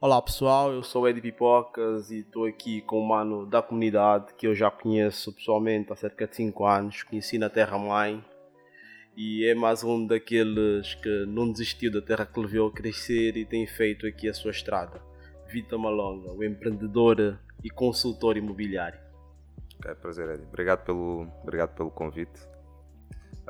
Olá 0.00 0.20
pessoal, 0.20 0.72
eu 0.72 0.82
sou 0.82 1.02
o 1.02 1.08
Edi 1.08 1.20
Pipocas 1.20 2.10
e 2.10 2.18
estou 2.18 2.44
aqui 2.44 2.82
com 2.82 3.00
um 3.00 3.06
mano 3.06 3.46
da 3.46 3.62
comunidade 3.62 4.34
que 4.34 4.46
eu 4.46 4.54
já 4.54 4.70
conheço 4.70 5.32
pessoalmente 5.32 5.92
há 5.92 5.96
cerca 5.96 6.26
de 6.26 6.36
5 6.36 6.66
anos, 6.66 7.02
conheci 7.02 7.38
na 7.38 7.48
Terra 7.48 7.78
Mãe 7.78 8.22
e 9.16 9.48
é 9.48 9.54
mais 9.54 9.84
um 9.84 10.06
daqueles 10.06 10.94
que 10.94 11.26
não 11.26 11.50
desistiu 11.50 11.90
da 11.90 12.02
terra 12.02 12.26
que 12.26 12.40
lhe 12.40 12.46
viu 12.48 12.70
crescer 12.70 13.36
e 13.36 13.44
tem 13.44 13.66
feito 13.66 14.06
aqui 14.06 14.28
a 14.28 14.34
sua 14.34 14.50
estrada. 14.50 15.00
Vitor 15.48 15.78
Malonga, 15.78 16.32
o 16.32 16.42
empreendedor 16.42 17.38
e 17.62 17.70
consultor 17.70 18.36
imobiliário. 18.36 18.98
É 19.84 19.94
prazer, 19.94 20.28
Edi. 20.30 20.42
Obrigado 20.42 20.84
pelo, 20.84 21.28
obrigado 21.42 21.74
pelo 21.76 21.90
convite. 21.90 22.40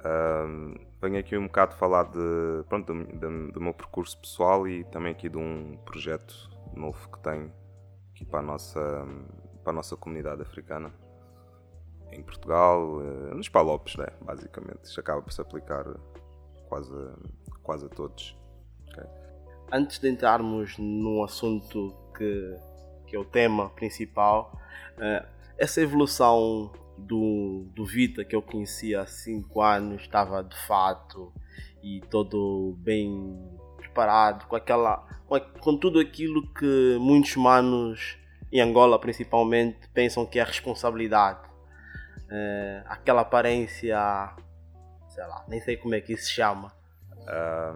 Um, 0.04 0.74
venho 1.04 1.18
aqui 1.18 1.36
um 1.36 1.46
bocado 1.46 1.74
falar 1.76 2.04
de, 2.04 2.64
pronto, 2.68 2.92
do, 2.92 3.04
do, 3.04 3.52
do, 3.52 3.60
meu 3.60 3.74
percurso 3.74 4.18
pessoal 4.18 4.66
e 4.66 4.84
também 4.84 5.12
aqui 5.12 5.28
de 5.28 5.36
um 5.36 5.76
projeto 5.84 6.50
novo 6.74 7.08
que 7.10 7.18
tenho 7.22 7.52
aqui 8.10 8.24
para 8.24 8.40
a 8.40 8.42
nossa, 8.42 9.06
para 9.62 9.72
a 9.72 9.76
nossa 9.76 9.96
comunidade 9.96 10.40
africana 10.40 10.92
em 12.10 12.22
Portugal, 12.22 12.98
uh, 12.98 13.34
nos 13.34 13.48
Palopes, 13.48 13.96
né? 13.96 14.06
basicamente. 14.22 14.84
Isto 14.84 15.00
acaba 15.00 15.20
por 15.20 15.32
se 15.32 15.40
aplicar 15.40 15.84
quase, 16.68 16.92
quase 17.62 17.86
a 17.86 17.88
todos. 17.88 18.36
Okay? 18.88 19.04
Antes 19.72 19.98
de 19.98 20.08
entrarmos 20.08 20.78
num 20.78 21.22
assunto 21.22 21.94
que, 22.16 22.56
que 23.06 23.16
é 23.16 23.18
o 23.18 23.24
tema 23.24 23.68
principal, 23.70 24.58
uh, 24.96 25.26
essa 25.58 25.82
evolução 25.82 26.72
do, 26.96 27.66
do 27.74 27.84
Vita 27.84 28.24
que 28.24 28.34
eu 28.34 28.42
conhecia 28.42 29.02
há 29.02 29.06
5 29.06 29.60
anos 29.60 30.02
estava 30.02 30.42
de 30.42 30.56
fato 30.66 31.32
e 31.82 32.00
todo 32.10 32.76
bem 32.78 33.38
preparado 33.76 34.46
com 34.46 34.56
aquela 34.56 35.06
com, 35.26 35.38
com 35.60 35.76
tudo 35.76 36.00
aquilo 36.00 36.52
que 36.54 36.96
muitos 37.00 37.36
manos 37.36 38.18
em 38.52 38.60
Angola 38.60 38.98
principalmente 38.98 39.88
pensam 39.90 40.24
que 40.24 40.38
é 40.38 40.44
responsabilidade 40.44 41.48
é, 42.30 42.82
aquela 42.86 43.22
aparência 43.22 43.98
sei 45.08 45.26
lá 45.26 45.44
nem 45.48 45.60
sei 45.60 45.76
como 45.76 45.94
é 45.94 46.00
que 46.00 46.12
isso 46.14 46.24
se 46.24 46.32
chama 46.32 46.72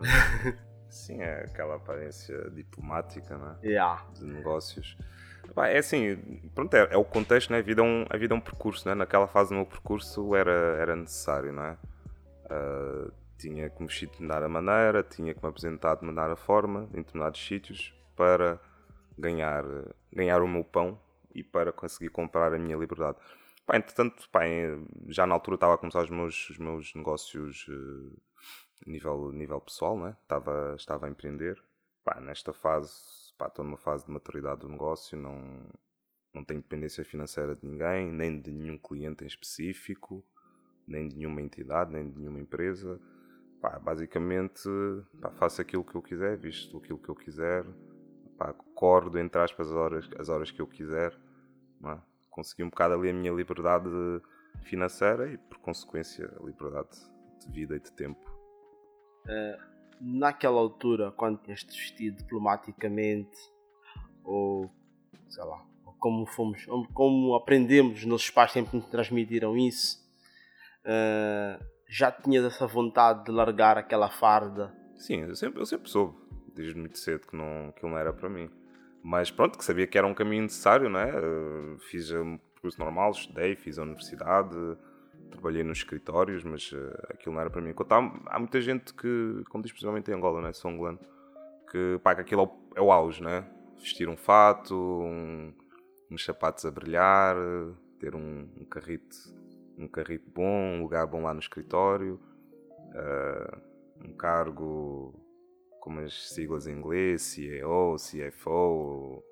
sim 0.89 1.21
é 1.21 1.45
aquela 1.45 1.77
aparência 1.77 2.51
diplomática 2.51 3.37
né? 3.37 3.57
yeah. 3.63 4.05
de 4.15 4.25
negócios 4.25 4.97
é 5.57 5.79
assim, 5.79 6.17
pronto, 6.55 6.75
é, 6.75 6.89
é, 6.93 6.97
o 6.97 7.05
contexto, 7.05 7.51
né? 7.51 7.59
A 7.59 7.63
vida 7.63 7.81
é 7.81 7.85
um, 7.85 8.05
a 8.09 8.17
vida 8.17 8.35
é 8.35 8.37
um 8.37 8.41
percurso, 8.41 8.89
né? 8.89 8.95
Naquela 8.95 9.27
fase 9.27 9.51
do 9.51 9.57
meu 9.57 9.67
percurso 9.67 10.35
era, 10.35 10.77
era 10.79 10.97
necessário, 10.97 11.53
não 11.53 11.65
é? 11.65 11.79
Uh, 12.51 13.13
tinha 13.39 13.71
que 13.71 13.81
me 13.81 13.89
vestir 13.89 14.07
de 14.07 14.13
determinada 14.13 14.49
maneira, 14.49 15.03
tinha 15.03 15.35
que 15.35 15.43
me 15.43 15.49
apresentar 15.49 15.95
de 15.95 16.01
determinada 16.01 16.37
forma 16.37 16.89
em 16.93 17.03
determinados 17.03 17.45
sítios 17.47 17.95
para 18.17 18.61
ganhar, 19.17 19.65
ganhar 20.13 20.43
o 20.43 20.49
meu 20.49 20.65
pão 20.65 20.99
e 21.35 21.43
para 21.43 21.73
conseguir 21.73 22.09
comprar 22.11 22.53
a 22.53 22.59
minha 22.59 22.77
liberdade. 22.77 23.19
Pá, 23.67 23.77
entretanto, 23.77 24.29
já 25.09 25.27
na 25.27 25.35
altura 25.35 25.57
estava 25.57 25.75
a 25.75 25.79
começar 25.79 26.03
os 26.03 26.11
meus, 26.11 26.51
os 26.51 26.59
meus 26.59 26.95
negócios 26.95 27.67
uh, 27.69 28.21
nível, 28.87 29.31
nível 29.31 29.61
pessoal, 29.61 29.99
né? 29.99 30.17
estava, 30.23 30.75
estava 30.77 31.07
a 31.07 31.11
empreender. 31.11 31.63
Pá, 32.05 32.21
nesta 32.21 32.53
fase 32.53 33.18
pá, 33.39 33.47
estou 33.47 33.65
numa 33.65 33.79
fase 33.79 34.05
de 34.05 34.11
maturidade 34.11 34.61
do 34.61 34.69
negócio, 34.69 35.17
não, 35.17 35.41
não 36.35 36.45
tenho 36.45 36.61
dependência 36.61 37.05
financeira 37.05 37.55
de 37.55 37.65
ninguém, 37.65 38.13
nem 38.13 38.39
de 38.41 38.51
nenhum 38.51 38.77
cliente 38.77 39.23
em 39.23 39.27
específico, 39.29 40.25
nem 40.87 41.09
de 41.09 41.17
nenhuma 41.17 41.41
entidade, 41.41 41.93
nem 41.93 42.11
de 42.11 42.19
nenhuma 42.19 42.41
empresa. 42.41 43.01
Pá, 43.61 43.79
basicamente, 43.79 44.69
pá, 45.21 45.31
faço 45.31 45.61
aquilo 45.63 45.85
que 45.85 45.95
eu 45.95 46.03
quiser, 46.03 46.37
visto 46.37 46.77
aquilo 46.77 46.99
que 46.99 47.09
eu 47.09 47.15
quiser, 47.15 47.65
pá, 48.37 48.51
acordo, 48.51 49.19
entre 49.19 49.41
aspas, 49.41 49.69
as 49.69 49.73
horas, 49.73 50.11
as 50.19 50.29
horas 50.29 50.51
que 50.51 50.61
eu 50.61 50.67
quiser. 50.67 51.17
É? 51.85 51.99
Consegui 52.29 52.65
um 52.65 52.71
bocado 52.71 52.95
ali 52.95 53.11
a 53.11 53.13
minha 53.13 53.33
liberdade 53.33 53.89
financeira 54.65 55.31
e, 55.31 55.39
por 55.39 55.59
consequência, 55.59 56.29
a 56.39 56.45
liberdade 56.45 56.99
de 57.41 57.53
vida 57.53 57.77
e 57.77 57.81
de 57.81 57.93
tempo. 57.93 58.29
Uh 59.27 59.78
naquela 60.01 60.59
altura, 60.59 61.13
quando 61.13 61.39
tinhas 61.39 61.63
vestido 61.63 62.19
diplomaticamente, 62.19 63.37
ou 64.25 64.71
sei 65.29 65.45
lá, 65.45 65.65
como 65.99 66.27
fomos, 66.27 66.67
como 66.93 67.35
aprendemos, 67.35 67.99
os 67.99 68.05
nossos 68.05 68.31
pais 68.31 68.53
sempre 68.53 68.77
nos 68.77 68.87
transmitiram 68.87 69.57
isso, 69.57 69.99
uh, 70.85 71.65
já 71.89 72.11
tinhas 72.13 72.45
essa 72.45 72.67
vontade 72.67 73.25
de 73.25 73.31
largar 73.31 73.79
aquela 73.79 74.09
farda? 74.11 74.75
Sim, 74.97 75.23
eu 75.23 75.35
sempre, 75.35 75.61
eu 75.61 75.67
sempre 75.67 75.89
soube, 75.89 76.17
desde 76.55 76.79
muito 76.79 76.99
cedo, 76.99 77.27
que 77.27 77.37
não, 77.37 77.69
aquilo 77.69 77.91
não 77.91 77.99
era 77.99 78.13
para 78.13 78.29
mim. 78.29 78.51
Mas 79.03 79.31
pronto, 79.31 79.57
que 79.57 79.65
sabia 79.65 79.87
que 79.87 79.97
era 79.97 80.07
um 80.07 80.15
caminho 80.15 80.43
necessário, 80.43 80.89
não 80.89 81.01
é? 81.01 81.13
Uh, 81.17 81.79
fiz 81.91 82.11
um 82.11 82.37
percurso 82.37 82.79
normal, 82.79 83.11
estudei, 83.13 83.57
fiz 83.57 83.79
a 83.79 83.83
universidade, 83.83 84.55
trabalhei 85.29 85.63
nos 85.63 85.79
escritórios, 85.79 86.45
mas 86.45 86.73
uh, 86.73 86.93
aquilo 87.11 87.35
não 87.35 87.41
era 87.41 87.51
para 87.51 87.61
mim. 87.61 87.75
Há, 87.91 88.35
há, 88.35 88.39
muita 88.39 88.61
gente 88.61 88.93
que, 88.95 89.43
como 89.49 89.63
diz 89.63 89.73
principalmente 89.73 90.11
em 90.11 90.15
Angola, 90.15 90.41
né, 90.41 90.53
Songland, 90.53 90.99
que, 91.71 92.01
pá, 92.03 92.15
que 92.15 92.21
aquilo 92.23 92.43
é 92.43 92.45
o, 92.45 92.51
é 92.77 92.81
o 92.81 92.93
auge, 92.93 93.23
né? 93.23 93.49
Vestir 93.79 94.09
um 94.09 94.17
fato, 94.17 94.75
um, 94.75 95.53
uns 96.11 96.25
sapatos 96.25 96.65
a 96.65 96.71
brilhar, 96.71 97.37
ter 98.01 98.15
um, 98.15 98.49
um, 98.57 98.65
carrito 98.65 99.17
um 99.79 99.87
carrito 99.87 100.29
bom, 100.35 100.77
um 100.77 100.83
lugar 100.83 101.07
bom 101.07 101.23
lá 101.23 101.33
no 101.33 101.41
escritório, 101.41 102.21
uh, 102.95 103.59
um 104.05 104.13
cargo 104.13 105.15
com 105.81 105.99
as 106.01 106.35
siglas 106.35 106.67
em 106.67 106.73
inglês, 106.73 107.23
CEO, 107.23 107.97
CFO, 107.97 109.23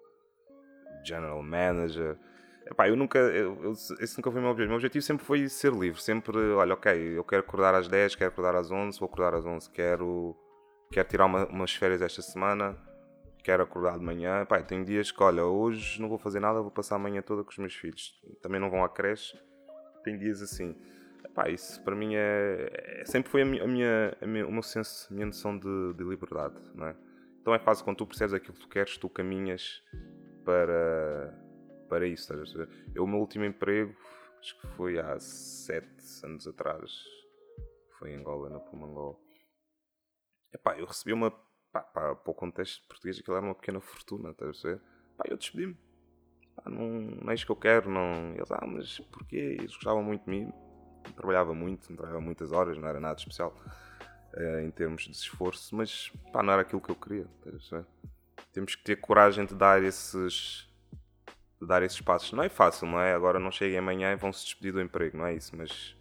General 1.05 1.43
Manager. 1.43 2.17
Epá, 2.69 2.89
eu 2.89 2.97
nunca, 2.97 3.19
eu, 3.19 3.57
eu, 3.63 3.73
esse 3.73 4.17
nunca 4.17 4.31
foi 4.31 4.41
o 4.41 4.43
meu 4.43 4.51
objetivo. 4.51 4.67
O 4.67 4.71
meu 4.71 4.77
objetivo 4.77 5.03
sempre 5.03 5.25
foi 5.25 5.49
ser 5.49 5.73
livre. 5.73 6.03
Sempre, 6.03 6.37
olha, 6.53 6.75
ok, 6.75 6.93
eu 7.17 7.23
quero 7.23 7.41
acordar 7.41 7.75
às 7.75 7.87
10, 7.87 8.17
quero 8.17 8.31
acordar 8.31 8.57
às 8.57 8.71
11, 8.71 8.99
vou 8.99 9.07
acordar 9.07 9.35
às 9.35 9.47
11, 9.47 9.71
quero, 9.71 10.37
quero 10.91 11.09
tirar 11.09 11.27
uma, 11.27 11.47
umas 11.47 11.73
férias 11.73 12.03
esta 12.03 12.23
semana, 12.23 12.77
quero 13.45 13.63
acordar 13.63 13.99
de 13.99 14.05
manhã. 14.05 14.43
Epá, 14.43 14.61
tem 14.63 14.83
dias 14.83 15.13
que, 15.13 15.23
olha, 15.23 15.45
hoje 15.45 16.01
não 16.03 16.09
vou 16.09 16.19
fazer 16.19 16.41
nada, 16.41 16.61
vou 16.61 16.71
passar 16.71 16.97
a 16.97 16.99
manhã 16.99 17.23
toda 17.23 17.45
com 17.45 17.51
os 17.51 17.59
meus 17.59 17.75
filhos. 17.75 18.21
Também 18.43 18.61
não 18.61 18.69
vão 18.69 18.85
à 18.85 18.89
creche. 18.89 19.39
Tem 20.03 20.19
dias 20.19 20.43
assim. 20.43 20.77
Epá, 21.25 21.49
isso 21.49 21.83
para 21.85 21.95
mim 21.95 22.15
é, 22.17 23.01
é 23.01 23.05
sempre 23.05 23.31
foi 23.31 23.43
a 23.43 23.45
minha, 23.45 23.63
a 23.63 23.67
minha, 23.67 24.17
a 24.21 24.27
minha, 24.27 24.47
o 24.47 24.53
meu 24.53 24.63
senso, 24.63 25.07
a 25.11 25.15
minha 25.15 25.27
noção 25.27 25.57
de, 25.57 25.95
de 25.95 26.03
liberdade, 26.03 26.57
não 26.75 26.87
é? 26.89 26.97
Então 27.41 27.55
é 27.55 27.59
fácil 27.61 27.85
quando 27.85 27.99
tu 27.99 28.07
percebes 28.07 28.35
aquilo 28.35 28.55
que 28.55 28.61
tu 28.61 28.69
queres, 28.69 28.99
tu 28.99 29.09
caminhas 29.09 29.81
para 30.45 31.33
para 31.87 32.07
isso. 32.07 32.33
Eu, 32.95 33.05
o 33.05 33.07
meu 33.07 33.19
último 33.19 33.45
emprego, 33.45 33.95
acho 34.41 34.61
que 34.61 34.67
foi 34.69 34.99
há 34.99 35.19
sete 35.19 36.25
anos 36.25 36.47
atrás, 36.47 36.91
foi 37.99 38.13
em 38.13 38.17
Angola, 38.17 38.51
na 38.51 38.61
Pumangola. 38.61 39.17
Epá, 40.53 40.79
eu 40.79 40.87
recebi 40.87 41.13
uma. 41.13 41.31
Pá, 41.73 41.81
pá, 41.81 42.15
para 42.15 42.31
o 42.31 42.35
contexto 42.35 42.87
português, 42.89 43.19
aquilo 43.19 43.37
era 43.37 43.45
uma 43.45 43.55
pequena 43.55 43.81
fortuna, 43.81 44.31
estás 44.31 44.65
a 44.65 44.69
ver? 44.69 44.81
Pá, 45.17 45.25
eu 45.29 45.37
despedi-me. 45.37 45.77
Não, 46.65 46.89
não 47.23 47.31
é 47.31 47.35
isso 47.35 47.45
que 47.45 47.53
eu 47.53 47.57
quero, 47.57 47.91
não. 47.91 48.35
Eles, 48.35 48.51
ah, 48.51 48.67
mas 48.67 48.99
porquê? 48.99 49.57
Eles 49.59 49.75
gostavam 49.75 50.03
muito 50.03 50.25
de 50.25 50.31
mim. 50.31 50.53
trabalhava 51.15 51.55
muito, 51.55 51.87
trabalhava 51.95 52.21
muitas 52.21 52.53
horas, 52.53 52.79
não 52.79 52.89
era 52.89 52.99
nada 52.99 53.19
especial 53.19 53.55
uh, 54.35 54.61
em 54.61 54.71
termos 54.71 55.05
de 55.05 55.13
esforço, 55.13 55.75
mas 55.77 56.11
pá, 56.33 56.43
não 56.43 56.53
era 56.53 56.63
aquilo 56.63 56.81
que 56.81 56.91
eu 56.91 56.97
queria. 56.97 57.27
Temos 58.53 58.75
que 58.75 58.85
ter 58.85 58.97
coragem 58.97 59.45
de 59.45 59.55
dar 59.55 59.83
esses, 59.83 60.69
dar 61.61 61.83
esses 61.83 62.01
passos. 62.01 62.33
Não 62.33 62.43
é 62.43 62.49
fácil, 62.49 62.87
não 62.87 63.01
é? 63.01 63.15
Agora 63.15 63.39
não 63.39 63.51
cheguem 63.51 63.79
amanhã 63.79 64.13
e 64.13 64.17
vão 64.17 64.33
se 64.33 64.45
despedir 64.45 64.73
do 64.73 64.81
emprego, 64.81 65.17
não 65.17 65.27
é 65.27 65.35
isso? 65.35 65.57
Mas 65.57 65.97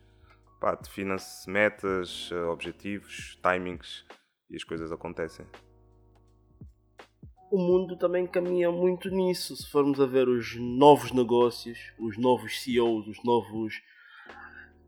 pá, 0.59 0.75
defina-se 0.75 1.49
metas, 1.49 2.29
eh, 2.31 2.43
objetivos, 2.43 3.39
timings 3.41 4.05
e 4.49 4.55
as 4.55 4.63
coisas 4.63 4.91
acontecem. 4.91 5.45
O 7.51 7.57
mundo 7.57 7.95
também 7.97 8.27
caminha 8.27 8.71
muito 8.71 9.09
nisso. 9.09 9.55
Se 9.55 9.69
formos 9.69 9.99
a 10.01 10.05
ver 10.05 10.27
os 10.27 10.55
novos 10.55 11.11
negócios, 11.11 11.93
os 11.99 12.17
novos 12.17 12.61
CEOs, 12.61 13.07
os 13.07 13.23
novos. 13.23 13.81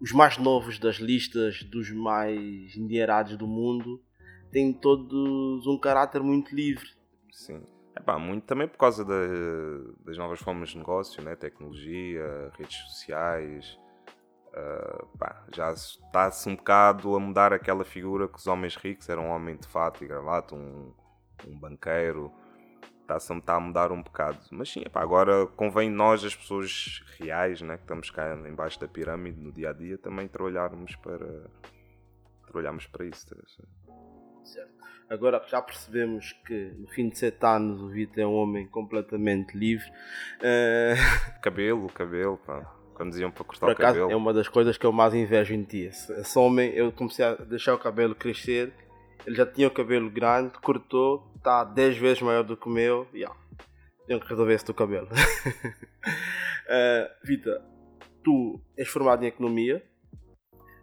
os 0.02 0.12
mais 0.12 0.38
novos 0.38 0.78
das 0.78 0.98
listas 0.98 1.64
dos 1.64 1.90
mais 1.92 2.76
endinheirados 2.76 3.38
do 3.38 3.48
mundo, 3.48 4.02
têm 4.52 4.74
todos 4.74 5.66
um 5.66 5.78
caráter 5.78 6.22
muito 6.22 6.54
livre. 6.54 6.90
Sim 7.32 7.77
Epá, 7.98 8.20
muito 8.20 8.46
também 8.46 8.68
por 8.68 8.78
causa 8.78 9.04
das 9.04 10.18
novas 10.18 10.40
formas 10.40 10.70
de 10.70 10.78
negócio, 10.78 11.24
né? 11.24 11.36
tecnologia, 11.36 12.52
redes 12.58 12.78
sociais. 12.78 13.80
Uh, 14.50 15.18
pá, 15.18 15.44
já 15.54 15.72
está-se 15.72 16.48
um 16.50 16.56
bocado 16.56 17.16
a 17.16 17.20
mudar 17.20 17.54
aquela 17.54 17.84
figura 17.84 18.28
que 18.28 18.38
os 18.38 18.48
homens 18.48 18.76
ricos 18.76 19.08
eram 19.10 19.26
um 19.26 19.30
homem 19.30 19.56
de 19.56 19.68
fato 19.68 20.04
e 20.04 20.08
gravata, 20.08 20.56
um, 20.56 20.94
um 21.48 21.60
banqueiro. 21.60 22.32
Está-se 23.02 23.34
a, 23.34 23.54
a 23.56 23.60
mudar 23.60 23.92
um 23.92 24.02
bocado. 24.02 24.40
Mas 24.52 24.70
sim, 24.70 24.82
epá, 24.86 25.02
agora 25.02 25.48
convém 25.48 25.90
nós, 25.90 26.24
as 26.24 26.36
pessoas 26.36 27.04
reais, 27.18 27.62
né? 27.62 27.78
que 27.78 27.84
estamos 27.84 28.12
cá 28.12 28.36
embaixo 28.48 28.80
da 28.80 28.88
pirâmide 28.88 29.40
no 29.40 29.52
dia 29.52 29.72
a 29.72 29.74
dia, 29.74 29.98
também 29.98 30.28
trabalharmos 30.28 30.96
para, 30.98 31.50
trabalharmos 32.44 32.86
para 32.86 33.06
isso. 33.06 33.28
Tá 33.28 33.36
Certo. 34.44 34.77
Agora 35.10 35.42
já 35.48 35.62
percebemos 35.62 36.34
que 36.46 36.74
no 36.78 36.88
fim 36.88 37.08
de 37.08 37.18
sete 37.18 37.46
anos 37.46 37.82
o 37.82 37.88
Vitor 37.88 38.24
é 38.24 38.28
um 38.28 38.34
homem 38.34 38.68
completamente 38.68 39.58
livre. 39.58 39.88
Uh... 40.40 41.40
Cabelo, 41.42 41.88
cabelo, 41.90 42.38
pá. 42.38 42.74
Quando 42.94 43.12
diziam 43.12 43.32
para 43.32 43.44
cortar 43.44 43.68
Por 43.68 43.72
acaso, 43.74 43.92
o 43.92 44.02
cabelo. 44.02 44.12
É 44.12 44.16
uma 44.16 44.34
das 44.34 44.48
coisas 44.50 44.78
que 44.78 44.86
eu 44.86 44.92
mais 44.92 45.14
invejo 45.14 45.54
em 45.54 45.64
ti. 45.64 45.86
Esse 45.86 46.40
homem, 46.40 46.72
eu 46.72 46.92
comecei 46.92 47.24
a 47.24 47.36
deixar 47.36 47.76
o 47.76 47.78
cabelo 47.78 48.16
crescer. 48.16 48.74
Ele 49.26 49.36
já 49.36 49.46
tinha 49.46 49.68
o 49.68 49.72
cabelo 49.72 50.10
grande, 50.10 50.58
cortou, 50.60 51.32
está 51.36 51.64
10 51.64 51.98
vezes 51.98 52.22
maior 52.22 52.44
do 52.44 52.58
que 52.58 52.68
o 52.68 52.72
meu. 52.72 53.08
Yeah. 53.14 53.36
Tenho 54.08 54.20
que 54.20 54.28
resolver 54.28 54.54
esse 54.54 54.66
teu 54.66 54.74
cabelo. 54.74 55.08
uh, 55.14 57.10
Vitor, 57.24 57.62
tu 58.24 58.60
és 58.76 58.88
formado 58.88 59.24
em 59.24 59.28
economia, 59.28 59.84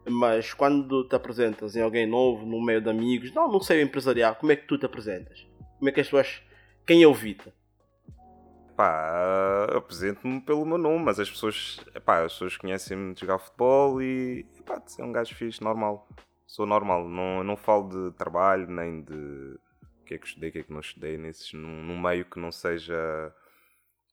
mas 0.07 0.53
quando 0.53 1.09
te 1.09 1.17
apresentas 1.17 1.75
em 1.77 1.83
alguém 1.83 2.07
novo, 2.07 2.45
no 2.45 2.63
meio 2.63 2.81
de 2.81 2.91
amigos, 2.91 3.33
não, 3.33 3.51
não 3.51 3.61
sei 3.61 3.83
empresarial, 3.83 4.35
como 4.37 4.53
é 4.53 4.57
que 4.57 4.67
tu 4.67 4.79
te 4.79 4.85
apresentas? 4.85 5.47
Como 5.79 5.89
é 5.89 5.93
que 5.93 6.01
as 6.01 6.07
pessoas. 6.07 6.43
Quem 6.87 7.03
é 7.03 7.07
o 7.07 7.15
Vita? 7.15 7.53
Pá, 8.77 9.67
apresento-me 9.75 10.41
pelo 10.41 10.67
meu 10.67 10.77
nome, 10.77 11.05
mas 11.05 11.21
as 11.21 11.31
pessoas, 11.31 11.81
pá, 12.05 12.25
as 12.25 12.33
pessoas 12.33 12.57
conhecem-me 12.57 13.15
de 13.15 13.21
jogar 13.21 13.39
futebol 13.39 14.03
e, 14.03 14.45
pá, 14.67 14.83
é 14.99 15.05
um 15.05 15.13
gajo 15.13 15.35
fixe, 15.35 15.63
normal. 15.63 16.09
Sou 16.47 16.67
normal, 16.67 17.09
não, 17.09 17.43
não 17.43 17.57
falo 17.57 17.89
de 17.89 18.17
trabalho, 18.17 18.69
nem 18.69 19.03
de 19.03 19.59
o 20.01 20.05
que 20.05 20.15
é 20.15 20.19
que 20.19 20.27
estudei, 20.27 20.51
o 20.51 20.53
que 20.53 20.59
é 20.59 20.63
que 20.65 20.73
não 20.73 20.81
estudei, 20.81 21.17
nesses, 21.17 21.53
num, 21.55 21.83
num 21.83 21.99
meio 21.99 22.27
que 22.27 22.39
não 22.39 22.53
seja, 22.53 23.35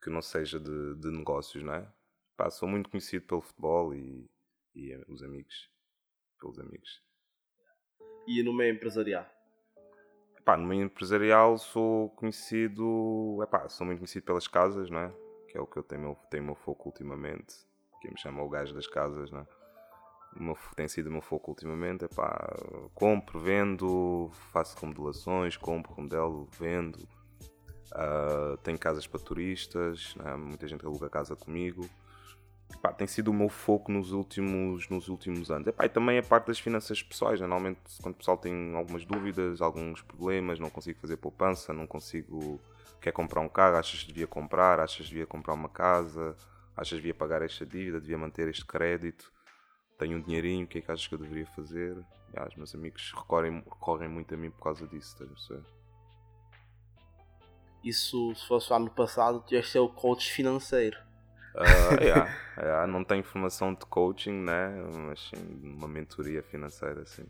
que 0.02 0.10
não 0.10 0.22
seja 0.22 0.60
de, 0.60 0.96
de 0.96 1.12
negócios, 1.12 1.64
não 1.64 1.74
é? 1.74 1.86
Pá, 2.38 2.50
sou 2.50 2.70
muito 2.70 2.90
conhecido 2.90 3.26
pelo 3.26 3.42
futebol 3.42 3.94
e, 3.94 4.30
e 4.74 4.96
os 5.10 5.22
amigos 5.22 5.70
pelos 6.42 6.60
amigos. 6.60 7.02
E 8.28 8.44
no 8.44 8.54
meio 8.54 8.74
empresarial? 8.74 9.26
Epá, 10.38 10.58
no 10.58 10.68
meio 10.68 10.84
empresarial 10.84 11.58
sou 11.58 12.10
conhecido, 12.12 13.40
epá, 13.44 13.70
sou 13.70 13.86
muito 13.86 14.00
conhecido 14.00 14.26
pelas 14.26 14.48
casas, 14.48 14.90
não 14.90 15.00
é? 15.00 15.14
Que 15.48 15.58
é 15.58 15.62
o 15.62 15.68
que 15.68 15.78
eu 15.78 15.84
tenho, 15.84 16.18
tenho 16.30 16.44
o 16.44 16.46
meu 16.48 16.56
foco 16.56 16.90
ultimamente, 16.90 17.56
que 18.02 18.10
me 18.10 18.18
chama 18.18 18.42
o 18.42 18.50
gajo 18.50 18.74
das 18.74 18.88
casas, 18.88 19.30
não 19.32 19.42
é? 19.42 19.48
Meu, 20.36 20.58
tem 20.76 20.88
sido 20.88 21.08
o 21.08 21.12
meu 21.12 21.22
foco 21.22 21.52
ultimamente, 21.52 22.06
epá, 22.06 22.56
compro, 22.96 23.40
vendo, 23.40 24.30
faço 24.52 24.80
remodelações, 24.80 25.58
compro, 25.58 25.94
remodelo, 25.94 26.48
vendo. 26.58 26.98
Uh, 27.94 28.56
tenho 28.64 28.80
casas 28.80 29.06
para 29.06 29.20
turistas, 29.20 30.16
é? 30.26 30.36
muita 30.38 30.66
gente 30.66 30.86
aluga 30.86 31.10
casa 31.10 31.36
comigo 31.36 31.88
pá, 32.78 32.94
tem 32.94 33.08
sido 33.08 33.30
o 33.30 33.34
meu 33.34 33.50
foco 33.50 33.92
nos 33.92 34.12
últimos, 34.12 34.88
nos 34.90 35.08
últimos 35.08 35.50
anos. 35.52 35.68
Epá, 35.68 35.86
e 35.86 35.90
também 35.90 36.18
a 36.18 36.24
parte 36.24 36.48
das 36.48 36.60
finanças 36.60 37.02
pessoais. 37.02 37.40
Normalmente, 37.40 37.80
quando 38.02 38.16
o 38.16 38.18
pessoal 38.18 38.38
tem 38.38 38.76
algumas 38.76 39.06
dúvidas, 39.06 39.62
alguns 39.62 40.02
problemas, 40.02 40.60
não 40.60 40.70
consigo 40.70 41.00
fazer 41.00 41.18
poupança, 41.18 41.74
não 41.74 41.88
consigo. 41.88 42.60
Quer 43.00 43.12
comprar 43.12 43.42
um 43.42 43.50
carro, 43.50 43.78
achas 43.78 44.02
que 44.02 44.08
devia 44.08 44.28
comprar, 44.28 44.80
achas 44.80 45.06
que 45.06 45.12
devia 45.12 45.26
comprar 45.26 45.54
uma 45.54 45.70
casa, 45.70 46.36
achas 46.76 46.90
que 46.90 46.96
devia 46.98 47.16
pagar 47.16 47.42
esta 47.42 47.66
dívida, 47.66 48.00
devia 48.00 48.18
manter 48.18 48.48
este 48.48 48.64
crédito, 48.64 49.32
tenho 49.98 50.18
um 50.18 50.22
dinheirinho, 50.22 50.66
o 50.66 50.68
que 50.68 50.80
é 50.80 50.82
que 50.82 50.92
achas 50.92 51.08
que 51.08 51.16
eu 51.16 51.20
deveria 51.20 51.46
fazer? 51.48 51.96
Já, 52.34 52.48
os 52.48 52.56
meus 52.56 52.74
amigos 52.76 53.12
recorrem, 53.16 53.56
recorrem 53.60 54.10
muito 54.10 54.34
a 54.34 54.38
mim 54.38 54.52
por 54.52 54.64
causa 54.64 54.88
disso, 54.88 55.14
estás 55.14 55.30
a 55.30 55.34
perceber? 55.34 55.64
Isso, 57.84 58.36
se 58.36 58.48
fosse 58.48 58.72
o 58.72 58.76
ano 58.76 58.90
passado, 58.92 59.44
ias 59.52 59.70
ser 59.70 59.80
o 59.80 59.90
coach 59.90 60.32
financeiro. 60.32 60.98
Uh, 61.56 62.02
yeah, 62.02 62.34
yeah, 62.58 62.88
não 62.88 63.04
tenho 63.04 63.24
formação 63.24 63.74
de 63.74 63.86
coaching, 63.86 64.32
né? 64.32 64.70
mas 65.08 65.20
sim 65.30 65.62
uma 65.64 65.88
mentoria 65.88 66.42
financeira. 66.42 67.06
Sim. 67.06 67.26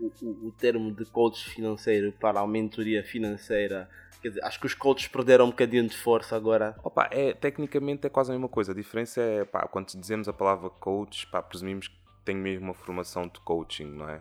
O, 0.00 0.06
o, 0.22 0.48
o, 0.48 0.52
termo 0.52 0.92
de 0.92 1.04
coach 1.04 1.48
financeiro 1.50 2.12
para 2.12 2.40
a 2.40 2.46
mentoria 2.46 3.04
financeira, 3.04 3.88
quer 4.20 4.30
dizer, 4.30 4.44
acho 4.44 4.58
que 4.58 4.66
os 4.66 4.74
coaches 4.74 5.06
perderam 5.06 5.46
um 5.46 5.50
bocadinho 5.50 5.86
de 5.86 5.96
força 5.96 6.34
agora. 6.34 6.74
Opa, 6.82 7.08
é, 7.12 7.32
tecnicamente 7.32 8.06
é 8.06 8.10
quase 8.10 8.30
a 8.30 8.34
mesma 8.34 8.48
coisa. 8.48 8.72
A 8.72 8.74
diferença 8.74 9.20
é, 9.20 9.44
pá, 9.44 9.68
quando 9.68 9.86
dizemos 9.96 10.28
a 10.28 10.32
palavra 10.32 10.68
coach, 10.70 11.26
pá, 11.28 11.40
presumimos 11.40 11.86
que 11.86 11.94
tem 12.24 12.34
mesmo 12.34 12.64
uma 12.64 12.74
formação 12.74 13.28
de 13.28 13.38
coaching, 13.40 13.86
não 13.86 14.08
é? 14.08 14.20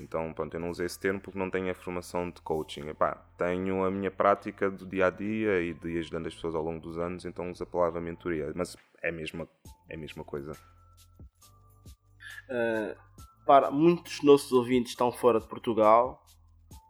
Então, 0.00 0.32
pronto, 0.32 0.54
eu 0.54 0.60
não 0.60 0.70
usei 0.70 0.86
esse 0.86 0.98
termo 0.98 1.20
porque 1.20 1.38
não 1.38 1.50
tenho 1.50 1.70
a 1.70 1.74
formação 1.74 2.30
de 2.30 2.40
coaching. 2.42 2.88
Epá, 2.88 3.16
tenho 3.38 3.84
a 3.84 3.90
minha 3.90 4.10
prática 4.10 4.70
do 4.70 4.86
dia 4.86 5.06
a 5.06 5.10
dia 5.10 5.60
e 5.60 5.74
de 5.74 5.98
ajudando 5.98 6.26
as 6.26 6.34
pessoas 6.34 6.54
ao 6.54 6.62
longo 6.62 6.80
dos 6.80 6.98
anos, 6.98 7.24
então 7.24 7.50
uso 7.50 7.62
a 7.62 7.66
palavra 7.66 8.00
mentoria. 8.00 8.52
Mas 8.54 8.76
é 9.02 9.08
a 9.08 9.12
mesma, 9.12 9.48
é 9.88 9.94
a 9.94 9.98
mesma 9.98 10.24
coisa. 10.24 10.52
Uh, 12.48 12.96
para 13.44 13.70
muitos 13.70 14.22
nossos 14.22 14.52
ouvintes 14.52 14.92
estão 14.92 15.10
fora 15.10 15.40
de 15.40 15.48
Portugal 15.48 16.22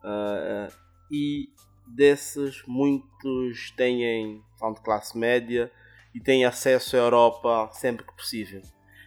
uh, 0.02 0.72
e 1.10 1.50
desses 1.86 2.62
muitos 2.66 3.70
têm 3.72 4.42
são 4.56 4.72
de 4.72 4.80
classe 4.80 5.16
média 5.16 5.70
e 6.14 6.20
têm 6.20 6.44
acesso 6.44 6.96
à 6.96 6.98
Europa 6.98 7.70
sempre 7.72 8.04
que 8.04 8.14
possível. 8.14 8.62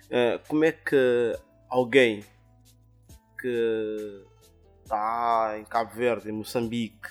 Uh, 0.06 0.40
como 0.48 0.64
é 0.64 0.72
que 0.72 1.36
alguém 1.70 2.24
que 3.40 4.26
está 4.84 5.58
em 5.58 5.64
Cabo 5.66 5.94
Verde, 5.94 6.30
em 6.30 6.34
Moçambique, 6.34 7.10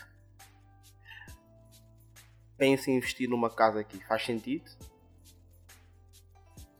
pensa 2.56 2.90
em 2.90 2.96
investir 2.96 3.28
numa 3.28 3.48
casa 3.48 3.80
aqui, 3.80 4.04
faz 4.04 4.24
sentido? 4.24 4.68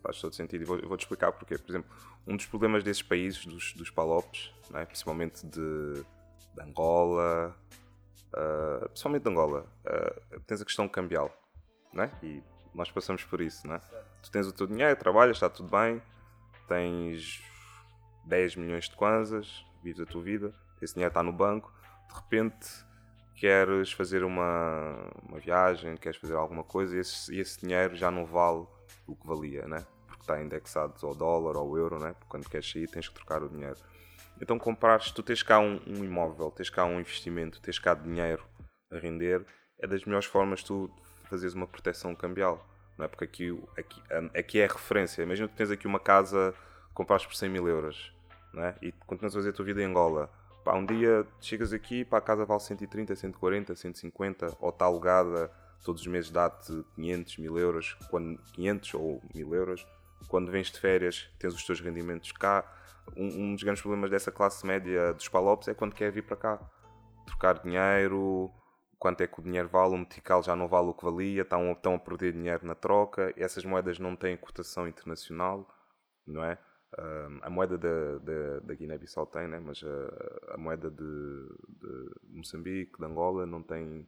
Faz 0.03 0.21
todo 0.21 0.35
sentido 0.35 0.63
e 0.63 0.65
vou, 0.65 0.81
vou-te 0.89 1.03
explicar 1.03 1.33
porquê. 1.33 1.57
Por 1.57 1.71
exemplo, 1.71 1.91
um 2.27 2.37
dos 2.37 2.47
problemas 2.47 2.83
desses 2.83 3.03
países, 3.03 3.47
dos, 3.47 3.73
dos 3.75 3.91
palopes, 3.91 4.53
é? 4.75 4.85
principalmente 4.85 5.47
de, 5.47 5.95
de 5.95 6.63
Angola, 6.63 7.57
uh, 8.35 8.89
principalmente 8.89 9.23
de 9.23 9.31
Angola, 9.31 9.67
uh, 9.87 10.41
tens 10.41 10.61
a 10.61 10.65
questão 10.65 10.89
cambial, 10.89 11.31
é? 11.97 12.11
E 12.23 12.43
nós 12.75 12.91
passamos 12.91 13.25
por 13.25 13.41
isso, 13.41 13.71
é? 13.73 13.79
Tu 14.23 14.31
tens 14.31 14.47
o 14.47 14.53
teu 14.53 14.67
dinheiro, 14.67 14.99
trabalhas, 14.99 15.37
está 15.37 15.49
tudo 15.49 15.71
bem, 15.71 16.03
tens 16.67 17.43
10 18.29 18.57
milhões 18.57 18.89
de 18.89 18.95
kwanzas, 18.95 19.65
vives 19.83 20.01
a 20.01 20.07
tua 20.07 20.23
vida, 20.23 20.55
esse 20.81 20.95
dinheiro 20.95 21.11
está 21.11 21.23
no 21.23 21.33
banco, 21.33 21.73
de 22.09 22.15
repente 22.15 22.69
queres 23.35 23.93
fazer 23.93 24.23
uma, 24.23 25.11
uma 25.29 25.39
viagem, 25.39 25.97
queres 25.97 26.19
fazer 26.19 26.35
alguma 26.35 26.63
coisa 26.63 26.97
e 26.97 27.01
esse, 27.01 27.39
esse 27.39 27.61
dinheiro 27.61 27.97
já 27.97 28.11
não 28.11 28.27
vale 28.27 28.67
o 29.07 29.17
que 29.17 29.27
valia, 29.27 29.67
né? 29.67 29.87
porque 30.07 30.23
está 30.23 30.41
indexado 30.43 30.95
ao 31.07 31.15
dólar, 31.15 31.57
ao 31.57 31.77
euro, 31.77 31.99
né? 31.99 32.13
porque 32.13 32.27
quando 32.29 32.49
queres 32.49 32.71
sair 32.71 32.87
tens 32.89 33.09
que 33.09 33.15
trocar 33.15 33.43
o 33.43 33.49
dinheiro. 33.49 33.77
Então 34.41 34.59
comprares, 34.59 35.11
tu 35.11 35.23
tens 35.23 35.43
cá 35.43 35.59
um, 35.59 35.81
um 35.87 36.05
imóvel, 36.05 36.51
tens 36.51 36.71
cá 36.71 36.85
um 36.85 37.01
investimento, 37.01 37.61
tens 37.61 37.79
cá 37.79 37.95
dinheiro 37.95 38.45
a 38.91 38.99
render, 38.99 39.45
é 39.81 39.87
das 39.87 40.05
melhores 40.05 40.27
formas 40.27 40.63
tu 40.63 40.91
fazeres 41.25 41.55
uma 41.55 41.67
proteção 41.67 42.15
cambial. 42.15 42.65
Não 42.97 43.05
é? 43.05 43.09
Porque 43.09 43.25
aqui, 43.25 43.65
aqui, 43.77 44.03
aqui 44.37 44.61
é 44.61 44.67
referência. 44.67 45.23
Imagina 45.23 45.49
que 45.49 45.55
tens 45.55 45.71
aqui 45.71 45.87
uma 45.87 46.01
casa, 46.01 46.53
compraste 46.93 47.29
por 47.29 47.37
100 47.37 47.49
mil 47.49 47.69
euros 47.69 48.13
né? 48.53 48.75
e 48.83 48.93
continuas 48.93 49.35
a 49.35 49.39
fazer 49.39 49.51
a 49.51 49.53
tua 49.53 49.65
vida 49.65 49.83
em 49.83 49.87
Angola. 49.87 50.31
Pá, 50.65 50.75
um 50.75 50.85
dia 50.85 51.27
chegas 51.41 51.73
aqui, 51.73 52.05
pá, 52.05 52.19
a 52.19 52.21
casa 52.21 52.45
vale 52.45 52.61
130, 52.61 53.15
140, 53.15 53.75
150, 53.75 54.57
ou 54.61 54.71
está 54.71 54.85
alugada, 54.85 55.51
todos 55.85 56.03
os 56.03 56.07
meses 56.07 56.31
dá-te 56.31 56.85
500, 56.95 57.39
1000 57.39 57.59
euros, 57.59 57.97
quando, 58.11 58.39
500 58.53 58.95
ou 58.95 59.23
1000 59.35 59.55
euros. 59.55 59.87
Quando 60.27 60.51
vens 60.51 60.71
de 60.71 60.79
férias, 60.81 61.31
tens 61.39 61.55
os 61.55 61.65
teus 61.65 61.81
rendimentos 61.81 62.33
cá. 62.33 62.65
Um, 63.17 63.27
um 63.27 63.55
dos 63.55 63.63
grandes 63.63 63.81
problemas 63.81 64.11
dessa 64.11 64.31
classe 64.31 64.67
média 64.67 65.13
dos 65.15 65.29
palopes 65.29 65.69
é 65.69 65.75
quando 65.75 65.95
quer 65.95 66.11
vir 66.11 66.23
para 66.25 66.37
cá. 66.37 66.61
Trocar 67.25 67.61
dinheiro, 67.61 68.51
quanto 68.99 69.23
é 69.23 69.27
que 69.27 69.41
o 69.41 69.43
dinheiro 69.43 69.69
vale, 69.69 69.95
o 69.95 69.99
metical 69.99 70.43
já 70.43 70.57
não 70.57 70.67
vale 70.67 70.89
o 70.89 70.95
que 70.95 71.05
valia, 71.05 71.43
estão, 71.43 71.73
estão 71.73 71.95
a 71.95 71.99
perder 71.99 72.33
dinheiro 72.33 72.67
na 72.67 72.75
troca, 72.75 73.33
essas 73.37 73.65
moedas 73.65 73.99
não 73.99 74.17
têm 74.17 74.37
cotação 74.37 74.89
internacional, 74.89 75.67
não 76.27 76.45
é? 76.45 76.59
Uh, 76.97 77.39
a 77.43 77.51
moeda 77.51 77.77
da, 77.77 78.19
da, 78.19 78.61
da 78.61 78.75
Guiné-Bissau 78.75 79.27
tem, 79.27 79.47
né? 79.47 79.61
mas 79.61 79.85
a, 79.85 80.55
a 80.55 80.57
moeda 80.57 80.91
de, 80.91 81.05
de, 81.69 82.11
Moçambique, 82.31 82.99
de 82.99 83.05
Angola, 83.05 83.45
não 83.47 83.63
tem. 83.63 84.07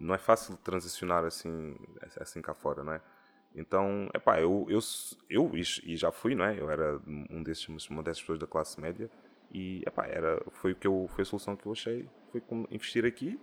Não 0.00 0.14
é 0.14 0.18
fácil 0.18 0.56
de 0.56 0.60
transacionar 0.60 1.24
assim, 1.24 1.76
assim 2.20 2.42
cá 2.42 2.52
fora, 2.52 2.82
não 2.82 2.92
é? 2.92 3.00
Então, 3.54 4.10
epá, 4.12 4.38
eu, 4.38 4.66
eu, 4.68 4.80
eu 5.30 5.50
e 5.56 5.96
já 5.96 6.12
fui, 6.12 6.34
não 6.34 6.44
é? 6.44 6.60
Eu 6.60 6.70
era 6.70 7.00
um 7.06 7.42
desses, 7.42 7.88
uma 7.88 8.02
dessas 8.02 8.20
pessoas 8.20 8.38
da 8.38 8.46
classe 8.46 8.78
média 8.78 9.10
e 9.50 9.82
epá, 9.86 10.06
era, 10.06 10.42
foi, 10.50 10.72
o 10.72 10.76
que 10.76 10.86
eu, 10.86 11.06
foi 11.08 11.22
a 11.22 11.24
solução 11.24 11.56
que 11.56 11.64
eu 11.64 11.72
achei. 11.72 12.06
Foi 12.30 12.42
investir 12.70 13.06
aqui, 13.06 13.40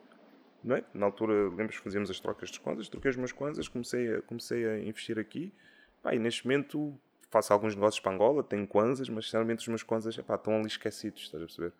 não 0.63 0.75
é? 0.75 0.83
Na 0.93 1.07
altura, 1.07 1.49
lembras 1.49 1.77
que 1.77 1.83
fazíamos 1.83 2.11
as 2.11 2.19
trocas 2.19 2.51
de 2.51 2.59
contas, 2.59 2.87
troquei 2.89 3.09
as 3.09 3.15
minhas 3.15 3.31
contas, 3.31 3.67
comecei 3.67 4.15
a, 4.15 4.21
comecei 4.21 4.65
a 4.67 4.79
investir 4.79 5.17
aqui. 5.17 5.51
Epá, 5.99 6.13
e 6.13 6.19
neste 6.19 6.45
momento 6.45 6.95
faço 7.33 7.51
alguns 7.51 7.73
negócios 7.73 7.99
para 7.99 8.11
Angola, 8.13 8.43
tenho 8.43 8.67
kwanzas, 8.67 9.09
mas 9.09 9.25
sinceramente 9.25 9.61
os 9.61 9.67
meus 9.67 9.81
kwanzas 9.83 10.15
epá, 10.17 10.35
estão 10.35 10.55
ali 10.55 10.67
esquecidos, 10.67 11.23
estás 11.23 11.41
a 11.41 11.45
perceber? 11.47 11.73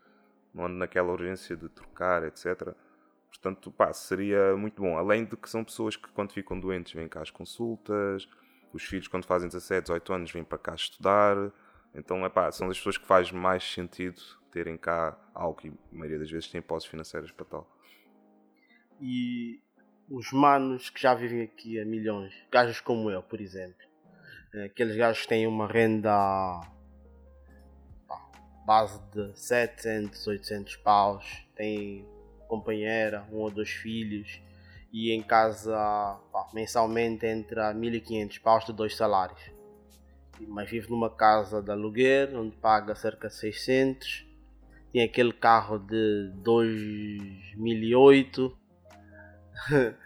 Não 0.53 0.65
ando 0.65 0.75
naquela 0.75 1.11
urgência 1.11 1.55
de 1.55 1.69
trocar, 1.69 2.23
etc. 2.23 2.73
Portanto, 3.29 3.71
pá, 3.71 3.93
seria 3.93 4.55
muito 4.57 4.81
bom. 4.81 4.97
Além 4.97 5.25
de 5.25 5.37
que 5.37 5.49
são 5.49 5.63
pessoas 5.63 5.95
que 5.95 6.09
quando 6.09 6.33
ficam 6.33 6.59
doentes 6.59 6.93
vêm 6.93 7.07
cá 7.07 7.21
às 7.21 7.29
consultas, 7.29 8.27
os 8.73 8.83
filhos 8.83 9.07
quando 9.07 9.25
fazem 9.25 9.47
17, 9.47 9.83
18 9.83 10.13
anos 10.13 10.31
vêm 10.31 10.43
para 10.43 10.57
cá 10.57 10.73
estudar, 10.73 11.51
Então, 11.95 12.25
epá, 12.25 12.51
são 12.51 12.67
das 12.67 12.77
pessoas 12.77 12.97
que 12.97 13.05
faz 13.05 13.31
mais 13.31 13.63
sentido 13.63 14.19
terem 14.51 14.75
cá 14.75 15.15
algo 15.33 15.59
que 15.59 15.67
a 15.69 15.73
maioria 15.91 16.17
das 16.17 16.31
vezes 16.31 16.49
tem 16.49 16.61
posses 16.61 16.89
financeiras 16.89 17.31
para 17.31 17.45
tal. 17.45 17.77
E 18.99 19.61
os 20.09 20.31
manos 20.31 20.89
que 20.89 20.99
já 20.99 21.13
vivem 21.13 21.43
aqui 21.43 21.79
a 21.79 21.85
milhões, 21.85 22.33
gajos 22.51 22.81
como 22.81 23.11
eu, 23.11 23.21
por 23.21 23.39
exemplo, 23.39 23.92
aqueles 24.65 24.95
gajos 24.95 25.25
têm 25.25 25.47
uma 25.47 25.67
renda 25.67 26.61
base 28.65 29.01
de 29.11 29.37
700, 29.37 30.25
800 30.27 30.75
paus, 30.77 31.45
têm 31.55 32.07
companheira, 32.47 33.27
um 33.31 33.37
ou 33.37 33.49
dois 33.49 33.69
filhos 33.69 34.39
e 34.91 35.11
em 35.11 35.23
casa 35.23 35.73
pá, 36.31 36.47
mensalmente 36.53 37.25
entra 37.25 37.73
1500 37.73 38.37
paus 38.37 38.63
de 38.65 38.71
dois 38.71 38.95
salários. 38.95 39.41
Mas 40.47 40.69
vive 40.69 40.87
numa 40.89 41.09
casa 41.09 41.61
de 41.61 41.71
aluguer 41.71 42.35
onde 42.35 42.55
paga 42.57 42.93
cerca 42.93 43.27
de 43.27 43.35
600, 43.35 44.27
tem 44.91 45.03
aquele 45.03 45.33
carro 45.33 45.79
de 45.79 46.31
2008 46.43 48.55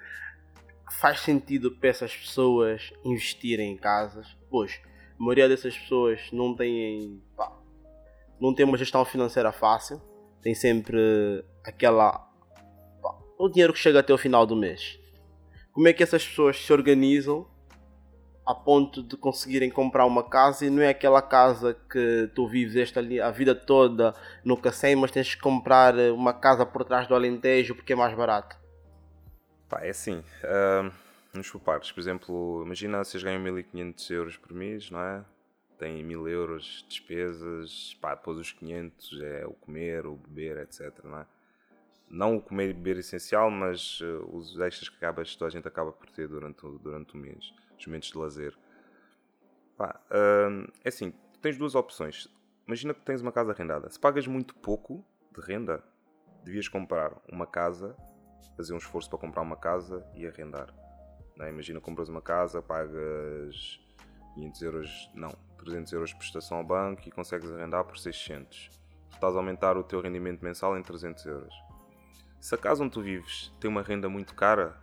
faz 1.00 1.20
sentido 1.20 1.72
para 1.72 1.90
essas 1.90 2.16
pessoas 2.16 2.94
investirem 3.04 3.74
em 3.74 3.78
casas, 3.78 4.37
pois 4.50 4.80
a 5.20 5.24
maioria 5.24 5.50
dessas 5.50 5.78
pessoas 5.78 6.30
não 6.32 6.56
tem, 6.56 7.22
não 8.40 8.54
tem 8.54 8.66
uma 8.66 8.78
gestão 8.78 9.04
financeira 9.04 9.52
fácil, 9.52 10.02
tem 10.42 10.54
sempre 10.54 11.44
aquela 11.64 12.12
pá, 13.02 13.16
o 13.38 13.50
dinheiro 13.50 13.74
que 13.74 13.80
chega 13.80 14.00
até 14.00 14.14
o 14.14 14.18
final 14.18 14.46
do 14.46 14.56
mês. 14.56 15.00
Como 15.72 15.88
é 15.88 15.94
que 15.94 16.04
essas 16.04 16.26
pessoas 16.26 16.58
se 16.58 16.72
organizam 16.72 17.48
a 18.48 18.56
ponto 18.56 19.04
de 19.04 19.18
conseguirem 19.18 19.70
comprar 19.70 20.06
uma 20.06 20.24
casa 20.24 20.66
e 20.66 20.70
não 20.70 20.82
é 20.82 20.88
aquela 20.88 21.22
casa 21.22 21.78
que 21.92 22.32
tu 22.34 22.48
vives 22.48 22.96
ali 22.96 23.20
a 23.20 23.30
vida 23.30 23.54
toda 23.54 24.14
no 24.44 24.56
Cacém, 24.56 24.96
mas 24.96 25.12
tens 25.12 25.36
que 25.36 25.42
comprar 25.42 25.94
uma 26.12 26.34
casa 26.34 26.66
por 26.66 26.86
trás 26.86 27.08
do 27.08 27.14
Alentejo 27.14 27.76
porque 27.76 27.92
é 27.92 27.96
mais 27.96 28.16
barato? 28.16 28.56
Pá, 29.68 29.82
é 29.84 29.90
assim, 29.90 30.20
uh, 30.20 30.92
nos 31.38 31.50
por 31.50 31.60
partes. 31.62 31.92
Por 31.92 32.00
exemplo, 32.00 32.64
imagina 32.66 33.04
vocês 33.04 33.24
ganham 33.24 33.42
1500 33.42 34.10
euros 34.12 34.38
por 34.38 34.54
mês, 34.54 34.90
não 34.92 35.00
é? 35.00 35.24
Têm 35.78 36.04
1000 36.04 36.28
euros 36.28 36.64
de 36.84 36.90
despesas, 36.90 37.96
pá, 38.02 38.16
depois 38.16 38.38
os 38.38 38.52
500 38.52 39.22
é 39.22 39.46
o 39.46 39.54
comer, 39.54 40.06
o 40.08 40.16
beber, 40.16 40.58
etc, 40.58 40.92
não 41.04 41.20
é? 41.20 41.26
Não 42.10 42.38
o 42.38 42.42
comer 42.42 42.70
e 42.70 42.74
beber 42.74 42.98
essencial, 42.98 43.52
mas 43.52 44.00
uh, 44.02 44.28
os 44.36 44.60
extras 44.60 44.90
que 44.90 44.96
acabas, 44.96 45.36
toda 45.36 45.50
a 45.50 45.52
gente 45.52 45.68
acaba 45.68 45.92
por 45.92 46.10
ter 46.10 46.28
durante, 46.28 46.62
durante 46.82 47.14
o 47.14 47.18
mês, 47.18 47.54
os 47.78 47.86
momentos 47.86 48.10
de 48.10 48.18
lazer. 48.18 48.58
Pá, 49.78 50.02
uh, 50.10 50.72
é 50.84 50.90
assim, 50.90 51.14
tens 51.42 51.58
duas 51.58 51.76
opções. 51.76 52.28
Imagina 52.66 52.94
que 52.94 53.02
tens 53.02 53.22
uma 53.22 53.32
casa 53.32 53.52
arrendada. 53.52 53.90
Se 53.90 54.00
pagas 54.00 54.26
muito 54.26 54.56
pouco 54.56 55.06
de 55.36 55.42
renda, 55.42 55.84
devias 56.44 56.68
comprar 56.68 57.14
uma 57.32 57.46
casa 57.46 57.96
fazer 58.58 58.74
um 58.74 58.78
esforço 58.78 59.08
para 59.08 59.20
comprar 59.20 59.44
uma 59.44 59.56
casa 59.56 60.04
e 60.16 60.26
arrendar. 60.26 60.74
Né? 61.38 61.50
Imagina, 61.50 61.80
compras 61.80 62.10
uma 62.10 62.22
casa, 62.22 62.62
pagas 62.62 63.80
500 64.34 64.62
euros, 64.62 65.12
não, 65.14 65.32
300 65.58 65.94
euros 65.94 66.10
de 66.10 66.16
prestação 66.16 66.58
ao 66.58 66.64
banco 66.64 67.08
e 67.08 67.12
consegues 67.12 67.52
arrendar 67.52 67.84
por 67.84 67.98
600. 67.98 68.70
Tu 69.10 69.16
estás 69.16 69.36
a 69.36 69.40
aumentar 69.40 69.78
o 69.78 69.84
teu 69.84 70.02
rendimento 70.02 70.44
mensal 70.44 70.78
em 70.78 70.82
300 70.82 71.26
euros. 71.26 71.54
Se 72.40 72.54
a 72.54 72.58
casa 72.58 72.84
onde 72.84 72.94
tu 72.94 73.02
vives 73.02 73.52
tem 73.60 73.70
uma 73.70 73.82
renda 73.82 74.10
muito 74.10 74.36
cara, 74.36 74.78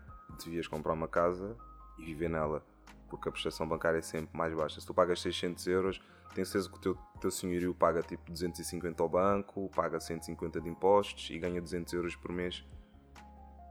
devias 0.44 0.66
comprar 0.66 0.92
uma 0.92 1.08
casa 1.08 1.56
e 1.99 2.04
viver 2.04 2.28
nela, 2.28 2.64
porque 3.08 3.28
a 3.28 3.32
prestação 3.32 3.66
bancária 3.66 3.99
é 3.99 4.02
sempre 4.02 4.37
mais 4.37 4.52
baixa. 4.54 4.80
Se 4.80 4.87
tu 4.87 4.94
pagas 4.94 5.20
600 5.20 5.66
euros, 5.68 6.00
tens 6.34 6.49
certeza 6.49 6.68
que 6.68 6.76
o 6.76 6.80
teu, 6.80 6.99
teu 7.20 7.30
senhorio 7.30 7.75
paga 7.75 8.02
tipo 8.02 8.30
250 8.30 9.02
ao 9.02 9.08
banco, 9.08 9.70
paga 9.75 10.00
150 10.00 10.61
de 10.61 10.68
impostos 10.68 11.30
e 11.30 11.38
ganha 11.38 11.61
200 11.61 11.92
euros 11.94 12.16
por 12.16 12.32
mês 12.32 12.64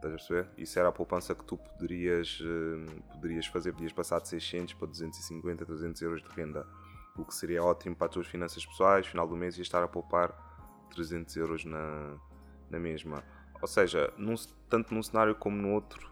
Estás 0.03 0.13
a 0.13 0.17
perceber? 0.17 0.49
Isso 0.57 0.77
era 0.77 0.89
a 0.89 0.91
poupança 0.91 1.33
que 1.33 1.45
tu 1.45 1.57
poderias, 1.57 2.41
uh, 2.41 3.03
poderias 3.13 3.45
fazer. 3.45 3.71
Podias 3.71 3.93
passar 3.93 4.19
de 4.19 4.27
600 4.27 4.73
para 4.73 4.87
250, 4.87 5.65
300 5.65 6.01
euros 6.01 6.21
de 6.21 6.29
renda. 6.29 6.67
O 7.15 7.23
que 7.23 7.33
seria 7.33 7.63
ótimo 7.63 7.95
para 7.95 8.07
as 8.07 8.13
tuas 8.13 8.27
finanças 8.27 8.65
pessoais. 8.65 9.07
Final 9.07 9.25
do 9.25 9.37
mês 9.37 9.57
ias 9.57 9.65
estar 9.65 9.81
a 9.81 9.87
poupar 9.87 10.33
300 10.93 11.33
euros 11.37 11.63
na, 11.63 12.17
na 12.69 12.79
mesma. 12.79 13.23
Ou 13.61 13.67
seja, 13.67 14.13
num, 14.17 14.35
tanto 14.69 14.93
num 14.93 15.01
cenário 15.01 15.35
como 15.35 15.55
no 15.55 15.71
outro, 15.71 16.11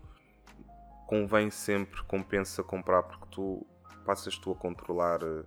convém 1.06 1.50
sempre, 1.50 2.02
compensa 2.04 2.64
comprar 2.64 3.04
porque 3.04 3.26
tu 3.30 3.68
passas 4.06 4.38
tu 4.38 4.52
a 4.54 4.56
controlar 4.56 5.22
uh, 5.22 5.46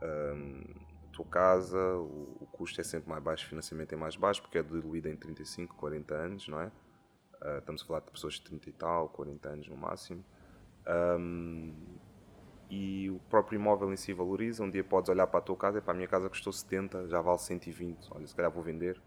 a 0.00 1.12
tua 1.12 1.24
casa, 1.24 1.78
o, 1.96 2.38
o, 2.40 2.46
custo 2.52 2.80
é 2.80 2.84
sempre 2.84 3.10
mais 3.10 3.20
baixo, 3.20 3.46
o 3.46 3.48
financiamento 3.48 3.92
é 3.92 3.96
mais 3.96 4.14
baixo 4.14 4.40
porque 4.40 4.58
é 4.58 4.62
diluído 4.62 5.08
em 5.08 5.16
35, 5.16 5.74
40 5.74 6.14
anos, 6.14 6.46
não 6.46 6.60
é? 6.60 6.70
Uh, 7.44 7.58
estamos 7.58 7.82
a 7.82 7.84
falar 7.84 8.00
de 8.00 8.10
pessoas 8.10 8.34
de 8.34 8.42
30 8.42 8.68
e 8.70 8.72
tal, 8.72 9.08
40 9.10 9.48
anos 9.48 9.68
no 9.68 9.76
máximo. 9.76 10.24
Um, 10.86 11.74
e 12.70 13.10
o 13.10 13.18
próprio 13.28 13.56
imóvel 13.56 13.92
em 13.92 13.96
si 13.96 14.12
valoriza. 14.12 14.64
Um 14.64 14.70
dia 14.70 14.82
podes 14.82 15.10
olhar 15.10 15.26
para 15.26 15.38
a 15.38 15.42
tua 15.42 15.56
casa 15.56 15.78
e 15.78 15.80
para 15.82 15.92
a 15.92 15.94
minha 15.96 16.08
casa 16.08 16.28
custou 16.28 16.52
70, 16.52 17.08
já 17.08 17.20
vale 17.20 17.38
120. 17.38 18.08
Olha, 18.10 18.26
se 18.26 18.34
calhar 18.34 18.50
vou 18.50 18.62
vender, 18.62 19.00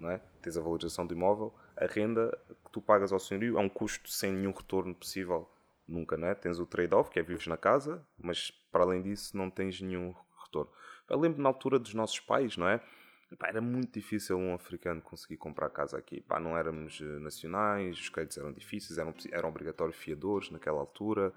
não 0.00 0.10
é? 0.10 0.20
Tens 0.40 0.56
a 0.56 0.62
valorização 0.62 1.06
do 1.06 1.14
imóvel. 1.14 1.54
A 1.76 1.86
renda 1.86 2.36
que 2.64 2.70
tu 2.72 2.80
pagas 2.80 3.12
ao 3.12 3.18
senhorio 3.18 3.58
é 3.58 3.60
um 3.60 3.68
custo 3.68 4.10
sem 4.10 4.32
nenhum 4.32 4.52
retorno 4.52 4.94
possível, 4.94 5.48
nunca, 5.86 6.16
não 6.16 6.28
é? 6.28 6.34
Tens 6.34 6.58
o 6.58 6.66
trade-off, 6.66 7.10
que 7.10 7.20
é 7.20 7.22
vives 7.22 7.46
na 7.46 7.56
casa, 7.56 8.04
mas 8.18 8.50
para 8.72 8.84
além 8.84 9.02
disso 9.02 9.36
não 9.36 9.50
tens 9.50 9.80
nenhum 9.80 10.14
retorno. 10.44 10.70
Eu 11.08 11.18
lembro 11.18 11.42
na 11.42 11.48
altura 11.48 11.78
dos 11.78 11.92
nossos 11.92 12.18
pais, 12.20 12.56
não 12.56 12.66
é? 12.66 12.80
Era 13.42 13.60
muito 13.60 13.92
difícil 13.92 14.36
um 14.38 14.54
africano 14.54 15.00
conseguir 15.00 15.36
comprar 15.36 15.70
casa 15.70 15.98
aqui. 15.98 16.24
Não 16.40 16.56
éramos 16.56 17.00
eh, 17.00 17.18
nacionais, 17.18 17.98
os 17.98 18.08
créditos 18.08 18.38
eram 18.38 18.52
difíceis, 18.52 18.98
eram, 18.98 19.14
eram 19.30 19.48
obrigatórios 19.48 19.96
fiadores 19.96 20.50
naquela 20.50 20.80
altura, 20.80 21.32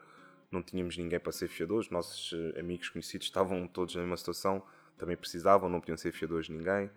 não 0.52 0.62
tínhamos 0.62 0.98
ninguém 0.98 1.20
para 1.20 1.32
ser 1.32 1.48
fiadores. 1.48 1.90
Nossos 1.90 2.34
eh, 2.34 2.60
amigos 2.60 2.90
conhecidos 2.90 3.28
estavam 3.28 3.68
todos 3.68 3.96
na 3.96 4.02
mesma 4.02 4.18
situação, 4.18 4.64
também 4.98 5.16
precisavam, 5.16 5.70
não 5.70 5.80
podiam 5.80 5.98
ser 5.98 6.12
fiadores 6.12 6.48
de 6.48 6.54
ninguém. 6.54 6.90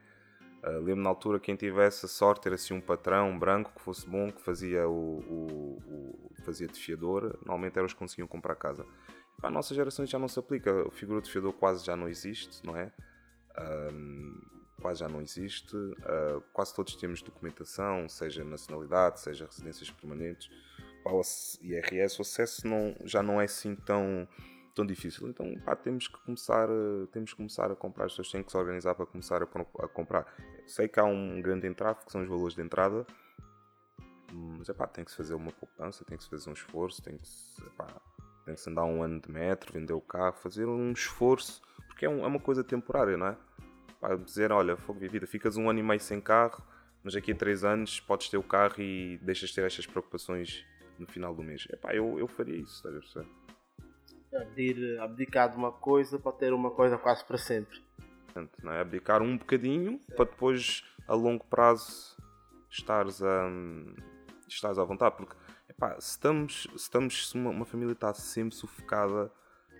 Uh, 0.62 0.81
lembro 0.83 1.05
na 1.05 1.09
altura 1.09 1.38
quem 1.38 1.55
tivesse 1.55 2.05
a 2.05 2.09
sorte 2.09 2.43
ter 2.43 2.52
assim 2.52 2.75
um 2.75 2.81
patrão 2.81 3.38
branco 3.38 3.71
que 3.76 3.81
fosse 3.81 4.09
bom, 4.09 4.33
que 4.33 4.43
fazia 4.43 4.88
o, 4.88 5.21
o, 5.21 6.31
o 6.33 6.43
fazia 6.45 6.67
de 6.67 6.76
fiador, 6.81 7.38
normalmente 7.45 7.76
eram 7.76 7.87
os 7.87 7.93
que 7.93 7.99
conseguiam 7.99 8.26
comprar 8.26 8.57
casa. 8.57 8.85
Para 9.37 9.50
a 9.50 9.52
nossa 9.52 9.73
geração 9.73 10.05
já 10.05 10.19
não 10.19 10.26
se 10.26 10.37
aplica, 10.37 10.88
a 10.88 10.90
figura 10.90 11.21
de 11.21 11.31
fiador 11.31 11.52
quase 11.52 11.87
já 11.87 11.97
não 11.97 12.09
existe, 12.09 12.67
não 12.67 12.76
é? 12.76 12.93
Um, 13.93 14.58
quase 14.80 15.00
já 15.00 15.08
não 15.08 15.20
existe. 15.20 15.76
Uh, 15.76 16.42
quase 16.52 16.75
todos 16.75 16.97
temos 16.97 17.23
documentação, 17.23 18.08
seja 18.08 18.44
nacionalidade, 18.44 19.20
seja 19.20 19.47
residências 19.47 19.90
permanentes. 19.90 20.50
Para 21.02 21.12
o 21.14 21.23
IRS, 21.62 22.18
o 22.18 22.23
acesso 22.23 22.66
não, 22.66 22.94
já 23.04 23.23
não 23.23 23.40
é 23.40 23.44
assim 23.44 23.75
tão, 23.75 24.28
tão 24.75 24.85
difícil. 24.85 25.28
Então 25.28 25.54
pá, 25.64 25.76
temos, 25.76 26.08
que 26.08 26.18
começar, 26.18 26.68
temos 27.12 27.30
que 27.30 27.37
começar 27.37 27.70
a 27.70 27.76
comprar. 27.76 28.06
As 28.06 28.12
pessoas 28.12 28.30
têm 28.30 28.42
que 28.42 28.50
se 28.50 28.56
organizar 28.56 28.94
para 28.94 29.06
começar 29.06 29.42
a, 29.42 29.47
a 29.47 29.88
comprar. 29.88 30.26
Sei 30.66 30.88
que 30.88 31.00
há 31.00 31.04
um 31.04 31.40
grande 31.40 31.66
entrave, 31.66 32.04
que 32.04 32.12
são 32.12 32.23
os 32.23 32.28
valores 32.28 32.54
de 32.54 32.62
entrada. 32.62 33.06
Mas 34.30 34.68
epá, 34.68 34.87
tem 34.87 35.04
que 35.04 35.11
se 35.11 35.16
fazer 35.16 35.35
uma 35.35 35.52
poupança, 35.52 36.04
tem 36.04 36.16
que 36.16 36.25
se 36.25 36.30
fazer 36.30 36.50
um 36.50 36.52
esforço, 36.52 37.02
tem 37.02 37.16
que 37.16 37.26
se, 37.26 37.62
tem 38.44 38.54
que 38.54 38.70
andar 38.70 38.85
um 38.85 39.02
ano 39.02 39.20
de 39.20 39.30
metro, 39.30 39.73
vender 39.73 39.94
o 39.94 40.00
carro, 40.00 40.37
fazer 40.37 40.66
um 40.66 40.92
esforço, 40.92 41.62
porque 41.87 42.04
é, 42.04 42.08
um, 42.08 42.25
é 42.25 42.26
uma 42.26 42.38
coisa 42.38 42.62
temporária, 42.62 43.16
não 43.16 43.28
é? 43.28 43.37
Para 44.00 44.17
dizer, 44.17 44.52
olha, 44.52 44.76
fogo 44.76 45.00
de 45.00 45.09
vida, 45.09 45.26
ficas 45.26 45.57
um 45.57 45.69
ano 45.69 45.81
e 45.81 45.83
meio 45.83 46.00
sem 46.00 46.21
carro, 46.21 46.62
mas 47.02 47.14
daqui 47.14 47.33
a 47.33 47.35
três 47.35 47.64
anos 47.64 48.00
podes 48.00 48.28
ter 48.28 48.37
o 48.37 48.43
carro 48.43 48.81
e 48.81 49.19
deixas 49.19 49.50
de 49.50 49.57
ter 49.57 49.64
estas 49.64 49.87
preocupações 49.87 50.64
no 50.99 51.07
final 51.07 51.35
do 51.35 51.43
mês. 51.43 51.67
Epá, 51.71 51.95
eu, 51.95 52.19
eu 52.19 52.26
faria 52.28 52.57
isso, 52.57 52.75
estás 52.76 52.95
a 52.95 52.99
perceber? 52.99 53.28
Abdir, 54.35 55.00
abdicar 55.00 55.50
de 55.50 55.57
uma 55.57 55.73
coisa 55.73 56.19
para 56.19 56.33
ter 56.33 56.52
uma 56.52 56.71
coisa 56.71 56.99
quase 56.99 57.25
para 57.25 57.38
sempre. 57.38 57.83
Não 58.62 58.73
é? 58.73 58.81
Abdicar 58.81 59.23
um 59.23 59.37
bocadinho 59.37 59.99
para 60.14 60.26
depois, 60.26 60.85
a 61.07 61.14
longo 61.14 61.45
prazo, 61.45 62.17
estares 62.71 63.23
a, 63.23 63.50
estares 64.47 64.78
à 64.78 64.85
vontade. 64.85 65.17
Porque, 65.17 65.35
epá, 65.69 65.99
se 66.00 66.11
estamos, 66.11 66.62
se, 66.62 66.76
estamos, 66.76 67.31
se 67.31 67.35
uma, 67.35 67.50
uma 67.50 67.64
família 67.64 67.93
está 67.93 68.12
sempre 68.12 68.55
sufocada, 68.55 69.33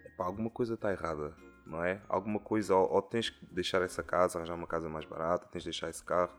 epá, 0.07 0.25
alguma 0.25 0.51
coisa 0.51 0.75
está 0.75 0.91
errada 0.91 1.37
não 1.69 1.85
é? 1.85 2.01
Alguma 2.09 2.41
coisa, 2.41 2.75
ou, 2.75 2.91
ou, 2.91 3.03
tens 3.03 3.29
que 3.29 3.45
deixar 3.47 3.83
essa 3.83 4.03
casa, 4.03 4.39
arranjar 4.39 4.55
uma 4.55 4.67
casa 4.67 4.89
mais 4.89 5.05
barata, 5.05 5.47
tens 5.53 5.63
de 5.63 5.71
deixar 5.71 5.91
esse 5.91 6.03
carro. 6.03 6.33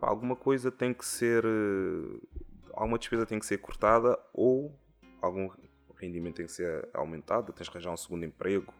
Pá, 0.00 0.08
alguma 0.08 0.34
coisa 0.34 0.70
tem 0.70 0.92
que 0.92 1.04
ser. 1.04 1.44
Eh, 1.44 2.38
alguma 2.74 2.98
despesa 2.98 3.24
tem 3.24 3.38
que 3.38 3.46
ser 3.46 3.58
cortada 3.58 4.18
ou 4.32 4.76
algum 5.22 5.50
rendimento 5.96 6.36
tem 6.36 6.46
que 6.46 6.52
ser 6.52 6.88
aumentado, 6.94 7.52
tens 7.52 7.68
que 7.68 7.76
arranjar 7.76 7.92
um 7.92 7.96
segundo 7.96 8.24
emprego. 8.24 8.74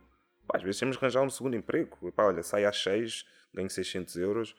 Pá, 0.47 0.57
às 0.57 0.63
vezes 0.63 0.81
temos 0.81 0.97
que 0.97 1.05
arranjar 1.05 1.23
um 1.23 1.31
segundo 1.31 1.55
emprego. 1.57 2.11
Pá, 2.13 2.25
olha, 2.25 2.43
sai 2.43 2.65
às 2.65 2.83
6, 2.83 3.25
ganho 3.55 3.71
600 3.71 4.17
euros. 4.17 4.57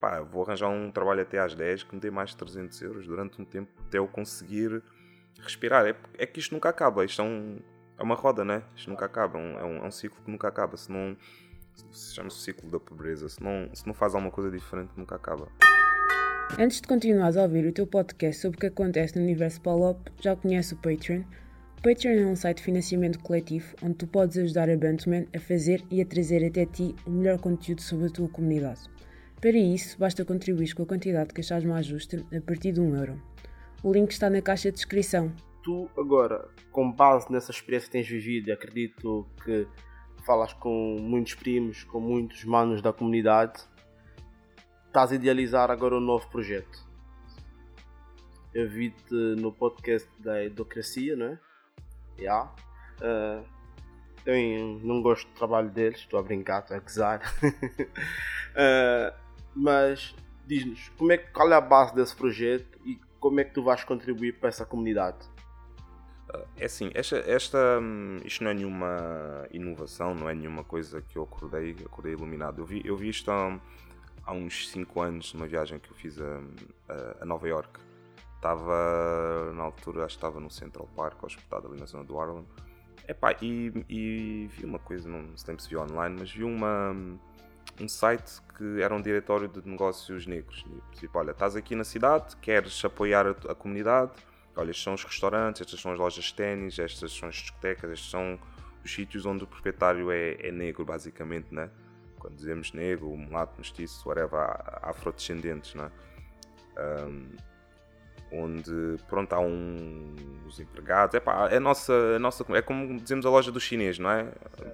Pá, 0.00 0.20
vou 0.22 0.42
arranjar 0.42 0.68
um 0.68 0.90
trabalho 0.90 1.22
até 1.22 1.38
às 1.38 1.54
10 1.54 1.84
que 1.84 1.94
me 1.94 2.00
dê 2.00 2.10
mais 2.10 2.30
de 2.30 2.36
300 2.36 2.82
euros 2.82 3.06
durante 3.06 3.40
um 3.40 3.44
tempo 3.44 3.70
até 3.86 3.98
eu 3.98 4.08
conseguir 4.08 4.82
respirar. 5.40 5.86
É, 5.86 5.96
é 6.14 6.26
que 6.26 6.40
isto 6.40 6.52
nunca 6.52 6.68
acaba. 6.68 7.04
Isto 7.04 7.22
é 7.22 7.24
um 7.24 7.60
é 7.98 8.02
uma 8.02 8.14
roda, 8.14 8.44
né? 8.44 8.62
Isto 8.76 8.90
nunca 8.90 9.04
acaba, 9.04 9.38
é 9.38 9.42
um, 9.42 9.58
é 9.58 9.64
um, 9.64 9.76
é 9.84 9.86
um 9.88 9.90
ciclo 9.90 10.18
que 10.24 10.30
nunca 10.30 10.48
acaba. 10.48 10.76
Se 10.76 10.90
não, 10.90 11.16
chama-se 11.92 12.36
o 12.36 12.40
ciclo 12.40 12.70
da 12.70 12.78
pobreza. 12.78 13.28
Se 13.28 13.42
não, 13.42 13.68
se 13.74 13.86
não 13.86 13.92
faz 13.92 14.14
alguma 14.14 14.30
coisa 14.30 14.50
diferente, 14.50 14.90
nunca 14.96 15.16
acaba. 15.16 15.48
Antes 16.58 16.80
de 16.80 16.88
continuares 16.88 17.36
a 17.36 17.42
ouvir 17.42 17.66
o 17.66 17.72
teu 17.72 17.86
podcast 17.86 18.40
sobre 18.40 18.56
o 18.56 18.60
que 18.60 18.66
acontece 18.68 19.16
no 19.16 19.22
universo 19.22 19.60
Palop, 19.60 19.98
já 20.20 20.34
conhece 20.34 20.74
o 20.74 20.76
Patreon? 20.76 21.22
O 21.78 21.82
Patreon 21.82 22.12
é 22.12 22.26
um 22.26 22.34
site 22.34 22.58
de 22.58 22.62
financiamento 22.62 23.18
coletivo 23.20 23.74
onde 23.82 23.94
tu 23.94 24.06
podes 24.06 24.38
ajudar 24.38 24.70
a 24.70 24.76
Bantman 24.76 25.28
a 25.34 25.38
fazer 25.38 25.84
e 25.90 26.00
a 26.00 26.06
trazer 26.06 26.44
até 26.44 26.64
ti 26.66 26.94
o 27.06 27.10
melhor 27.10 27.38
conteúdo 27.38 27.82
sobre 27.82 28.06
a 28.06 28.10
tua 28.10 28.28
comunidade. 28.28 28.80
Para 29.40 29.50
isso, 29.50 29.96
basta 29.98 30.24
contribuir 30.24 30.74
com 30.74 30.82
a 30.82 30.86
quantidade 30.86 31.32
que 31.32 31.40
achares 31.40 31.64
mais 31.64 31.86
justa 31.86 32.24
a 32.36 32.40
partir 32.40 32.72
de 32.72 32.80
1 32.80 32.96
euro. 32.96 33.22
O 33.82 33.92
link 33.92 34.10
está 34.10 34.28
na 34.28 34.42
caixa 34.42 34.70
de 34.70 34.76
descrição. 34.76 35.32
Tu, 35.62 35.90
agora, 35.98 36.48
com 36.70 36.90
base 36.90 37.30
nessa 37.30 37.50
experiência 37.50 37.88
que 37.88 37.92
tens 37.92 38.08
vivido, 38.08 38.52
acredito 38.52 39.26
que 39.44 39.66
falas 40.24 40.52
com 40.52 40.96
muitos 41.00 41.34
primos, 41.34 41.84
com 41.84 42.00
muitos 42.00 42.44
manos 42.44 42.82
da 42.82 42.92
comunidade, 42.92 43.62
estás 44.86 45.12
a 45.12 45.14
idealizar 45.14 45.70
agora 45.70 45.96
um 45.96 46.00
novo 46.00 46.28
projeto. 46.28 46.86
Eu 48.54 48.68
vi-te 48.68 49.14
no 49.14 49.52
podcast 49.52 50.08
da 50.18 50.42
Edocracia, 50.44 51.16
não 51.16 51.26
é? 51.26 51.38
Yeah. 52.18 52.52
Uh, 53.00 53.44
eu 54.26 54.80
não 54.82 55.00
gosto 55.00 55.28
do 55.28 55.34
trabalho 55.34 55.70
deles, 55.70 56.00
estou 56.00 56.18
a 56.18 56.22
brincar, 56.22 56.60
estou 56.60 56.76
a 56.76 56.80
gozar. 56.80 57.20
uh, 57.42 59.16
mas 59.54 60.14
diz-nos, 60.46 60.88
como 60.90 61.12
é, 61.12 61.18
qual 61.18 61.52
é 61.52 61.54
a 61.54 61.60
base 61.60 61.94
desse 61.94 62.16
projeto 62.16 62.78
e 62.84 62.98
como 63.20 63.40
é 63.40 63.44
que 63.44 63.54
tu 63.54 63.62
vais 63.62 63.84
contribuir 63.84 64.38
para 64.38 64.48
essa 64.48 64.64
comunidade? 64.64 65.18
É 66.56 66.66
assim, 66.66 66.90
esta, 66.94 67.16
esta, 67.18 67.78
hum, 67.80 68.20
isto 68.24 68.44
não 68.44 68.50
é 68.50 68.54
nenhuma 68.54 69.46
inovação, 69.50 70.14
não 70.14 70.28
é 70.28 70.34
nenhuma 70.34 70.62
coisa 70.62 71.00
que 71.00 71.16
eu 71.16 71.22
acordei, 71.22 71.74
acordei 71.84 72.12
iluminado. 72.12 72.60
Eu 72.60 72.66
vi, 72.66 72.82
eu 72.84 72.96
vi 72.96 73.08
isto 73.08 73.30
há, 73.30 73.58
há 74.24 74.32
uns 74.32 74.68
5 74.68 75.00
anos 75.00 75.32
numa 75.32 75.46
viagem 75.46 75.78
que 75.78 75.90
eu 75.90 75.94
fiz 75.94 76.20
a, 76.20 76.40
a, 77.20 77.24
Nova 77.24 77.48
York. 77.48 77.80
Estava, 78.36 79.52
na 79.54 79.64
altura, 79.64 80.04
acho 80.04 80.16
que 80.16 80.18
estava 80.18 80.38
no 80.38 80.50
Central 80.50 80.88
Park, 80.94 81.22
hospedado 81.24 81.66
ali 81.66 81.80
na 81.80 81.86
zona 81.86 82.04
do 82.04 82.20
Harlem. 82.20 82.46
E, 83.40 83.72
e 83.88 84.46
vi 84.48 84.66
uma 84.66 84.78
coisa, 84.78 85.08
não 85.08 85.36
sei 85.36 85.58
se 85.58 85.70
viu 85.70 85.80
online, 85.80 86.16
mas 86.18 86.30
vi 86.30 86.44
uma, 86.44 86.94
um 87.80 87.88
site 87.88 88.40
que 88.56 88.82
era 88.82 88.94
um 88.94 89.00
diretório 89.00 89.48
de 89.48 89.66
negócios 89.66 90.26
negros. 90.26 90.64
Tipo, 90.92 91.18
olha, 91.18 91.30
estás 91.30 91.56
aqui 91.56 91.74
na 91.74 91.84
cidade, 91.84 92.36
queres 92.36 92.84
apoiar 92.84 93.26
a, 93.26 93.30
a 93.30 93.54
comunidade, 93.54 94.12
olha, 94.58 94.70
estes 94.70 94.84
são 94.84 94.94
os 94.94 95.04
restaurantes, 95.04 95.62
estas 95.62 95.80
são 95.80 95.92
as 95.92 95.98
lojas 95.98 96.24
de 96.24 96.34
ténis, 96.34 96.78
estas 96.78 97.12
são 97.12 97.28
as 97.28 97.36
discotecas, 97.36 97.90
estes 97.90 98.10
são 98.10 98.38
os 98.84 98.92
sítios 98.92 99.24
onde 99.24 99.44
o 99.44 99.46
proprietário 99.46 100.10
é, 100.10 100.36
é 100.40 100.50
negro, 100.50 100.84
basicamente, 100.84 101.54
né? 101.54 101.70
Quando 102.18 102.34
dizemos 102.34 102.72
negro, 102.72 103.16
mulato, 103.16 103.54
mestiço, 103.58 104.08
whatever, 104.08 104.40
afrodescendentes, 104.82 105.74
né? 105.74 105.90
Um, 106.76 107.28
onde 108.30 108.96
pronto 109.08 109.32
há 109.32 109.40
um, 109.40 110.14
os 110.46 110.60
empregados 110.60 111.14
é 111.14 111.20
pá, 111.20 111.48
é 111.50 111.58
nossa, 111.58 111.92
é 111.92 112.18
nossa 112.18 112.44
é 112.54 112.60
como 112.60 112.98
dizemos 113.00 113.24
a 113.24 113.30
loja 113.30 113.50
do 113.50 113.58
chinês 113.58 113.98
não 113.98 114.10
é 114.10 114.24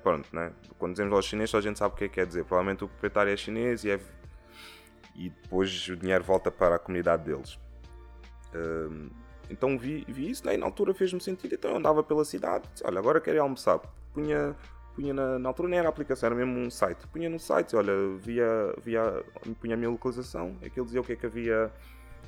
pronto 0.03 0.29
né 0.35 0.53
quando 0.77 0.93
dizemos 0.95 1.13
loja 1.13 1.29
chinês 1.29 1.55
a 1.55 1.61
gente 1.61 1.79
sabe 1.79 1.95
o 1.95 1.97
que 1.97 2.05
é 2.05 2.09
que 2.09 2.15
quer 2.15 2.27
dizer 2.27 2.45
provavelmente 2.45 2.83
o 2.83 2.89
proprietário 2.89 3.33
é 3.33 3.37
chinês 3.37 3.85
e 3.85 3.93
é 3.93 4.01
e 5.15 5.31
depois 5.31 5.89
o 5.89 5.97
dinheiro 5.97 6.25
volta 6.25 6.51
para 6.51 6.75
a 6.75 6.79
comunidade 6.81 7.25
deles 7.25 7.57
um, 8.57 9.09
então 9.55 9.79
vi, 9.79 10.05
vi 10.09 10.31
isso 10.31 10.47
né? 10.47 10.55
e 10.55 10.57
na 10.57 10.67
altura 10.67 10.93
fez-me 10.93 11.21
sentido 11.21 11.55
então 11.55 11.71
eu 11.71 11.77
andava 11.79 12.03
pela 12.03 12.25
cidade 12.25 12.69
disse, 12.73 12.85
olha 12.87 12.99
agora 12.99 13.21
quero 13.21 13.37
ir 13.37 13.41
almoçar 13.41 13.81
punha 14.13 14.55
punha 14.95 15.13
na, 15.13 15.39
na, 15.39 15.49
altura 15.49 15.69
nem 15.69 15.79
era 15.79 15.89
aplicação, 15.89 16.29
era 16.29 16.37
mesmo 16.37 16.59
um 16.59 16.71
site. 16.71 17.07
Punha 17.09 17.29
no 17.29 17.39
site, 17.39 17.75
olha, 17.77 17.93
via, 18.17 18.47
via, 18.83 19.25
punha 19.61 19.75
a 19.75 19.77
minha 19.77 19.91
localização, 19.91 20.57
aquilo 20.65 20.87
dizia 20.87 21.01
o 21.01 21.05
que 21.05 21.13
é 21.13 21.17
que 21.17 21.27
havia, 21.27 21.71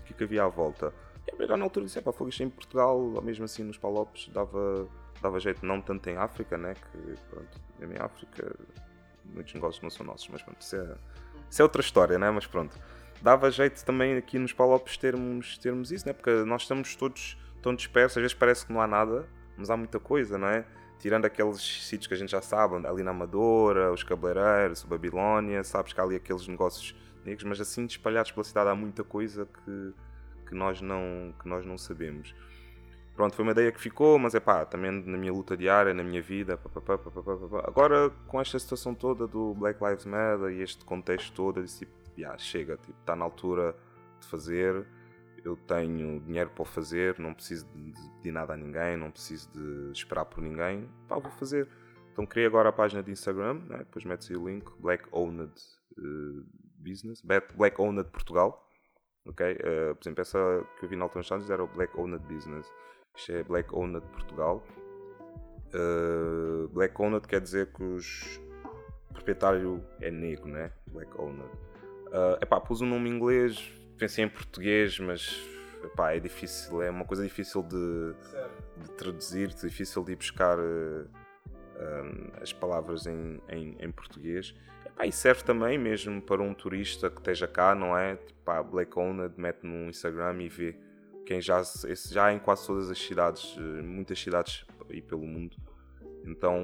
o 0.00 0.02
que 0.02 0.12
é 0.12 0.16
que 0.16 0.24
havia 0.24 0.44
à 0.44 0.48
volta. 0.48 0.92
E 1.26 1.42
a 1.42 1.56
na 1.56 1.64
altura 1.64 1.86
disse, 1.86 2.00
pá, 2.00 2.12
foi 2.12 2.28
isto 2.28 2.42
em 2.42 2.50
Portugal, 2.50 2.98
ou 2.98 3.22
mesmo 3.22 3.44
assim 3.44 3.62
nos 3.62 3.78
Palopes, 3.78 4.28
dava, 4.28 4.88
dava 5.20 5.40
jeito, 5.40 5.64
não 5.64 5.80
tanto 5.80 6.08
em 6.08 6.16
África, 6.16 6.56
né? 6.56 6.74
Que, 6.74 7.14
pronto, 7.30 7.60
mesmo 7.78 7.94
em 7.94 7.98
África, 7.98 8.54
muitos 9.24 9.54
negócios 9.54 9.82
não 9.82 9.90
são 9.90 10.06
nossos, 10.06 10.28
mas 10.28 10.42
pronto, 10.42 10.60
isso 10.60 10.76
é, 10.76 10.96
isso 11.50 11.62
é 11.62 11.64
outra 11.64 11.80
história, 11.80 12.18
né? 12.18 12.30
Mas 12.30 12.46
pronto, 12.46 12.78
dava 13.22 13.50
jeito 13.50 13.84
também 13.84 14.16
aqui 14.16 14.38
nos 14.38 14.52
Palopes 14.52 14.96
termos, 14.96 15.58
termos 15.58 15.90
isso, 15.90 16.06
né? 16.06 16.12
Porque 16.12 16.30
nós 16.44 16.62
estamos 16.62 16.94
todos 16.96 17.36
tão 17.62 17.74
dispersos, 17.74 18.18
às 18.18 18.22
vezes 18.22 18.34
parece 18.34 18.66
que 18.66 18.72
não 18.72 18.80
há 18.80 18.86
nada, 18.86 19.28
mas 19.56 19.70
há 19.70 19.76
muita 19.76 19.98
coisa, 19.98 20.38
não 20.38 20.48
é? 20.48 20.64
Tirando 20.98 21.24
aqueles 21.24 21.60
sítios 21.86 22.06
que 22.06 22.14
a 22.14 22.16
gente 22.16 22.30
já 22.30 22.40
sabe, 22.40 22.86
ali 22.86 23.02
na 23.02 23.10
Amadora, 23.10 23.92
os 23.92 24.02
Cabeleireiros, 24.02 24.84
o 24.84 24.86
Babilónia, 24.86 25.62
sabes 25.62 25.92
que 25.92 26.00
há 26.00 26.04
ali 26.04 26.16
aqueles 26.16 26.46
negócios 26.48 26.94
negros, 27.24 27.44
mas 27.44 27.60
assim 27.60 27.84
espalhados 27.84 28.30
pela 28.30 28.44
cidade 28.44 28.70
há 28.70 28.74
muita 28.74 29.04
coisa 29.04 29.46
que 29.46 29.94
que 30.46 30.54
nós 30.54 30.80
não, 30.80 31.34
que 31.40 31.48
nós 31.48 31.66
não 31.66 31.76
sabemos. 31.76 32.34
Pronto, 33.14 33.34
foi 33.34 33.42
uma 33.44 33.52
ideia 33.52 33.72
que 33.72 33.80
ficou, 33.80 34.18
mas 34.18 34.34
é 34.34 34.40
pá, 34.40 34.64
também 34.64 34.90
na 34.90 35.16
minha 35.16 35.32
luta 35.32 35.56
diária, 35.56 35.92
na 35.94 36.04
minha 36.04 36.22
vida. 36.22 36.56
Pá, 36.56 36.68
pá, 36.68 36.98
pá, 36.98 37.10
Agora, 37.64 38.10
com 38.26 38.40
esta 38.40 38.58
situação 38.58 38.94
toda 38.94 39.26
do 39.26 39.54
Black 39.54 39.82
Lives 39.82 40.04
Matter 40.04 40.50
e 40.50 40.62
este 40.62 40.84
contexto 40.84 41.32
todo, 41.32 41.62
disse 41.62 41.88
yeah, 42.18 42.36
chega, 42.38 42.76
tipo, 42.76 42.98
está 42.98 43.14
na 43.16 43.24
altura 43.24 43.76
de 44.20 44.26
fazer. 44.26 44.86
Eu 45.44 45.56
tenho 45.56 46.20
dinheiro 46.20 46.50
para 46.50 46.64
fazer, 46.64 47.18
não 47.18 47.32
preciso 47.32 47.66
de 47.66 47.92
pedir 48.16 48.32
nada 48.32 48.54
a 48.54 48.56
ninguém, 48.56 48.96
não 48.96 49.10
preciso 49.10 49.48
de 49.52 49.92
esperar 49.92 50.24
por 50.24 50.42
ninguém. 50.42 50.88
Pá, 51.08 51.18
vou 51.18 51.30
fazer. 51.32 51.68
Então 52.12 52.26
criei 52.26 52.46
agora 52.46 52.70
a 52.70 52.72
página 52.72 53.02
de 53.02 53.12
Instagram, 53.12 53.60
né? 53.68 53.78
depois 53.78 54.04
metes 54.04 54.28
o 54.30 54.48
link, 54.48 54.68
Black 54.80 55.04
Owned 55.12 55.52
uh, 55.98 56.46
Business, 56.78 57.22
Black 57.22 57.80
Owned 57.80 58.10
Portugal 58.10 58.66
ok? 59.28 59.52
Uh, 59.52 59.94
por 59.94 60.02
exemplo, 60.02 60.22
essa 60.22 60.66
que 60.78 60.84
eu 60.84 60.88
vi 60.88 60.96
na 60.96 61.04
Alton 61.04 61.22
Santos 61.22 61.50
era 61.50 61.62
o 61.62 61.66
Black 61.66 61.98
Owned 61.98 62.24
Business. 62.26 62.66
Isto 63.16 63.32
é 63.32 63.42
Black 63.42 63.74
Owned 63.74 64.06
Portugal. 64.12 64.62
Uh, 65.74 66.68
Black 66.68 67.00
Owned 67.00 67.26
quer 67.26 67.40
dizer 67.40 67.72
que 67.72 67.82
os 67.82 68.40
o 69.10 69.14
proprietário 69.14 69.84
é 70.00 70.10
negro, 70.10 70.48
né? 70.48 70.72
Black 70.88 71.10
Owned. 71.18 71.50
Uh, 72.16 72.42
epá, 72.42 72.58
pus 72.58 72.80
um 72.80 72.86
nome 72.86 73.10
em 73.10 73.12
inglês, 73.12 73.70
pensei 73.98 74.24
em 74.24 74.28
português, 74.28 74.98
mas 74.98 75.38
epá, 75.84 76.12
é 76.14 76.18
difícil, 76.18 76.80
é 76.80 76.88
uma 76.88 77.04
coisa 77.04 77.22
difícil 77.22 77.62
de, 77.62 78.14
de 78.82 78.90
traduzir, 78.92 79.48
difícil 79.48 80.02
de 80.02 80.12
ir 80.12 80.16
buscar 80.16 80.58
uh, 80.58 81.06
um, 81.78 82.32
as 82.40 82.54
palavras 82.54 83.06
em, 83.06 83.38
em, 83.50 83.76
em 83.78 83.90
português. 83.92 84.54
Ah, 84.96 85.06
e 85.06 85.12
serve 85.12 85.44
também 85.44 85.76
mesmo 85.76 86.22
para 86.22 86.40
um 86.40 86.54
turista 86.54 87.10
que 87.10 87.18
esteja 87.18 87.46
cá, 87.46 87.74
não 87.74 87.94
é? 87.94 88.16
Tipo, 88.16 88.64
Black 88.64 88.98
Owned 88.98 89.34
mete 89.36 89.66
no 89.66 89.90
Instagram 89.90 90.40
e 90.40 90.48
vê 90.48 90.74
quem 91.26 91.38
já, 91.38 91.62
já 92.10 92.32
em 92.32 92.38
quase 92.38 92.66
todas 92.66 92.90
as 92.90 92.98
cidades, 92.98 93.54
eh, 93.58 93.82
muitas 93.82 94.18
cidades 94.18 94.64
aí 94.88 95.02
pelo 95.02 95.26
mundo. 95.26 95.54
Então 96.24 96.62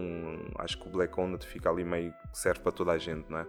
acho 0.58 0.80
que 0.80 0.88
o 0.88 0.90
Black 0.90 1.20
Owned 1.20 1.44
fica 1.46 1.68
ali 1.68 1.84
meio 1.84 2.14
que 2.30 2.38
serve 2.38 2.60
para 2.60 2.72
toda 2.72 2.92
a 2.92 2.98
gente, 2.98 3.28
não 3.28 3.40
é? 3.40 3.46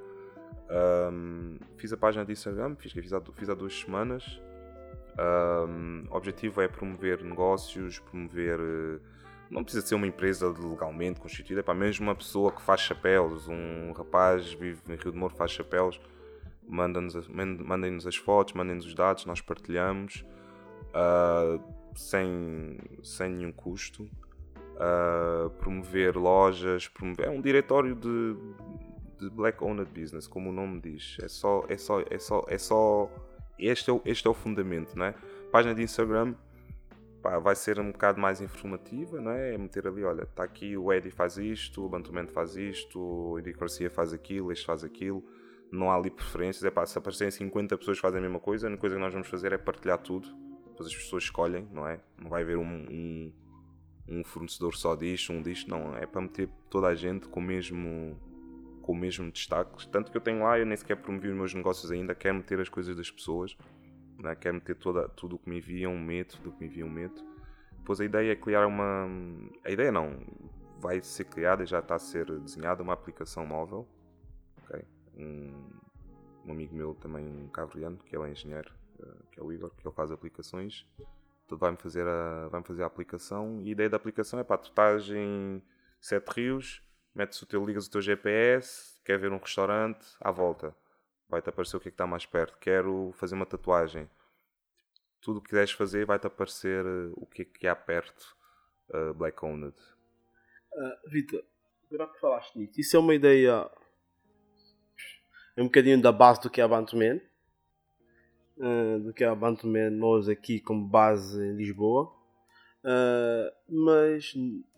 Um, 0.74 1.60
fiz 1.78 1.94
a 1.94 1.98
página 1.98 2.26
de 2.26 2.32
Instagram, 2.32 2.76
fiz, 2.76 2.92
fiz, 2.92 3.14
há, 3.14 3.22
fiz 3.22 3.50
há 3.50 3.54
duas 3.54 3.80
semanas. 3.80 4.42
Um, 5.20 6.06
o 6.10 6.16
objetivo 6.16 6.62
é 6.62 6.68
promover 6.68 7.24
negócios, 7.24 8.00
promover 8.00 8.60
uh, 8.60 9.00
não 9.52 9.64
precisa 9.64 9.86
ser 9.86 9.94
uma 9.94 10.08
empresa 10.08 10.48
legalmente 10.48 11.20
constituída, 11.20 11.60
é 11.60 11.64
para 11.64 11.76
mesmo 11.76 12.08
uma 12.08 12.16
pessoa 12.16 12.52
que 12.52 12.62
faz 12.62 12.82
chapéus, 12.82 13.48
um 13.48 13.92
rapaz 13.92 14.52
vive 14.54 14.82
em 14.90 14.96
Rio 14.96 15.12
de 15.12 15.18
Moro 15.18 15.36
faz 15.36 15.52
chapéus, 15.52 16.02
mandem-nos 16.68 17.28
mandem 17.28 17.96
as 17.96 18.16
fotos, 18.16 18.54
mandem-nos 18.54 18.88
os 18.88 18.96
dados, 18.96 19.26
nós 19.26 19.42
partilhamos 19.42 20.26
uh, 20.90 21.62
sem, 21.96 22.80
sem 23.04 23.30
nenhum 23.30 23.52
custo. 23.52 24.10
Uh, 24.74 25.52
promover 25.60 26.18
lojas, 26.18 26.88
promover, 26.88 27.28
é 27.28 27.30
um 27.30 27.40
diretório 27.40 27.94
de, 27.94 28.36
de 29.30 29.36
Black 29.36 29.64
Owned 29.64 29.90
Business, 29.92 30.28
como 30.28 30.50
o 30.50 30.54
nome 30.54 30.80
diz. 30.82 31.18
É 31.22 31.28
só, 31.28 31.66
é 31.68 31.78
só, 31.78 32.02
é 32.10 32.20
só, 32.20 32.46
é 32.48 32.58
só 32.58 33.10
este 33.58 33.90
é 33.90 33.94
o, 33.94 34.02
este 34.06 34.28
é 34.28 34.30
o 34.30 34.34
fundamento, 34.34 34.98
não 34.98 35.06
é? 35.06 35.16
Página 35.52 35.74
de 35.76 35.84
Instagram 35.84 36.36
pá, 37.24 37.40
vai 37.40 37.56
ser 37.56 37.80
um 37.80 37.92
bocado 37.92 38.20
mais 38.20 38.42
informativa, 38.42 39.22
não 39.22 39.32
é? 39.32 39.54
É 39.54 39.58
meter 39.58 39.88
ali, 39.88 40.04
olha, 40.04 40.24
está 40.24 40.44
aqui 40.44 40.78
o 40.78 40.92
Eddie 40.92 41.10
faz 41.10 41.38
isto, 41.38 41.84
o 41.84 41.90
Bantumento 41.90 42.34
faz 42.34 42.58
isto, 42.58 43.00
o 43.00 43.40
Eddie 43.40 43.54
Garcia 43.54 43.90
faz 43.90 44.12
aquilo, 44.12 44.52
este 44.52 44.66
faz 44.66 44.84
aquilo. 44.84 45.24
Não 45.72 45.90
há 45.90 45.96
ali 45.96 46.12
preferências. 46.12 46.64
É 46.64 46.70
pá, 46.70 46.86
se 46.86 46.96
aparecerem 46.98 47.32
50 47.32 47.78
pessoas 47.78 47.98
que 47.98 48.02
fazem 48.02 48.20
a 48.20 48.22
mesma 48.22 48.40
coisa, 48.40 48.68
a 48.68 48.70
única 48.70 48.82
coisa 48.82 48.96
que 48.96 49.02
nós 49.02 49.14
vamos 49.14 49.28
fazer 49.28 49.54
é 49.54 49.58
partilhar 49.58 49.98
tudo. 49.98 50.28
Depois 50.68 50.88
as 50.88 50.96
pessoas 50.96 51.24
escolhem, 51.24 51.68
não 51.72 51.88
é? 51.88 52.00
Não 52.22 52.30
vai 52.30 52.44
haver 52.44 52.58
um, 52.58 52.64
um, 52.64 53.34
um 54.08 54.24
fornecedor 54.24 54.76
só 54.76 54.96
disto, 54.96 55.34
um 55.34 55.42
disto, 55.42 55.70
não. 55.72 55.96
É 55.98 56.06
para 56.06 56.22
meter 56.22 56.50
toda 56.70 56.88
a 56.88 56.96
gente 56.96 57.28
com 57.28 57.40
o 57.40 57.44
mesmo 57.44 58.20
com 58.84 58.92
o 58.92 58.96
mesmo 58.96 59.32
destaque. 59.32 59.88
Tanto 59.88 60.12
que 60.12 60.18
eu 60.18 60.22
tenho 60.22 60.44
lá, 60.44 60.60
eu 60.60 60.66
nem 60.66 60.78
sequer 60.78 60.98
promovi 60.98 61.30
os 61.30 61.36
meus 61.36 61.54
negócios 61.56 61.92
ainda, 61.92 62.14
quero 62.14 62.36
meter 62.36 62.60
as 62.60 62.70
coisas 62.70 62.96
das 62.96 63.10
pessoas 63.10 63.58
né? 64.20 64.36
quer 64.36 64.54
meter 64.54 64.76
toda, 64.76 65.10
tudo 65.10 65.36
o 65.36 65.40
que 65.40 65.50
me 65.50 65.58
enviam, 65.58 65.98
meto, 65.98 66.38
tudo 66.38 66.50
o 66.50 66.54
que 66.54 66.60
me 66.62 66.68
enviam, 66.68 66.90
meto. 66.90 67.24
Depois 67.78 68.00
a 68.00 68.06
ideia 68.06 68.32
é 68.32 68.36
criar 68.36 68.66
uma. 68.66 69.08
A 69.64 69.70
ideia 69.70 69.92
não, 69.92 70.26
vai 70.80 71.02
ser 71.02 71.26
criada 71.26 71.66
já 71.66 71.80
está 71.80 71.96
a 71.96 72.00
ser 72.00 72.26
desenhada 72.40 72.82
uma 72.82 72.94
aplicação 72.94 73.46
móvel 73.46 73.88
ok? 74.64 74.86
Um, 75.18 75.52
um 76.46 76.52
amigo 76.52 76.76
meu 76.76 76.96
também, 76.96 77.26
um 77.26 77.48
cabo-verdiano, 77.50 77.98
que 77.98 78.16
ele 78.16 78.26
é 78.26 78.32
engenheiro, 78.32 78.74
uh, 79.00 79.24
que 79.32 79.40
é 79.40 79.44
o 79.44 79.52
Igor, 79.52 79.72
que 79.76 79.86
ele 79.86 79.94
faz 79.94 80.12
aplicações. 80.12 80.86
Então 81.46 81.58
vai-me 81.58 81.78
fazer, 81.78 82.08
a, 82.08 82.48
vai 82.50 82.64
fazer 82.64 82.84
a 82.84 82.86
aplicação 82.86 83.62
e 83.62 83.70
a 83.70 83.72
ideia 83.72 83.90
da 83.90 83.98
aplicação 83.98 84.40
é 84.40 84.44
para 84.44 84.58
tu 84.58 84.70
estás 84.70 85.10
em 85.10 85.62
Sete 86.00 86.30
Rios, 86.30 86.82
metes 87.14 87.42
o 87.42 87.46
teu, 87.46 87.66
ligas 87.66 87.88
o 87.88 87.92
teu 87.92 88.02
GPS, 88.02 88.98
quer 89.04 89.18
ver 89.20 89.32
um 89.32 89.38
restaurante, 89.38 90.06
à 90.20 90.32
volta. 90.32 90.76
Vai-te 91.30 91.50
aparecer 91.50 91.78
o 91.78 91.80
que 91.80 91.88
é 91.88 91.92
que 91.92 91.96
está 91.96 92.08
mais 92.08 92.26
perto. 92.26 92.58
Quero 92.60 93.12
fazer 93.14 93.36
uma 93.36 93.46
tatuagem. 93.46 94.10
Tudo 95.22 95.40
o 95.40 95.42
que 95.42 95.50
quiseres 95.50 95.72
fazer 95.72 96.06
vai-te 96.06 96.28
aparecer 96.28 96.86
uh, 96.86 97.14
o 97.16 97.26
que 97.26 97.44
é 97.44 97.46
que 97.46 97.68
há 97.68 97.76
perto 97.76 98.36
uh, 98.90 99.14
Black 99.14 99.44
Owned. 99.44 99.76
Uh, 100.74 101.10
Vitor, 101.10 101.44
agora 101.92 102.12
que 102.12 102.20
falaste 102.20 102.56
nisso, 102.58 102.80
isso 102.80 102.98
é 102.98 103.00
uma 103.00 103.16
ideia 103.16 103.70
é 105.56 105.62
um 105.62 105.66
bocadinho 105.66 106.02
da 106.02 106.12
base 106.12 106.42
do 106.42 106.50
que 106.50 106.60
é 106.60 106.64
a 106.64 106.68
Bantuman, 106.68 107.22
uh, 108.58 109.00
do 109.00 109.14
que 109.14 109.24
é 109.24 109.28
a 109.28 109.36
Bantuman 109.36 109.92
nós 109.92 110.28
aqui 110.28 110.60
como 110.60 110.88
base 110.88 111.42
em 111.44 111.56
Lisboa, 111.56 112.12
uh, 112.84 113.54
mas 113.70 114.34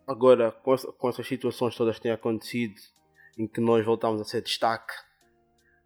agora 0.08 0.52
com, 0.52 0.76
com 0.76 1.10
essas 1.10 1.28
situações 1.28 1.76
todas 1.76 1.98
que 1.98 2.04
têm 2.04 2.12
acontecido, 2.12 2.76
em 3.38 3.48
que 3.48 3.60
nós 3.60 3.86
voltamos 3.86 4.22
a 4.22 4.26
ser 4.26 4.42
destaque 4.42 4.94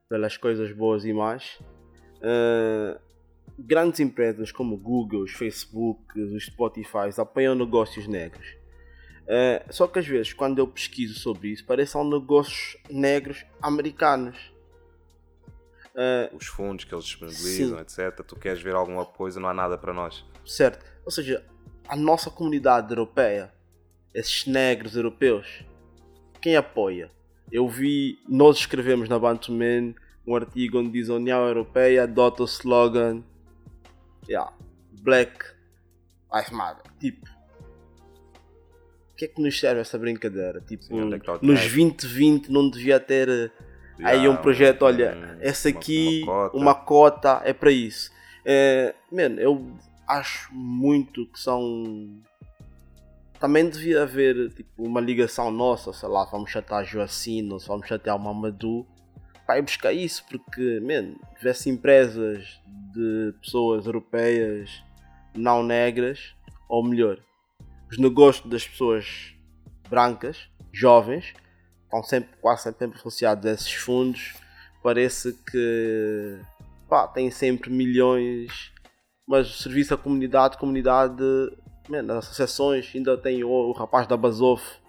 pelas 0.07 0.37
coisas 0.37 0.71
boas 0.71 1.05
e 1.05 1.13
más, 1.13 1.59
uh, 2.17 2.99
grandes 3.57 3.99
empresas 3.99 4.51
como 4.51 4.77
Google, 4.77 5.23
os 5.23 5.31
Facebook, 5.31 6.19
os 6.19 6.45
Spotify 6.45 7.09
apoiam 7.17 7.55
negócios 7.55 8.07
negros. 8.07 8.59
Uh, 9.29 9.61
só 9.71 9.87
que 9.87 9.99
às 9.99 10.07
vezes, 10.07 10.33
quando 10.33 10.57
eu 10.57 10.67
pesquiso 10.67 11.19
sobre 11.19 11.49
isso, 11.49 11.63
parecem 11.65 12.03
negócios 12.09 12.77
negros 12.89 13.45
americanos. 13.61 14.51
Uh, 15.93 16.35
Os 16.35 16.47
fundos 16.47 16.85
que 16.85 16.95
eles 16.95 17.05
disponibilizam, 17.05 17.77
sim. 17.87 18.01
etc. 18.01 18.25
Tu 18.25 18.35
queres 18.35 18.61
ver 18.61 18.73
alguma 18.73 19.05
coisa, 19.05 19.39
não 19.39 19.49
há 19.49 19.53
nada 19.53 19.77
para 19.77 19.93
nós. 19.93 20.25
Certo. 20.45 20.83
Ou 21.05 21.11
seja, 21.11 21.45
a 21.87 21.95
nossa 21.95 22.31
comunidade 22.31 22.91
europeia, 22.91 23.53
esses 24.19 24.45
negros 24.45 24.95
europeus, 24.95 25.63
quem 26.41 26.55
apoia? 26.55 27.09
Eu 27.51 27.67
vi, 27.67 28.19
nós 28.27 28.57
escrevemos 28.57 29.09
na 29.09 29.17
Bantuman 29.17 29.93
um 30.27 30.35
artigo 30.35 30.79
onde 30.79 30.91
diz 30.91 31.09
a 31.09 31.15
União 31.15 31.47
Europeia 31.47 32.03
adota 32.03 32.43
o 32.43 32.45
slogan 32.45 33.23
yeah, 34.27 34.53
Black 35.01 35.43
Lives 36.33 36.51
Matter. 36.51 36.91
Tipo, 36.99 37.25
o 39.11 39.15
que 39.15 39.25
é 39.25 39.27
que 39.27 39.41
nos 39.41 39.59
serve 39.59 39.81
essa 39.81 39.97
brincadeira? 39.97 40.61
Tipo, 40.61 40.83
Sim, 40.83 40.99
é 40.99 41.17
nos 41.41 41.59
2020 41.59 42.49
não 42.49 42.69
devia 42.69 42.99
ter 42.99 43.51
aí 44.03 44.27
um 44.27 44.35
projeto, 44.37 44.83
olha, 44.83 45.15
um, 45.15 45.41
essa 45.41 45.69
aqui, 45.69 46.21
uma, 46.23 46.33
uma, 46.33 46.49
cota. 46.49 46.57
uma, 46.57 46.75
cota. 46.75 47.41
é 47.43 47.53
para 47.53 47.71
isso. 47.71 48.11
É, 48.45 48.93
man, 49.11 49.35
eu 49.39 49.75
acho 50.07 50.53
muito 50.53 51.25
que 51.27 51.39
são. 51.39 52.21
Também 53.39 53.69
devia 53.69 54.03
haver 54.03 54.53
tipo, 54.53 54.83
uma 54.83 54.99
ligação 54.99 55.49
nossa, 55.49 55.93
sei 55.93 56.09
lá, 56.09 56.25
vamos 56.25 56.51
chatear 56.51 56.83
Joacino, 56.83 57.57
vamos 57.59 57.87
chatear 57.87 58.15
o 58.15 58.19
Mamadou, 58.19 58.85
ir 59.57 59.61
buscar 59.61 59.93
isso, 59.93 60.23
porque, 60.29 60.79
man, 60.81 61.15
tivesse 61.37 61.69
empresas 61.69 62.61
de 62.93 63.33
pessoas 63.41 63.85
europeias 63.85 64.83
não 65.33 65.63
negras, 65.63 66.35
ou 66.67 66.83
melhor, 66.83 67.17
os 67.89 67.97
negócios 67.97 68.47
das 68.49 68.67
pessoas 68.67 69.33
brancas, 69.89 70.49
jovens, 70.71 71.33
estão 71.83 72.03
sempre, 72.03 72.29
quase 72.39 72.63
sempre 72.63 72.97
associados 72.99 73.45
a 73.45 73.51
esses 73.51 73.73
fundos. 73.73 74.33
Parece 74.83 75.33
que 75.33 76.39
pá, 76.87 77.07
tem 77.07 77.31
sempre 77.31 77.69
milhões, 77.69 78.71
mas 79.27 79.61
serviço 79.61 79.93
à 79.93 79.97
comunidade, 79.97 80.57
comunidade, 80.57 81.23
man, 81.89 82.11
as 82.11 82.25
associações, 82.25 82.91
ainda 82.95 83.17
tem 83.17 83.43
o, 83.43 83.49
o 83.49 83.71
rapaz 83.71 84.07
da 84.07 84.15
Basof 84.15 84.79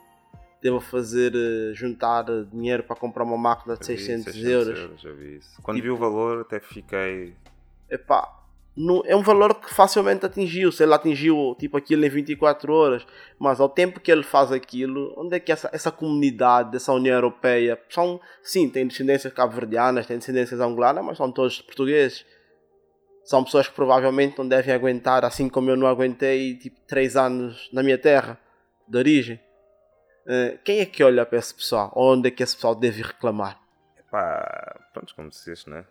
a 0.69 0.81
fazer 0.81 1.33
eh, 1.35 1.73
juntar 1.75 2.25
dinheiro 2.53 2.83
para 2.83 2.95
comprar 2.95 3.25
uma 3.25 3.39
máquina 3.39 3.77
de 3.77 3.87
600, 3.87 4.25
600 4.35 4.51
euros. 4.51 4.79
euros. 4.79 5.01
Já 5.01 5.13
vi 5.13 5.37
isso. 5.37 5.63
Quando 5.63 5.81
vi 5.81 5.89
o 5.89 5.97
valor 5.97 6.43
até 6.43 6.61
fiquei. 6.61 7.35
Epá, 7.89 8.41
no, 8.77 9.03
é 9.07 9.17
um 9.17 9.23
valor 9.23 9.55
que 9.55 9.73
facilmente 9.73 10.25
atingiu. 10.27 10.71
Se 10.71 10.83
ele 10.83 10.95
atingiu 10.95 11.57
tipo 11.59 11.77
aquilo 11.77 12.05
em 12.05 12.09
24 12.09 12.73
horas, 12.73 13.07
mas 13.39 13.59
ao 13.59 13.69
tempo 13.69 14.01
que 14.01 14.13
ele 14.13 14.23
faz 14.23 14.53
aquilo, 14.53 15.15
onde 15.17 15.37
é 15.37 15.41
que 15.41 15.51
essa, 15.51 15.71
essa 15.73 15.91
comunidade 15.91 16.73
dessa 16.73 16.93
União 16.93 17.15
Europeia 17.15 17.79
são, 17.89 18.21
sim, 18.43 18.69
tem 18.69 18.87
descendências 18.87 19.33
cabo-verdianas, 19.33 20.07
tem 20.07 20.19
descendências 20.19 20.61
angolanas, 20.61 21.05
mas 21.05 21.17
são 21.17 21.33
todos 21.33 21.61
portugueses. 21.63 22.25
São 23.31 23.45
pessoas 23.45 23.69
que 23.69 23.75
provavelmente 23.77 24.37
não 24.37 24.49
devem 24.49 24.75
aguentar, 24.75 25.25
assim 25.25 25.49
como 25.49 25.71
eu 25.71 25.77
não 25.77 25.87
aguentei, 25.87 26.57
tipo, 26.57 26.81
3 26.81 27.17
anos 27.17 27.71
na 27.73 27.81
minha 27.81 27.97
terra 27.97 28.37
de 28.89 28.99
origem. 28.99 29.41
Uh, 30.27 30.59
quem 30.65 30.81
é 30.81 30.85
que 30.85 31.01
olha 31.05 31.25
para 31.25 31.39
esse 31.39 31.55
pessoal? 31.55 31.93
Onde 31.95 32.27
é 32.27 32.31
que 32.33 32.43
esse 32.43 32.57
pessoal 32.57 32.75
deve 32.75 33.03
reclamar? 33.03 33.57
Epá, 33.97 34.81
pronto, 34.93 35.15
como 35.15 35.29
disseste, 35.29 35.71
né? 35.71 35.85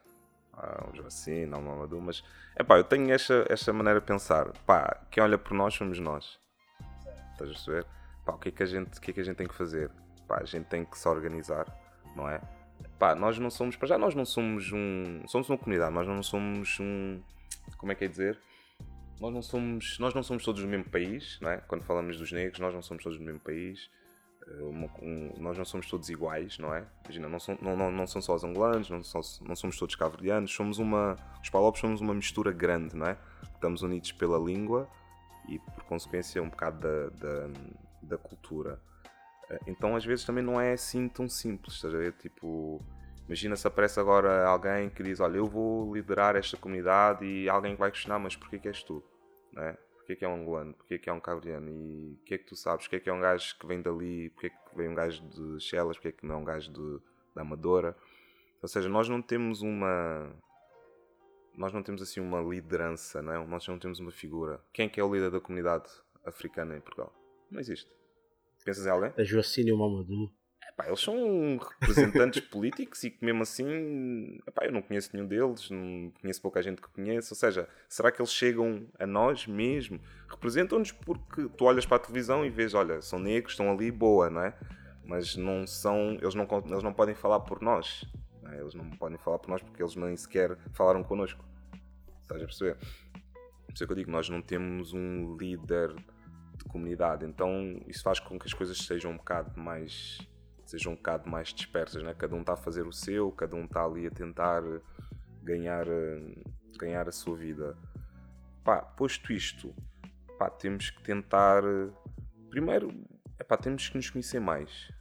Ah, 0.51 0.85
o 0.91 0.93
Joacine, 0.93 1.53
o 1.53 1.61
Mamadou, 1.61 2.01
mas 2.01 2.21
Epá, 2.59 2.77
eu 2.77 2.83
tenho 2.83 3.09
esta, 3.13 3.45
esta 3.47 3.71
maneira 3.71 4.01
de 4.01 4.05
pensar. 4.05 4.51
Pá, 4.65 4.99
quem 5.09 5.23
olha 5.23 5.37
por 5.37 5.53
nós 5.53 5.73
somos 5.73 5.97
nós. 5.97 6.37
Estás 7.31 7.51
a 7.51 7.53
perceber? 7.53 7.85
Pá, 8.25 8.33
o 8.33 8.37
que 8.37 8.49
é 8.49 8.51
que 8.51 8.63
a 8.63 8.65
gente, 8.65 8.97
o 8.97 9.01
que 9.01 9.11
é 9.11 9.13
que 9.13 9.21
a 9.21 9.23
gente 9.23 9.37
tem 9.37 9.47
que 9.47 9.55
fazer? 9.55 9.89
Pá, 10.27 10.39
a 10.41 10.45
gente 10.45 10.65
tem 10.65 10.83
que 10.83 10.99
se 10.99 11.07
organizar, 11.07 11.65
não 12.17 12.27
é? 12.27 12.41
Pá, 12.97 13.15
nós 13.15 13.39
não 13.39 13.49
somos, 13.49 13.75
para 13.75 13.87
já 13.87 13.97
nós 13.97 14.13
não 14.13 14.25
somos 14.25 14.71
um, 14.73 15.21
somos 15.27 15.49
uma 15.49 15.57
comunidade, 15.57 15.93
nós 15.93 16.07
não 16.07 16.21
somos 16.21 16.77
um, 16.79 17.19
como 17.77 17.91
é 17.91 17.95
que 17.95 18.05
é 18.05 18.07
dizer? 18.07 18.37
Nós 19.19 19.33
não 19.33 19.41
somos, 19.41 19.99
nós 19.99 20.13
não 20.13 20.23
somos 20.23 20.43
todos 20.43 20.61
do 20.61 20.67
mesmo 20.67 20.85
país, 20.89 21.37
não 21.41 21.49
é? 21.49 21.57
Quando 21.57 21.83
falamos 21.83 22.17
dos 22.17 22.31
negros, 22.31 22.59
nós 22.59 22.73
não 22.73 22.81
somos 22.81 23.03
todos 23.03 23.17
do 23.17 23.23
mesmo 23.23 23.39
país. 23.39 23.89
Uma, 24.61 24.89
um, 25.01 25.33
nós 25.37 25.57
não 25.57 25.65
somos 25.65 25.87
todos 25.87 26.09
iguais, 26.09 26.57
não 26.57 26.73
é? 26.73 26.85
Imagina, 27.03 27.29
não, 27.29 27.39
são, 27.39 27.57
não, 27.61 27.75
não, 27.75 27.91
não 27.91 28.07
são 28.07 28.21
só 28.21 28.33
os 28.33 28.43
angolanos, 28.43 28.89
não, 28.89 29.03
são, 29.03 29.21
não 29.41 29.55
somos 29.55 29.77
todos 29.77 29.95
cabo-verdianos, 29.95 30.51
somos 30.51 30.79
uma. 30.79 31.15
Os 31.43 31.49
palopes 31.49 31.81
somos 31.81 32.01
uma 32.01 32.13
mistura 32.13 32.51
grande, 32.51 32.95
não 32.95 33.07
é? 33.07 33.17
Estamos 33.53 33.81
unidos 33.81 34.11
pela 34.13 34.39
língua 34.39 34.89
e, 35.47 35.59
por 35.59 35.83
consequência, 35.83 36.41
um 36.41 36.49
bocado 36.49 36.79
da, 36.79 37.09
da, 37.09 37.49
da 38.01 38.17
cultura. 38.17 38.79
Eh, 39.49 39.59
então, 39.67 39.95
às 39.95 40.05
vezes, 40.05 40.25
também 40.25 40.43
não 40.43 40.59
é 40.59 40.73
assim 40.73 41.07
tão 41.07 41.27
simples, 41.27 41.75
estás 41.75 41.93
a 41.93 41.97
ver? 41.97 42.13
Tipo, 42.13 42.81
imagina 43.27 43.55
se 43.55 43.67
aparece 43.67 43.99
agora 43.99 44.45
alguém 44.45 44.89
que 44.89 45.03
diz: 45.03 45.19
Olha, 45.19 45.37
eu 45.37 45.47
vou 45.47 45.93
liderar 45.93 46.35
esta 46.35 46.57
comunidade 46.57 47.25
e 47.25 47.49
alguém 47.49 47.75
vai 47.75 47.91
questionar, 47.91 48.19
mas 48.19 48.35
porquê 48.35 48.59
que 48.59 48.67
és 48.67 48.83
tu? 48.83 49.03
Não 49.53 49.63
é? 49.63 49.77
porque 50.09 50.13
é 50.13 50.15
que 50.15 50.25
é 50.25 50.27
um 50.27 50.41
angolano, 50.41 50.73
porque 50.73 50.95
é 50.95 50.97
que 50.97 51.09
é 51.09 51.13
um 51.13 51.19
cabo-verdiano 51.19 51.69
e 51.69 52.17
o 52.19 52.25
que 52.25 52.33
é 52.33 52.37
que 52.39 52.45
tu 52.45 52.55
sabes, 52.55 52.85
porque 52.85 52.95
é 52.95 52.99
que 52.99 53.09
é 53.09 53.13
um 53.13 53.21
gajo 53.21 53.55
que 53.59 53.67
vem 53.67 53.79
dali, 53.79 54.31
porque 54.31 54.47
é 54.47 54.49
que 54.49 54.75
vem 54.75 54.89
um 54.89 54.95
gajo 54.95 55.21
de 55.21 55.59
Chelas, 55.59 55.97
porque 55.97 56.07
é 56.07 56.11
que 56.11 56.25
não 56.25 56.35
é 56.35 56.37
um 56.39 56.43
gajo 56.43 56.71
de, 56.71 56.99
da 57.35 57.43
Amadora. 57.43 57.95
Ou 58.59 58.67
seja, 58.67 58.89
nós 58.89 59.07
não 59.07 59.21
temos 59.21 59.61
uma. 59.61 60.33
Nós 61.55 61.71
não 61.71 61.83
temos 61.83 62.01
assim 62.01 62.19
uma 62.19 62.41
liderança, 62.41 63.21
não 63.21 63.33
é? 63.33 63.45
Nós 63.45 63.67
não 63.67 63.77
temos 63.77 63.99
uma 63.99 64.11
figura. 64.11 64.59
Quem 64.73 64.87
é 64.87 64.89
que 64.89 64.99
é 64.99 65.03
o 65.03 65.13
líder 65.13 65.29
da 65.29 65.39
comunidade 65.39 65.91
africana 66.25 66.75
em 66.75 66.81
Portugal? 66.81 67.13
Não 67.51 67.59
existe. 67.59 67.91
Pensas 68.69 68.85
em 68.85 68.89
alguém? 68.91 69.11
A 69.17 69.23
Joacine 69.23 69.71
Mamadou. 69.71 70.31
Epá, 70.69 70.85
eles 70.85 70.99
são 70.99 71.57
representantes 71.57 72.39
políticos 72.47 73.03
e 73.03 73.09
que 73.09 73.25
mesmo 73.25 73.41
assim 73.41 74.37
epá, 74.45 74.63
eu 74.63 74.71
não 74.71 74.83
conheço 74.83 75.09
nenhum 75.11 75.27
deles, 75.27 75.71
não 75.71 76.13
conheço 76.21 76.39
pouca 76.39 76.61
gente 76.61 76.79
que 76.79 76.87
conhece. 76.89 77.33
Ou 77.33 77.35
seja, 77.35 77.67
será 77.87 78.11
que 78.11 78.21
eles 78.21 78.31
chegam 78.31 78.85
a 78.99 79.07
nós 79.07 79.47
mesmo? 79.47 79.99
Representam-nos 80.27 80.91
porque 80.91 81.49
tu 81.57 81.65
olhas 81.65 81.83
para 81.83 81.97
a 81.97 81.99
televisão 81.99 82.45
e 82.45 82.49
vês, 82.51 82.75
olha, 82.75 83.01
são 83.01 83.17
negros, 83.17 83.53
estão 83.53 83.71
ali, 83.71 83.89
boa, 83.89 84.29
não 84.29 84.43
é? 84.43 84.55
Mas 85.03 85.35
não 85.35 85.65
são, 85.65 86.11
eles 86.21 86.35
não, 86.35 86.47
eles 86.67 86.83
não 86.83 86.93
podem 86.93 87.15
falar 87.15 87.39
por 87.39 87.63
nós. 87.63 88.05
Não 88.43 88.51
é? 88.51 88.59
Eles 88.59 88.75
não 88.75 88.87
podem 88.91 89.17
falar 89.17 89.39
por 89.39 89.49
nós 89.49 89.63
porque 89.63 89.81
eles 89.81 89.95
nem 89.95 90.15
sequer 90.15 90.55
falaram 90.73 91.03
connosco. 91.03 91.43
Estás 92.21 92.39
a 92.39 92.45
perceber? 92.45 92.77
Por 93.65 93.73
isso 93.73 93.83
é 93.83 93.87
que 93.87 93.93
eu 93.93 93.97
digo, 93.97 94.11
nós 94.11 94.29
não 94.29 94.43
temos 94.43 94.93
um 94.93 95.35
líder 95.37 95.95
de 96.59 96.65
comunidade, 96.65 97.25
então 97.25 97.81
isso 97.87 98.03
faz 98.03 98.19
com 98.19 98.37
que 98.37 98.45
as 98.45 98.53
coisas 98.53 98.77
sejam 98.77 99.11
um 99.11 99.17
bocado 99.17 99.59
mais 99.59 100.19
sejam 100.69 100.93
um 100.93 100.95
bocado 100.95 101.27
mais 101.27 101.49
dispersas, 101.49 102.03
né? 102.03 102.13
cada 102.13 102.35
um 102.35 102.41
está 102.41 102.53
a 102.53 102.57
fazer 102.57 102.85
o 102.85 102.93
seu, 102.93 103.31
cada 103.31 103.55
um 103.55 103.65
está 103.65 103.83
ali 103.83 104.05
a 104.05 104.11
tentar 104.11 104.61
ganhar, 105.41 105.85
ganhar 106.77 107.07
a 107.09 107.11
sua 107.11 107.35
vida. 107.35 107.75
Pá, 108.63 108.79
posto 108.81 109.33
isto, 109.33 109.73
pá, 110.37 110.47
temos 110.49 110.91
que 110.91 111.01
tentar. 111.01 111.63
Primeiro, 112.51 112.93
epá, 113.39 113.57
temos 113.57 113.89
que 113.89 113.97
nos 113.97 114.09
conhecer 114.11 114.39
mais. 114.39 114.91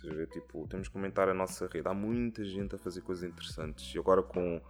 Seja, 0.00 0.26
tipo, 0.26 0.66
temos 0.66 0.88
que 0.88 0.96
aumentar 0.96 1.28
a 1.28 1.34
nossa 1.34 1.68
rede. 1.68 1.86
Há 1.86 1.94
muita 1.94 2.44
gente 2.44 2.74
a 2.74 2.78
fazer 2.78 3.00
coisas 3.02 3.30
interessantes. 3.30 3.94
E 3.94 3.98
agora 3.98 4.22
com 4.22 4.60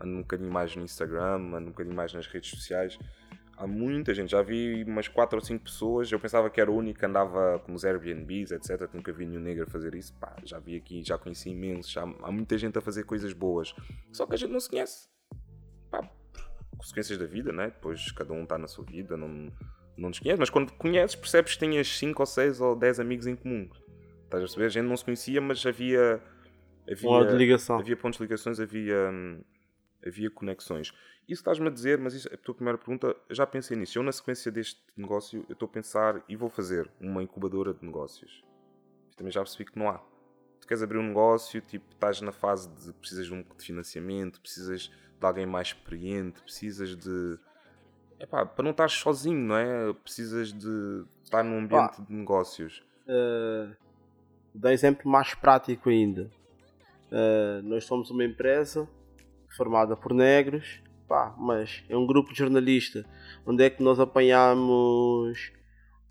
ando 0.00 0.16
um 0.16 0.20
bocadinho 0.20 0.52
mais 0.52 0.74
no 0.76 0.84
Instagram, 0.84 1.36
ando 1.54 1.68
um 1.68 1.72
bocadinho 1.72 1.94
mais 1.94 2.12
nas 2.12 2.26
redes 2.26 2.50
sociais, 2.50 2.98
Há 3.56 3.66
muita 3.66 4.14
gente, 4.14 4.30
já 4.30 4.42
vi 4.42 4.82
umas 4.84 5.08
4 5.08 5.38
ou 5.38 5.44
5 5.44 5.64
pessoas. 5.64 6.10
Eu 6.10 6.18
pensava 6.18 6.50
que 6.50 6.60
era 6.60 6.70
o 6.70 6.76
único 6.76 6.98
que 6.98 7.06
andava 7.06 7.58
com 7.60 7.74
os 7.74 7.84
Airbnbs, 7.84 8.50
etc. 8.50 8.88
Nunca 8.92 9.12
vi 9.12 9.26
nenhum 9.26 9.40
negro 9.40 9.70
fazer 9.70 9.94
isso. 9.94 10.14
Pá, 10.14 10.34
já 10.44 10.58
vi 10.58 10.76
aqui, 10.76 11.02
já 11.04 11.18
conheci 11.18 11.50
imensos. 11.50 11.92
Já, 11.92 12.02
há 12.02 12.32
muita 12.32 12.56
gente 12.58 12.76
a 12.78 12.80
fazer 12.80 13.04
coisas 13.04 13.32
boas. 13.32 13.74
Só 14.12 14.26
que 14.26 14.34
a 14.34 14.38
gente 14.38 14.50
não 14.50 14.60
se 14.60 14.70
conhece. 14.70 15.08
Pá, 15.90 16.10
consequências 16.76 17.18
da 17.18 17.26
vida, 17.26 17.52
né? 17.52 17.66
Depois 17.66 18.10
cada 18.12 18.32
um 18.32 18.42
está 18.42 18.58
na 18.58 18.66
sua 18.66 18.84
vida, 18.84 19.16
não, 19.16 19.28
não 19.96 20.08
nos 20.08 20.18
conhece. 20.18 20.40
Mas 20.40 20.50
quando 20.50 20.72
conheces, 20.72 21.14
percebes 21.14 21.54
que 21.54 21.64
tinhas 21.64 21.86
5 21.96 22.20
ou 22.20 22.26
6 22.26 22.60
ou 22.60 22.74
10 22.74 23.00
amigos 23.00 23.26
em 23.26 23.36
comum. 23.36 23.68
Estás 24.24 24.42
a 24.42 24.46
perceber? 24.46 24.64
A 24.64 24.68
gente 24.70 24.86
não 24.86 24.96
se 24.96 25.04
conhecia, 25.04 25.40
mas 25.40 25.64
havia. 25.64 26.20
Havia, 26.90 27.26
de 27.26 27.36
ligação. 27.36 27.78
havia 27.78 27.96
pontos 27.96 28.18
de 28.18 28.24
ligações, 28.24 28.58
havia, 28.58 29.10
hum, 29.10 29.40
havia 30.06 30.30
conexões. 30.30 30.92
Isso 31.28 31.40
estás-me 31.40 31.68
a 31.68 31.70
dizer, 31.70 31.98
mas 31.98 32.14
isso, 32.14 32.28
a 32.32 32.36
tua 32.36 32.54
primeira 32.54 32.76
pergunta, 32.76 33.16
eu 33.28 33.34
já 33.34 33.46
pensei 33.46 33.76
nisso. 33.76 33.98
Eu, 33.98 34.02
na 34.02 34.12
sequência 34.12 34.50
deste 34.50 34.80
negócio, 34.96 35.44
eu 35.48 35.52
estou 35.52 35.66
a 35.66 35.70
pensar 35.70 36.22
e 36.28 36.36
vou 36.36 36.48
fazer 36.48 36.90
uma 37.00 37.22
incubadora 37.22 37.72
de 37.72 37.84
negócios. 37.84 38.44
Também 39.16 39.32
já 39.32 39.40
percebi 39.40 39.64
que 39.64 39.78
não 39.78 39.88
há. 39.88 39.98
Tu 40.60 40.66
queres 40.66 40.82
abrir 40.82 40.98
um 40.98 41.06
negócio, 41.06 41.60
tipo, 41.60 41.86
estás 41.92 42.20
na 42.20 42.32
fase 42.32 42.68
de 42.68 42.92
precisas 42.94 43.26
de 43.26 43.34
um 43.34 43.42
de 43.42 43.64
financiamento, 43.64 44.40
precisas 44.40 44.90
de 45.18 45.26
alguém 45.26 45.46
mais 45.46 45.68
experiente, 45.68 46.42
precisas 46.42 46.96
de. 46.96 47.38
Epá, 48.18 48.46
para 48.46 48.62
não 48.62 48.70
estar 48.70 48.88
sozinho, 48.88 49.38
não 49.38 49.56
é? 49.56 49.92
Precisas 49.92 50.52
de 50.52 51.04
estar 51.24 51.42
num 51.42 51.58
ambiente 51.58 52.00
de 52.02 52.12
negócios. 52.12 52.84
Uh, 53.06 53.74
dá 54.54 54.72
exemplo 54.72 55.10
mais 55.10 55.34
prático 55.34 55.88
ainda. 55.88 56.30
Uh, 57.10 57.62
nós 57.64 57.84
somos 57.84 58.10
uma 58.10 58.24
empresa 58.24 58.88
formada 59.56 59.96
por 59.96 60.12
negros, 60.14 60.80
pá, 61.08 61.34
mas 61.38 61.82
é 61.88 61.96
um 61.96 62.06
grupo 62.06 62.32
de 62.32 62.38
jornalistas. 62.38 63.04
Onde 63.46 63.64
é 63.64 63.70
que 63.70 63.82
nós 63.82 63.98
apanhamos 64.00 65.52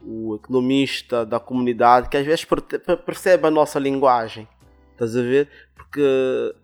o 0.04 0.36
economista 0.36 1.26
da 1.26 1.40
comunidade 1.40 2.10
que 2.10 2.18
às 2.18 2.26
vezes 2.26 2.44
per- 2.46 2.62
per- 2.62 2.98
percebe 3.04 3.48
a 3.48 3.52
nossa 3.52 3.80
linguagem? 3.80 4.48
Estás 4.94 5.16
a 5.16 5.22
ver? 5.22 5.50
Porque, 5.76 6.56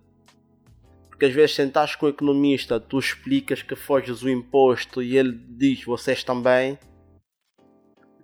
porque 1.09 1.25
às 1.25 1.33
vezes 1.33 1.55
sentares 1.55 1.95
com 1.95 2.05
o 2.05 2.09
economista, 2.09 2.79
tu 2.79 2.99
explicas 2.99 3.61
que 3.61 3.75
foges 3.75 4.21
o 4.23 4.29
imposto 4.29 5.01
e 5.01 5.17
ele 5.17 5.31
diz 5.31 5.83
vocês 5.83 6.23
também, 6.23 6.77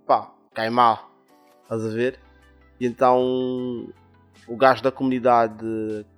pá, 0.06 0.32
cai 0.54 0.70
mal. 0.70 1.10
Estás 1.62 1.84
a 1.84 1.88
ver? 1.88 2.18
E 2.78 2.86
então 2.86 3.88
o 4.46 4.56
gajo 4.56 4.82
da 4.82 4.92
comunidade 4.92 5.64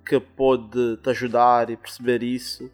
que 0.05 0.19
pode 0.19 0.97
te 0.97 1.09
ajudar 1.09 1.69
e 1.69 1.77
perceber 1.77 2.23
isso 2.23 2.71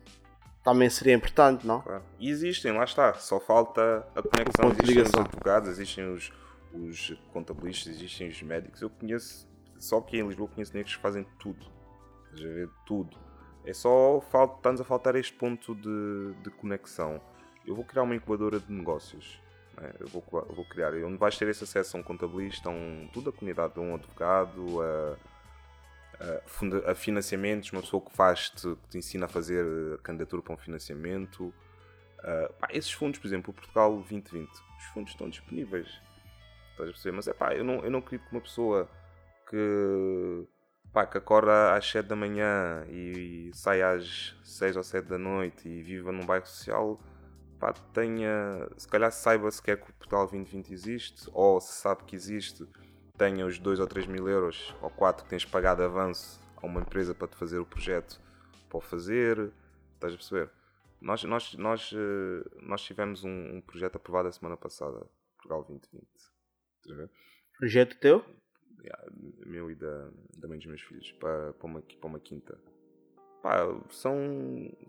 também 0.64 0.90
seria 0.90 1.14
importante, 1.14 1.68
não? 1.68 1.82
Claro. 1.82 2.04
E 2.20 2.30
existem, 2.30 2.72
lá 2.72 2.86
está. 2.86 3.14
Só 3.16 3.40
falta 3.40 4.08
a 4.16 4.22
conexão. 4.22 4.72
Existem 4.72 5.04
os 5.04 5.14
advogados, 5.14 5.70
existem 5.70 6.14
os, 6.14 6.32
os 6.74 7.18
contabilistas, 7.34 7.96
existem 7.96 8.30
os 8.30 8.42
médicos. 8.42 8.82
Eu 8.82 8.90
conheço, 8.90 9.48
só 9.78 10.00
que 10.00 10.18
em 10.18 10.26
Lisboa 10.26 10.50
conheço 10.50 10.74
negros 10.74 10.96
que 10.96 11.02
fazem 11.02 11.26
tudo. 11.38 11.66
A 12.32 12.36
ver? 12.36 12.70
Tudo. 12.86 13.18
É 13.66 13.74
só, 13.74 14.22
falta, 14.32 14.56
está-nos 14.56 14.82
a 14.82 14.84
faltar 14.84 15.16
este 15.16 15.34
ponto 15.34 15.76
de, 15.76 16.34
de 16.42 16.50
conexão. 16.52 17.22
Eu 17.66 17.76
vou 17.76 17.84
criar 17.84 18.04
uma 18.04 18.16
incubadora 18.16 18.60
de 18.60 18.72
negócios. 18.72 19.42
né? 19.80 19.92
Eu, 20.00 20.08
vou, 20.08 20.24
eu 20.32 20.56
vou 20.56 20.66
criar, 20.66 20.94
onde 20.94 21.18
vais 21.18 21.38
ter 21.38 21.48
esse 21.50 21.64
acesso 21.64 21.98
a 21.98 22.00
um 22.00 22.04
contabilista, 22.04 22.70
a 22.70 22.72
um, 22.72 23.10
toda 23.14 23.30
a 23.30 23.34
comunidade, 23.34 23.74
a 23.78 23.82
um 23.82 23.96
advogado, 23.96 24.82
a, 24.82 25.18
a, 26.20 26.42
funda- 26.48 26.92
a 26.92 26.96
financiamentos, 26.96 27.72
uma 27.72 27.82
pessoa 27.82 28.04
que 28.04 28.12
faz-te, 28.16 28.62
que 28.62 28.90
te 28.90 28.98
ensina 28.98 29.26
a 29.26 29.30
fazer 29.30 29.66
eh, 29.66 29.98
candidatura 30.04 30.42
para 30.42 30.54
um 30.54 30.58
financiamento. 30.58 31.54
Uh, 32.20 32.54
pá, 32.54 32.70
esses 32.72 32.92
fundos, 32.92 33.20
por 33.20 33.28
exemplo, 33.28 33.52
o 33.52 33.54
Portugal 33.54 33.94
2020, 33.96 34.50
os 34.50 34.86
fundos 34.94 35.12
estão 35.12 35.30
disponíveis. 35.30 35.88
Estás 36.72 36.90
a 36.90 36.92
perceber? 36.94 37.16
Mas 37.16 37.28
é 37.28 37.34
pá, 37.34 37.54
eu 37.54 37.64
não, 37.64 37.84
eu 37.84 37.92
não 37.92 38.00
acredito 38.00 38.28
que 38.30 38.36
uma 38.36 38.42
pessoa 38.42 38.90
que, 39.50 40.48
pá, 40.94 41.06
que 41.06 41.18
acorda 41.18 41.74
às 41.76 41.90
7 41.90 42.08
da 42.08 42.16
manhã 42.16 42.86
e, 42.90 43.52
sai 43.54 43.82
às 43.82 44.36
6 44.44 44.78
ou 44.78 44.84
7 44.84 45.06
da 45.08 45.18
noite 45.18 45.68
e 45.68 45.84
viva 45.84 46.12
num 46.12 46.26
bairro 46.26 46.46
social, 46.48 47.00
pá, 47.60 47.74
tenha, 47.94 48.68
se 48.78 48.88
calhar 48.88 49.12
saiba 49.12 49.52
sequer 49.52 49.78
que 49.78 49.90
o 49.90 49.94
Portugal 49.94 50.22
2020 50.22 50.72
existe, 50.74 51.30
ou 51.34 51.60
se 51.60 51.74
sabe 51.74 52.04
que 52.06 52.16
existe, 52.16 52.66
tenha 53.24 53.46
os 53.46 53.58
2 53.58 53.80
ou 53.80 53.88
3 53.88 54.06
mil 54.06 54.28
euros 54.28 54.76
ou 54.82 54.90
4 54.90 55.24
que 55.24 55.30
tens 55.30 55.46
pagado 55.46 55.82
de 55.82 55.86
avanço 55.86 56.42
a 56.58 56.66
uma 56.66 56.82
empresa 56.82 57.16
para 57.16 57.30
te 57.30 57.38
fazer 57.38 57.58
o 57.58 57.66
projeto 57.66 58.20
para 58.68 58.78
o 58.78 58.82
fazer. 58.82 59.50
Estás 59.94 60.14
a 60.14 60.18
perceber? 60.18 60.52
Nós, 61.00 61.24
nós, 61.24 61.54
nós, 61.54 61.94
eh, 61.94 62.50
nós 62.62 62.82
tivemos 62.84 63.24
um, 63.24 63.56
um 63.56 63.62
projeto 63.62 63.96
aprovado 63.96 64.28
a 64.28 64.32
semana 64.32 64.58
passada, 64.58 65.08
Portugal 65.38 65.64
2020. 65.64 66.06
Estás 66.06 66.92
a 66.92 67.02
ver? 67.02 67.10
Projeto 67.58 67.98
teu? 68.00 68.26
Yeah, 68.82 69.06
meu 69.46 69.72
e 69.72 69.76
da, 69.76 70.10
da 70.38 70.48
mãe 70.50 70.58
dos 70.58 70.68
meus 70.68 70.82
filhos, 70.82 71.10
para, 71.14 71.54
para, 71.54 71.66
uma, 71.66 71.82
para 71.82 72.08
uma 72.10 72.20
quinta. 72.20 72.60
Pá, 73.42 73.60
são, 73.90 74.18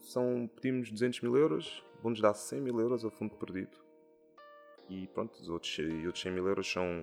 são, 0.01 0.51
pedimos 0.57 0.91
200 0.91 1.21
mil 1.21 1.37
euros, 1.37 1.85
vão-nos 2.03 2.21
dar 2.21 2.35
100 2.35 2.61
mil 2.61 2.81
euros 2.81 3.05
a 3.05 3.11
fundo 3.11 3.37
perdido. 3.37 3.79
E 4.89 5.07
pronto, 5.09 5.35
os 5.35 5.49
outros, 5.49 5.79
e 5.79 6.05
outros 6.07 6.23
100 6.23 6.33
mil 6.33 6.49
euros 6.49 6.69
são, 6.69 7.01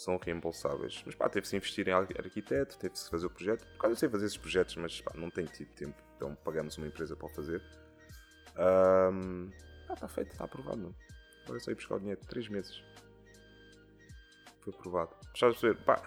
são 0.00 0.16
reembolsáveis. 0.16 1.02
Mas 1.06 1.14
pá, 1.14 1.28
teve-se 1.28 1.56
investir 1.56 1.88
em 1.88 1.92
ar- 1.92 2.06
arquiteto, 2.18 2.78
teve-se 2.78 3.08
fazer 3.10 3.26
o 3.26 3.30
projeto. 3.30 3.66
Por 3.66 3.78
causa 3.78 3.92
eu 3.94 3.96
sei 3.98 4.08
fazer 4.08 4.26
esses 4.26 4.36
projetos, 4.38 4.76
mas 4.76 5.00
pá, 5.00 5.12
não 5.14 5.30
tenho 5.30 5.48
tido 5.48 5.68
tempo. 5.74 5.96
Então 6.16 6.34
pagamos 6.44 6.76
uma 6.78 6.86
empresa 6.86 7.14
para 7.16 7.26
o 7.26 7.30
fazer. 7.30 7.62
Ah, 8.56 9.10
está 9.92 10.08
feito, 10.08 10.32
está 10.32 10.44
aprovado. 10.44 10.94
Agora 11.44 11.58
é 11.58 11.60
só 11.60 11.70
ir 11.70 11.74
buscar 11.74 11.96
o 11.96 12.00
dinheiro. 12.00 12.20
3 12.28 12.48
meses. 12.48 12.82
Foi 14.60 14.72
aprovado. 14.72 15.10
Estás 15.34 15.54
a 15.56 15.58
perceber? 15.58 15.84
Pá, 15.84 16.02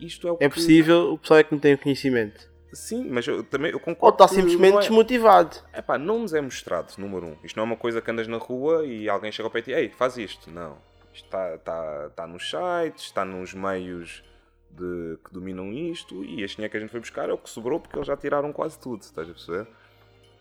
isto 0.00 0.26
é 0.28 0.32
o 0.32 0.34
É 0.40 0.48
que- 0.48 0.54
possível, 0.54 1.12
o 1.12 1.18
pessoal 1.18 1.40
é 1.40 1.44
que 1.44 1.52
não 1.52 1.60
tem 1.60 1.74
o 1.74 1.78
conhecimento. 1.78 2.50
Sim, 2.72 3.08
mas 3.10 3.26
eu 3.26 3.42
também 3.42 3.72
eu 3.72 3.78
Ou 3.78 3.80
concordo. 3.82 4.14
está 4.22 4.28
que 4.28 4.40
simplesmente 4.40 4.76
é- 4.76 4.80
desmotivado. 4.80 5.56
Epá, 5.74 5.98
não 5.98 6.20
nos 6.20 6.32
é 6.32 6.40
mostrado, 6.40 6.94
número 6.98 7.26
um. 7.26 7.36
Isto 7.44 7.56
não 7.56 7.64
é 7.64 7.66
uma 7.66 7.76
coisa 7.76 8.00
que 8.00 8.10
andas 8.10 8.28
na 8.28 8.36
rua 8.36 8.86
e 8.86 9.08
alguém 9.08 9.32
chega 9.32 9.46
ao 9.46 9.50
pé 9.50 9.58
e 9.58 9.62
diz, 9.62 9.76
ei, 9.76 9.90
faz 9.90 10.16
isto. 10.16 10.48
Não. 10.50 10.78
Está 11.12 11.58
tá, 11.58 12.10
tá 12.10 12.26
nos 12.26 12.48
sites, 12.48 13.04
está 13.04 13.24
nos 13.24 13.52
meios 13.52 14.22
de, 14.70 15.18
que 15.24 15.32
dominam 15.32 15.72
isto 15.72 16.24
e 16.24 16.42
este 16.42 16.56
dinheiro 16.56 16.70
que 16.70 16.76
a 16.76 16.80
gente 16.80 16.90
foi 16.90 17.00
buscar 17.00 17.28
é 17.28 17.32
o 17.32 17.38
que 17.38 17.50
sobrou 17.50 17.80
porque 17.80 17.96
eles 17.96 18.06
já 18.06 18.16
tiraram 18.16 18.52
quase 18.52 18.78
tudo, 18.78 19.02
estás 19.02 19.28
a 19.28 19.32
perceber? 19.32 19.66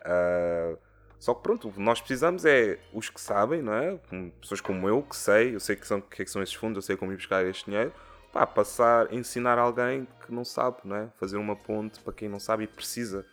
Ah, 0.02 0.78
só 1.20 1.34
que 1.34 1.44
pronto, 1.44 1.68
o 1.68 1.74
que 1.74 1.80
nós 1.82 2.00
precisamos 2.00 2.46
é 2.46 2.80
os 2.94 3.10
que 3.10 3.20
sabem, 3.20 3.62
não 3.62 3.74
é? 3.74 4.00
Pessoas 4.40 4.62
como 4.62 4.88
eu, 4.88 5.04
que 5.04 5.16
sei, 5.16 5.54
eu 5.54 5.60
sei 5.60 5.76
que 5.76 5.86
são, 5.86 6.00
que 6.00 6.22
é 6.22 6.26
que 6.26 6.32
são 6.32 6.42
esses 6.42 6.56
fundos, 6.56 6.78
eu 6.78 6.82
sei 6.82 6.96
como 6.96 7.12
ir 7.12 7.18
buscar 7.18 7.46
este 7.46 7.66
dinheiro. 7.66 7.94
Pá, 8.32 8.48
passar, 8.48 9.12
ensinar 9.14 9.58
alguém 9.58 10.08
que 10.26 10.32
não 10.32 10.46
sabe, 10.46 10.78
não 10.86 10.96
é? 10.96 11.10
Fazer 11.20 11.38
uma 11.38 11.56
ponte 11.56 12.00
para 12.00 12.14
quem 12.14 12.30
não 12.30 12.40
sabe 12.40 12.64
e 12.64 12.68
precisa. 12.68 13.26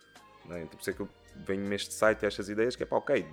Não 0.43 0.57
é? 0.57 0.63
Então, 0.63 0.71
por 0.71 0.81
isso 0.81 0.89
é 0.89 0.93
que 0.93 0.99
eu 0.99 1.09
venho 1.35 1.65
neste 1.65 1.93
site 1.93 2.25
a 2.25 2.27
estas 2.27 2.49
ideias 2.49 2.75
que 2.75 2.83
é 2.83 2.85
pá, 2.85 2.97
ok, 2.97 3.25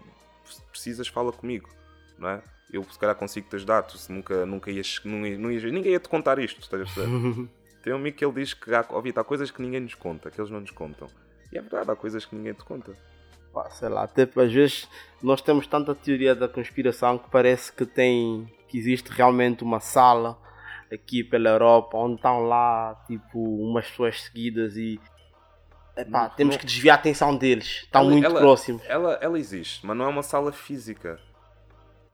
precisas, 0.70 1.08
fala 1.08 1.32
comigo, 1.32 1.68
não 2.18 2.28
é? 2.28 2.42
Eu 2.72 2.82
se 2.84 2.98
calhar 2.98 3.14
consigo 3.14 3.48
te 3.48 3.56
ajudar, 3.56 3.82
tu 3.82 3.96
nunca, 4.10 4.44
nunca 4.46 4.70
ias, 4.70 5.00
não 5.04 5.26
ias, 5.26 5.38
não 5.38 5.50
ias- 5.52 5.62
ninguém 5.64 5.92
ia 5.92 6.00
te 6.00 6.08
contar 6.08 6.38
isto, 6.38 6.60
estás 6.60 6.82
a 6.82 6.84
perceber? 6.84 7.48
Tem 7.82 7.92
um 7.92 7.96
amigo 7.96 8.16
que 8.16 8.24
ele 8.24 8.32
diz 8.34 8.54
que 8.54 8.74
há, 8.74 8.80
Vitor, 9.02 9.20
há 9.20 9.24
coisas 9.24 9.50
que 9.50 9.60
ninguém 9.60 9.80
nos 9.80 9.94
conta, 9.94 10.30
que 10.30 10.40
eles 10.40 10.50
não 10.50 10.60
nos 10.60 10.70
contam. 10.70 11.06
E 11.52 11.58
é 11.58 11.60
verdade, 11.60 11.90
há 11.90 11.94
coisas 11.94 12.24
que 12.24 12.34
ninguém 12.34 12.54
te 12.54 12.64
conta. 12.64 12.92
Pá, 13.52 13.68
sei 13.70 13.88
lá, 13.90 14.02
até 14.04 14.22
às 14.22 14.52
vezes 14.52 14.88
nós 15.22 15.40
temos 15.42 15.66
tanta 15.66 15.94
teoria 15.94 16.34
da 16.34 16.48
conspiração 16.48 17.18
que 17.18 17.28
parece 17.30 17.70
que 17.72 17.84
tem 17.86 18.50
que 18.68 18.78
existe 18.78 19.08
realmente 19.10 19.62
uma 19.62 19.78
sala 19.78 20.36
aqui 20.92 21.22
pela 21.22 21.50
Europa 21.50 21.96
onde 21.96 22.16
estão 22.16 22.44
lá 22.46 23.00
tipo 23.06 23.38
umas 23.38 23.86
pessoas 23.88 24.22
seguidas 24.22 24.76
e 24.76 24.98
epá, 25.96 26.28
temos 26.30 26.56
que 26.56 26.66
desviar 26.66 26.96
a 26.96 27.00
atenção 27.00 27.36
deles, 27.36 27.82
estão 27.84 28.04
muito 28.04 28.24
ela- 28.24 28.40
próximos. 28.40 28.82
Ela, 28.86 29.18
ela 29.20 29.38
existe, 29.38 29.86
mas 29.86 29.96
não 29.96 30.06
é 30.06 30.08
uma 30.08 30.22
sala 30.22 30.50
física. 30.50 31.20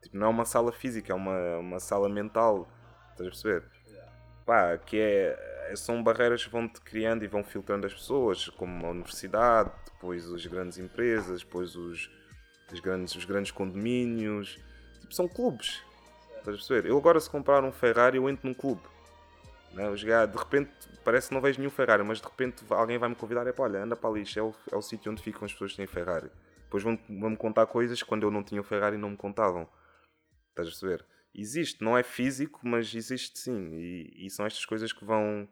Tipo, 0.03 0.17
não 0.17 0.27
é 0.29 0.31
uma 0.31 0.45
sala 0.45 0.73
física, 0.73 1.13
é 1.13 1.17
uma, 1.17 1.59
uma 1.59 1.81
sala 1.81 2.09
mental. 2.09 2.69
Estás 3.13 3.21
a 3.21 3.31
perceber? 3.31 3.65
Pá, 4.47 4.79
que 4.79 4.99
é, 4.99 5.73
são 5.77 6.03
barreiras 6.03 6.45
que 6.45 6.51
vão-te 6.51 6.81
criando 6.81 7.25
e 7.25 7.29
vão 7.29 7.45
filtrando 7.45 7.87
as 7.87 7.93
pessoas, 7.95 8.49
como 8.49 8.87
a 8.87 8.91
universidade, 8.91 9.71
depois 9.93 10.31
as 10.33 10.45
grandes 10.47 10.79
empresas, 10.79 11.41
depois 11.43 11.77
os, 11.77 12.11
os, 12.73 12.81
grandes, 12.81 13.15
os 13.15 13.25
grandes 13.25 13.51
condomínios. 13.51 14.59
Tipo, 15.01 15.15
são 15.15 15.29
clubes. 15.29 15.83
Estás 16.39 16.49
a 16.49 16.59
perceber? 16.59 16.89
Eu 16.89 16.97
agora, 16.97 17.21
se 17.21 17.29
comprar 17.29 17.63
um 17.63 17.71
Ferrari, 17.71 18.17
eu 18.17 18.29
entro 18.29 18.49
num 18.49 18.55
clube. 18.55 18.81
Né? 19.73 19.87
Eu 19.87 19.97
chegar, 19.97 20.27
de 20.27 20.37
repente, 20.37 20.71
parece 21.05 21.29
que 21.29 21.35
não 21.35 21.41
vejo 21.41 21.59
nenhum 21.59 21.71
Ferrari, 21.71 22.03
mas 22.03 22.19
de 22.19 22.25
repente 22.25 22.65
alguém 22.71 22.99
vai 22.99 23.09
me 23.09 23.15
convidar 23.15 23.47
e 23.47 23.53
pá, 23.53 23.65
olha, 23.65 23.85
anda 23.85 23.95
para 23.95 24.11
ali, 24.11 24.25
é 24.37 24.43
o, 24.43 24.53
é 24.73 24.77
o 24.77 24.83
sítio 24.83 25.13
onde 25.13 25.23
ficam 25.23 25.45
as 25.45 25.53
pessoas 25.53 25.73
que 25.73 25.77
têm 25.77 25.87
Ferrari. 25.87 26.31
Depois 26.65 26.83
vão- 26.83 26.99
vão-me 27.09 27.37
contar 27.37 27.67
coisas 27.67 28.03
que 28.03 28.09
quando 28.09 28.23
eu 28.25 28.31
não 28.31 28.43
tinha 28.43 28.61
o 28.61 28.65
Ferrari 28.65 28.97
não 28.97 29.11
me 29.11 29.17
contavam. 29.17 29.69
Estás 30.61 30.69
a 30.69 30.71
perceber? 30.71 31.07
Existe, 31.35 31.83
não 31.83 31.97
é 31.97 32.03
físico, 32.03 32.61
mas 32.63 32.95
existe 32.95 33.39
sim. 33.39 33.75
E, 33.75 34.27
e 34.27 34.31
são 34.31 34.45
estas 34.45 34.65
coisas 34.65 34.93
que 34.93 35.05
vão, 35.05 35.49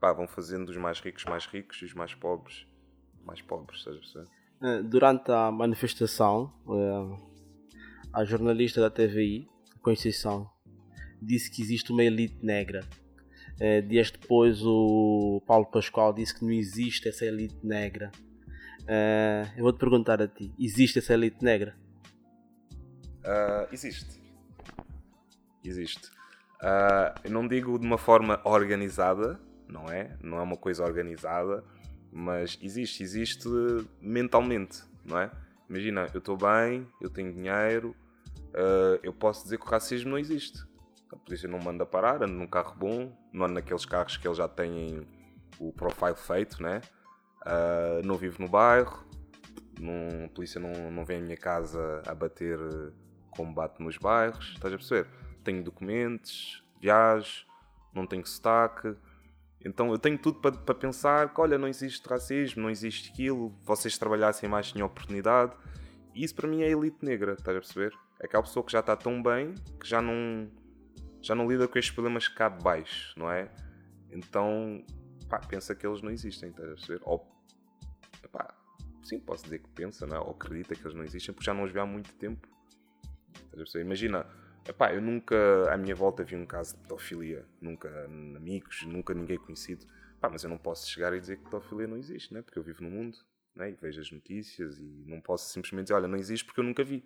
pá, 0.00 0.12
vão 0.12 0.26
fazendo 0.26 0.68
os 0.68 0.76
mais 0.76 1.00
ricos 1.00 1.24
mais 1.24 1.46
ricos 1.46 1.80
e 1.82 1.84
os 1.84 1.94
mais 1.94 2.14
pobres 2.14 2.66
mais 3.28 3.42
pobres. 3.42 3.80
Estás 3.80 3.96
a 3.96 4.00
perceber? 4.00 4.28
Eh, 4.62 4.82
Durante 4.82 5.30
a 5.30 5.50
manifestação, 5.52 6.52
eh, 6.68 7.18
a 8.12 8.24
jornalista 8.24 8.80
da 8.80 8.90
TVI, 8.90 9.46
Conceição, 9.82 10.50
disse 11.20 11.50
que 11.50 11.62
existe 11.62 11.92
uma 11.92 12.02
elite 12.02 12.44
negra. 12.44 12.84
Uh, 13.60 13.82
dias 13.88 14.08
depois, 14.10 14.62
o 14.62 15.42
Paulo 15.44 15.66
Pascoal 15.66 16.12
disse 16.12 16.32
que 16.32 16.44
não 16.44 16.52
existe 16.52 17.08
essa 17.08 17.24
elite 17.24 17.56
negra. 17.64 18.12
Eu 19.56 19.64
vou 19.64 19.72
te 19.72 19.80
perguntar 19.80 20.22
a 20.22 20.28
ti: 20.28 20.52
existe 20.56 21.00
essa 21.00 21.14
elite 21.14 21.42
negra? 21.42 21.74
Uh, 23.28 23.68
existe. 23.70 24.22
Existe. 25.62 26.08
Uh, 26.62 27.12
eu 27.24 27.30
não 27.30 27.46
digo 27.46 27.78
de 27.78 27.86
uma 27.86 27.98
forma 27.98 28.40
organizada, 28.42 29.38
não 29.68 29.86
é? 29.90 30.16
Não 30.22 30.38
é 30.38 30.42
uma 30.42 30.56
coisa 30.56 30.82
organizada, 30.82 31.62
mas 32.10 32.58
existe. 32.62 33.02
Existe 33.02 33.48
mentalmente, 34.00 34.82
não 35.04 35.18
é? 35.18 35.30
Imagina, 35.68 36.06
eu 36.14 36.18
estou 36.20 36.38
bem, 36.38 36.88
eu 37.02 37.10
tenho 37.10 37.30
dinheiro, 37.30 37.94
uh, 38.54 38.98
eu 39.02 39.12
posso 39.12 39.44
dizer 39.44 39.58
que 39.58 39.66
o 39.66 39.68
racismo 39.68 40.10
não 40.10 40.18
existe. 40.18 40.66
A 41.12 41.16
polícia 41.16 41.46
não 41.46 41.58
manda 41.58 41.84
parar, 41.84 42.22
ando 42.22 42.32
num 42.32 42.46
carro 42.46 42.74
bom, 42.78 43.12
não 43.30 43.44
ando 43.44 43.54
naqueles 43.54 43.84
carros 43.84 44.16
que 44.16 44.26
eles 44.26 44.38
já 44.38 44.48
têm 44.48 45.06
o 45.58 45.70
profile 45.70 46.16
feito, 46.16 46.62
né? 46.62 46.80
Uh, 47.42 48.06
não 48.06 48.16
vivo 48.16 48.42
no 48.42 48.48
bairro, 48.48 49.06
não, 49.78 50.24
a 50.24 50.28
polícia 50.28 50.58
não, 50.58 50.90
não 50.90 51.04
vem 51.04 51.18
à 51.18 51.20
minha 51.20 51.36
casa 51.36 52.02
a 52.06 52.14
bater 52.14 52.58
como 53.30 53.52
bate 53.52 53.82
nos 53.82 53.96
bairros, 53.96 54.52
estás 54.54 54.72
a 54.72 54.76
perceber? 54.76 55.08
Tenho 55.44 55.62
documentos, 55.62 56.62
viajo, 56.80 57.46
não 57.94 58.06
tenho 58.06 58.26
sotaque. 58.26 58.94
Então 59.64 59.90
eu 59.90 59.98
tenho 59.98 60.18
tudo 60.18 60.40
para, 60.40 60.52
para 60.52 60.74
pensar 60.74 61.32
que, 61.32 61.40
olha, 61.40 61.58
não 61.58 61.68
existe 61.68 62.06
racismo, 62.08 62.62
não 62.62 62.70
existe 62.70 63.10
aquilo, 63.10 63.54
vocês 63.64 63.98
trabalhassem 63.98 64.48
mais 64.48 64.70
tinham 64.70 64.86
oportunidade. 64.86 65.52
E 66.14 66.24
isso 66.24 66.34
para 66.34 66.48
mim 66.48 66.62
é 66.62 66.70
elite 66.70 67.04
negra, 67.04 67.32
estás 67.32 67.56
a 67.56 67.60
perceber? 67.60 67.92
É 68.20 68.26
aquela 68.26 68.42
pessoa 68.42 68.64
que 68.64 68.72
já 68.72 68.80
está 68.80 68.96
tão 68.96 69.22
bem 69.22 69.54
que 69.80 69.86
já 69.86 70.02
não, 70.02 70.50
já 71.20 71.34
não 71.34 71.48
lida 71.48 71.68
com 71.68 71.78
estes 71.78 71.94
problemas 71.94 72.28
cá 72.28 72.48
de 72.48 72.62
baixo, 72.62 73.18
não 73.18 73.30
é? 73.30 73.50
Então, 74.10 74.84
pá, 75.28 75.38
pensa 75.38 75.74
que 75.74 75.86
eles 75.86 76.02
não 76.02 76.10
existem, 76.10 76.50
estás 76.50 76.68
a 76.68 76.74
perceber? 76.74 77.00
Ou, 77.04 77.26
pá, 78.32 78.54
sim, 79.02 79.20
posso 79.20 79.44
dizer 79.44 79.60
que 79.60 79.68
pensa, 79.70 80.06
não 80.06 80.16
é? 80.16 80.20
ou 80.20 80.30
acredita 80.30 80.74
que 80.74 80.82
eles 80.82 80.94
não 80.94 81.04
existem, 81.04 81.34
porque 81.34 81.44
já 81.44 81.54
não 81.54 81.64
os 81.64 81.70
vê 81.70 81.80
há 81.80 81.86
muito 81.86 82.12
tempo. 82.14 82.48
Imagina, 83.80 84.26
epá, 84.66 84.92
eu 84.92 85.00
nunca 85.00 85.72
à 85.72 85.76
minha 85.76 85.94
volta 85.94 86.24
vi 86.24 86.36
um 86.36 86.46
caso 86.46 86.74
de 86.76 86.82
pedofilia, 86.82 87.44
nunca 87.60 87.88
amigos, 88.36 88.84
nunca 88.86 89.14
ninguém 89.14 89.38
conhecido. 89.38 89.86
Epá, 90.16 90.28
mas 90.28 90.42
eu 90.42 90.50
não 90.50 90.58
posso 90.58 90.88
chegar 90.90 91.12
e 91.14 91.20
dizer 91.20 91.36
que 91.36 91.44
pedofilia 91.44 91.86
não 91.86 91.96
existe, 91.96 92.34
né? 92.34 92.42
porque 92.42 92.58
eu 92.58 92.62
vivo 92.62 92.82
no 92.82 92.90
mundo 92.90 93.16
né? 93.54 93.70
e 93.70 93.74
vejo 93.74 94.00
as 94.00 94.10
notícias 94.10 94.78
e 94.78 95.04
não 95.06 95.20
posso 95.20 95.52
simplesmente 95.52 95.84
dizer, 95.84 95.94
olha, 95.94 96.08
não 96.08 96.18
existe 96.18 96.44
porque 96.44 96.60
eu 96.60 96.64
nunca 96.64 96.82
vi. 96.82 97.04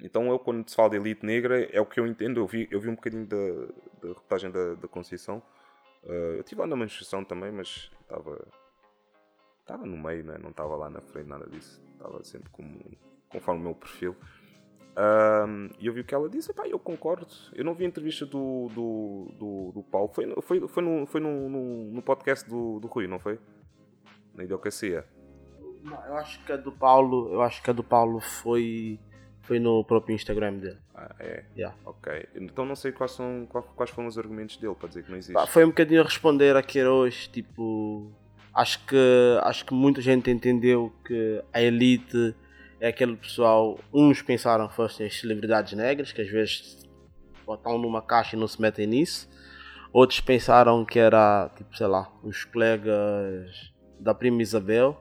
Então 0.00 0.30
eu, 0.30 0.38
quando 0.38 0.68
se 0.68 0.76
fala 0.76 0.90
de 0.90 0.96
elite 0.96 1.26
negra, 1.26 1.64
é 1.64 1.80
o 1.80 1.86
que 1.86 1.98
eu 1.98 2.06
entendo. 2.06 2.40
Eu 2.40 2.46
vi, 2.46 2.68
eu 2.70 2.80
vi 2.80 2.88
um 2.88 2.94
bocadinho 2.94 3.26
da, 3.26 3.36
da 4.00 4.08
reportagem 4.08 4.50
da, 4.50 4.74
da 4.74 4.86
Conceição. 4.86 5.42
Uh, 6.04 6.36
eu 6.36 6.40
estive 6.40 6.60
lá 6.60 6.66
na 6.66 6.76
manifestação 6.76 7.24
também, 7.24 7.50
mas 7.50 7.90
estava 8.02 8.46
estava 9.60 9.84
no 9.84 9.98
meio, 9.98 10.24
né? 10.24 10.38
não 10.38 10.50
estava 10.50 10.74
lá 10.76 10.88
na 10.88 11.00
frente, 11.00 11.28
nada 11.28 11.46
disso. 11.46 11.82
Estava 11.92 12.24
sempre 12.24 12.48
como, 12.50 12.80
conforme 13.28 13.60
o 13.60 13.64
meu 13.64 13.74
perfil. 13.74 14.16
Um, 14.98 15.70
e 15.78 15.86
eu 15.86 15.92
vi 15.92 16.00
o 16.00 16.04
que 16.04 16.12
ela 16.12 16.28
disse, 16.28 16.52
pá, 16.52 16.66
eu 16.66 16.78
concordo. 16.78 17.28
Eu 17.54 17.64
não 17.64 17.72
vi 17.72 17.84
a 17.84 17.88
entrevista 17.88 18.26
do, 18.26 18.68
do, 18.74 19.32
do, 19.38 19.72
do 19.72 19.82
Paulo, 19.84 20.08
foi, 20.08 20.34
foi, 20.42 20.66
foi, 20.66 20.82
no, 20.82 21.06
foi 21.06 21.20
no, 21.20 21.48
no, 21.48 21.84
no 21.92 22.02
podcast 22.02 22.48
do, 22.48 22.80
do 22.80 22.88
Rui, 22.88 23.06
não 23.06 23.20
foi? 23.20 23.38
Na 24.34 24.42
Idiocracia. 24.42 25.06
Não, 25.84 26.04
eu 26.04 26.16
acho 26.16 26.44
que 26.44 26.52
a 26.52 26.56
do 26.56 26.72
Paulo, 26.72 27.32
eu 27.32 27.40
acho 27.42 27.62
que 27.62 27.70
a 27.70 27.72
do 27.72 27.84
Paulo 27.84 28.18
foi, 28.18 28.98
foi 29.42 29.60
no 29.60 29.84
próprio 29.84 30.16
Instagram 30.16 30.54
dele. 30.54 30.78
Ah, 30.92 31.14
é? 31.20 31.44
Yeah. 31.56 31.76
Ok. 31.84 32.28
Então 32.34 32.66
não 32.66 32.74
sei 32.74 32.90
quais, 32.90 33.12
são, 33.12 33.46
quais 33.76 33.90
foram 33.90 34.08
os 34.08 34.18
argumentos 34.18 34.56
dele 34.56 34.74
para 34.74 34.88
dizer 34.88 35.04
que 35.04 35.10
não 35.10 35.16
existe. 35.16 35.34
Pá, 35.34 35.46
foi 35.46 35.64
um 35.64 35.68
bocadinho 35.68 36.00
a 36.00 36.04
responder 36.04 36.56
a 36.56 36.62
Queiroz, 36.62 37.28
tipo. 37.28 38.10
Acho 38.52 38.84
que, 38.86 39.38
acho 39.42 39.64
que 39.64 39.72
muita 39.72 40.00
gente 40.00 40.28
entendeu 40.28 40.92
que 41.04 41.44
a 41.52 41.62
elite 41.62 42.34
é 42.80 42.88
aquele 42.88 43.16
pessoal, 43.16 43.78
uns 43.92 44.22
pensaram 44.22 44.68
fossem 44.68 45.06
as 45.06 45.18
celebridades 45.18 45.72
negras, 45.72 46.12
que 46.12 46.20
às 46.20 46.28
vezes 46.28 46.86
estão 47.48 47.78
numa 47.78 48.02
caixa 48.02 48.36
e 48.36 48.38
não 48.38 48.46
se 48.46 48.60
metem 48.60 48.86
nisso. 48.86 49.28
Outros 49.92 50.20
pensaram 50.20 50.84
que 50.84 50.98
era, 50.98 51.50
tipo, 51.56 51.76
sei 51.76 51.86
lá, 51.86 52.10
os 52.22 52.44
colegas 52.44 53.72
da 53.98 54.14
prima 54.14 54.42
Isabel. 54.42 55.00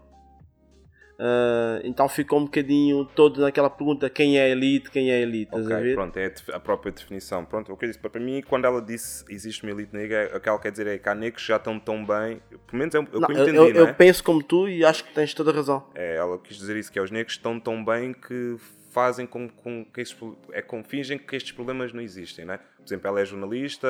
Uh, 1.19 1.81
então 1.83 2.07
ficou 2.07 2.39
um 2.39 2.45
bocadinho 2.45 3.03
todo 3.03 3.41
naquela 3.41 3.71
pergunta 3.71 4.07
quem 4.07 4.39
é 4.39 4.49
elite, 4.49 4.91
quem 4.91 5.11
é 5.11 5.19
elite. 5.19 5.49
Ok, 5.51 5.95
pronto, 5.95 6.17
é 6.17 6.31
a 6.53 6.59
própria 6.59 6.91
definição. 6.91 7.43
Pronto, 7.43 7.73
o 7.73 7.77
que 7.77 7.85
eu 7.85 7.89
disse 7.89 7.99
para 7.99 8.21
mim, 8.21 8.43
quando 8.47 8.65
ela 8.65 8.81
disse 8.81 9.25
existe 9.27 9.63
uma 9.63 9.71
elite 9.71 9.95
negra, 9.95 10.31
o 10.35 10.39
que 10.39 10.47
ela 10.47 10.59
quer 10.59 10.71
dizer 10.71 10.85
é 10.85 10.97
que 10.99 11.09
há 11.09 11.15
negros 11.15 11.41
que 11.41 11.47
já 11.47 11.55
estão 11.55 11.79
tão 11.79 12.05
bem. 12.05 12.39
Pelo 12.67 12.77
menos 12.77 12.93
é 12.93 12.99
o 12.99 13.05
que 13.05 13.15
eu 13.15 13.21
entendi, 13.31 13.57
eu, 13.57 13.69
eu 13.69 13.87
é? 13.87 13.93
penso 13.93 14.23
como 14.23 14.43
tu 14.43 14.67
e 14.69 14.85
acho 14.85 15.03
que 15.03 15.11
tens 15.11 15.33
toda 15.33 15.49
a 15.49 15.53
razão. 15.53 15.87
É, 15.95 16.17
ela 16.17 16.37
quis 16.37 16.57
dizer 16.57 16.77
isso, 16.77 16.91
que 16.91 16.99
é 16.99 17.01
os 17.01 17.09
negros 17.09 17.33
estão 17.35 17.59
tão 17.59 17.83
bem 17.83 18.13
que 18.13 18.57
fazem 18.91 19.25
com, 19.25 19.49
com 19.49 19.85
que 19.85 20.01
estes, 20.01 20.17
é 20.51 20.61
com 20.61 20.83
fingem 20.83 21.17
que 21.17 21.35
estes 21.35 21.51
problemas 21.51 21.93
não 21.93 22.01
existem, 22.01 22.45
né? 22.45 22.59
Por 22.77 22.85
exemplo, 22.85 23.07
ela 23.07 23.21
é 23.21 23.25
jornalista, 23.25 23.87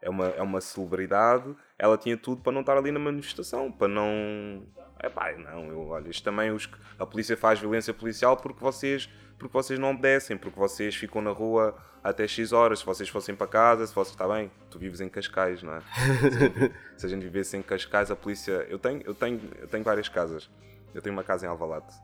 é 0.00 0.10
uma, 0.10 0.26
é 0.28 0.42
uma 0.42 0.60
celebridade, 0.60 1.54
ela 1.78 1.96
tinha 1.96 2.16
tudo 2.16 2.42
para 2.42 2.52
não 2.52 2.60
estar 2.60 2.76
ali 2.76 2.90
na 2.90 2.98
manifestação, 2.98 3.70
para 3.70 3.88
não 3.88 4.66
é 4.98 5.08
pá, 5.08 5.32
não, 5.32 5.68
eu, 5.68 5.88
olha, 5.88 6.08
isto 6.08 6.24
também 6.24 6.50
os, 6.50 6.68
a 6.98 7.06
polícia 7.06 7.36
faz 7.36 7.60
violência 7.60 7.94
policial 7.94 8.36
porque 8.36 8.60
vocês, 8.60 9.08
porque 9.38 9.52
vocês 9.52 9.78
não 9.78 9.92
obedecem, 9.92 10.36
porque 10.36 10.58
vocês 10.58 10.96
ficam 10.96 11.22
na 11.22 11.30
rua 11.30 11.76
até 12.02 12.26
X 12.26 12.52
horas, 12.52 12.80
se 12.80 12.86
vocês 12.86 13.08
fossem 13.08 13.34
para 13.34 13.46
casa, 13.46 13.86
se 13.86 13.94
vocês, 13.94 14.12
está 14.12 14.26
bem, 14.26 14.50
tu 14.68 14.78
vives 14.78 15.00
em 15.00 15.08
Cascais, 15.08 15.62
não 15.62 15.74
é? 15.74 15.80
se, 15.80 16.72
se 16.98 17.06
a 17.06 17.08
gente 17.08 17.22
vivesse 17.22 17.56
em 17.56 17.62
Cascais, 17.62 18.10
a 18.10 18.16
polícia, 18.16 18.66
eu 18.68 18.78
tenho, 18.78 19.02
eu 19.02 19.14
tenho, 19.14 19.40
eu 19.58 19.68
tenho 19.68 19.84
várias 19.84 20.08
casas, 20.08 20.50
eu 20.92 21.00
tenho 21.00 21.14
uma 21.14 21.22
casa 21.22 21.46
em 21.46 21.48
Alvalade 21.48 21.94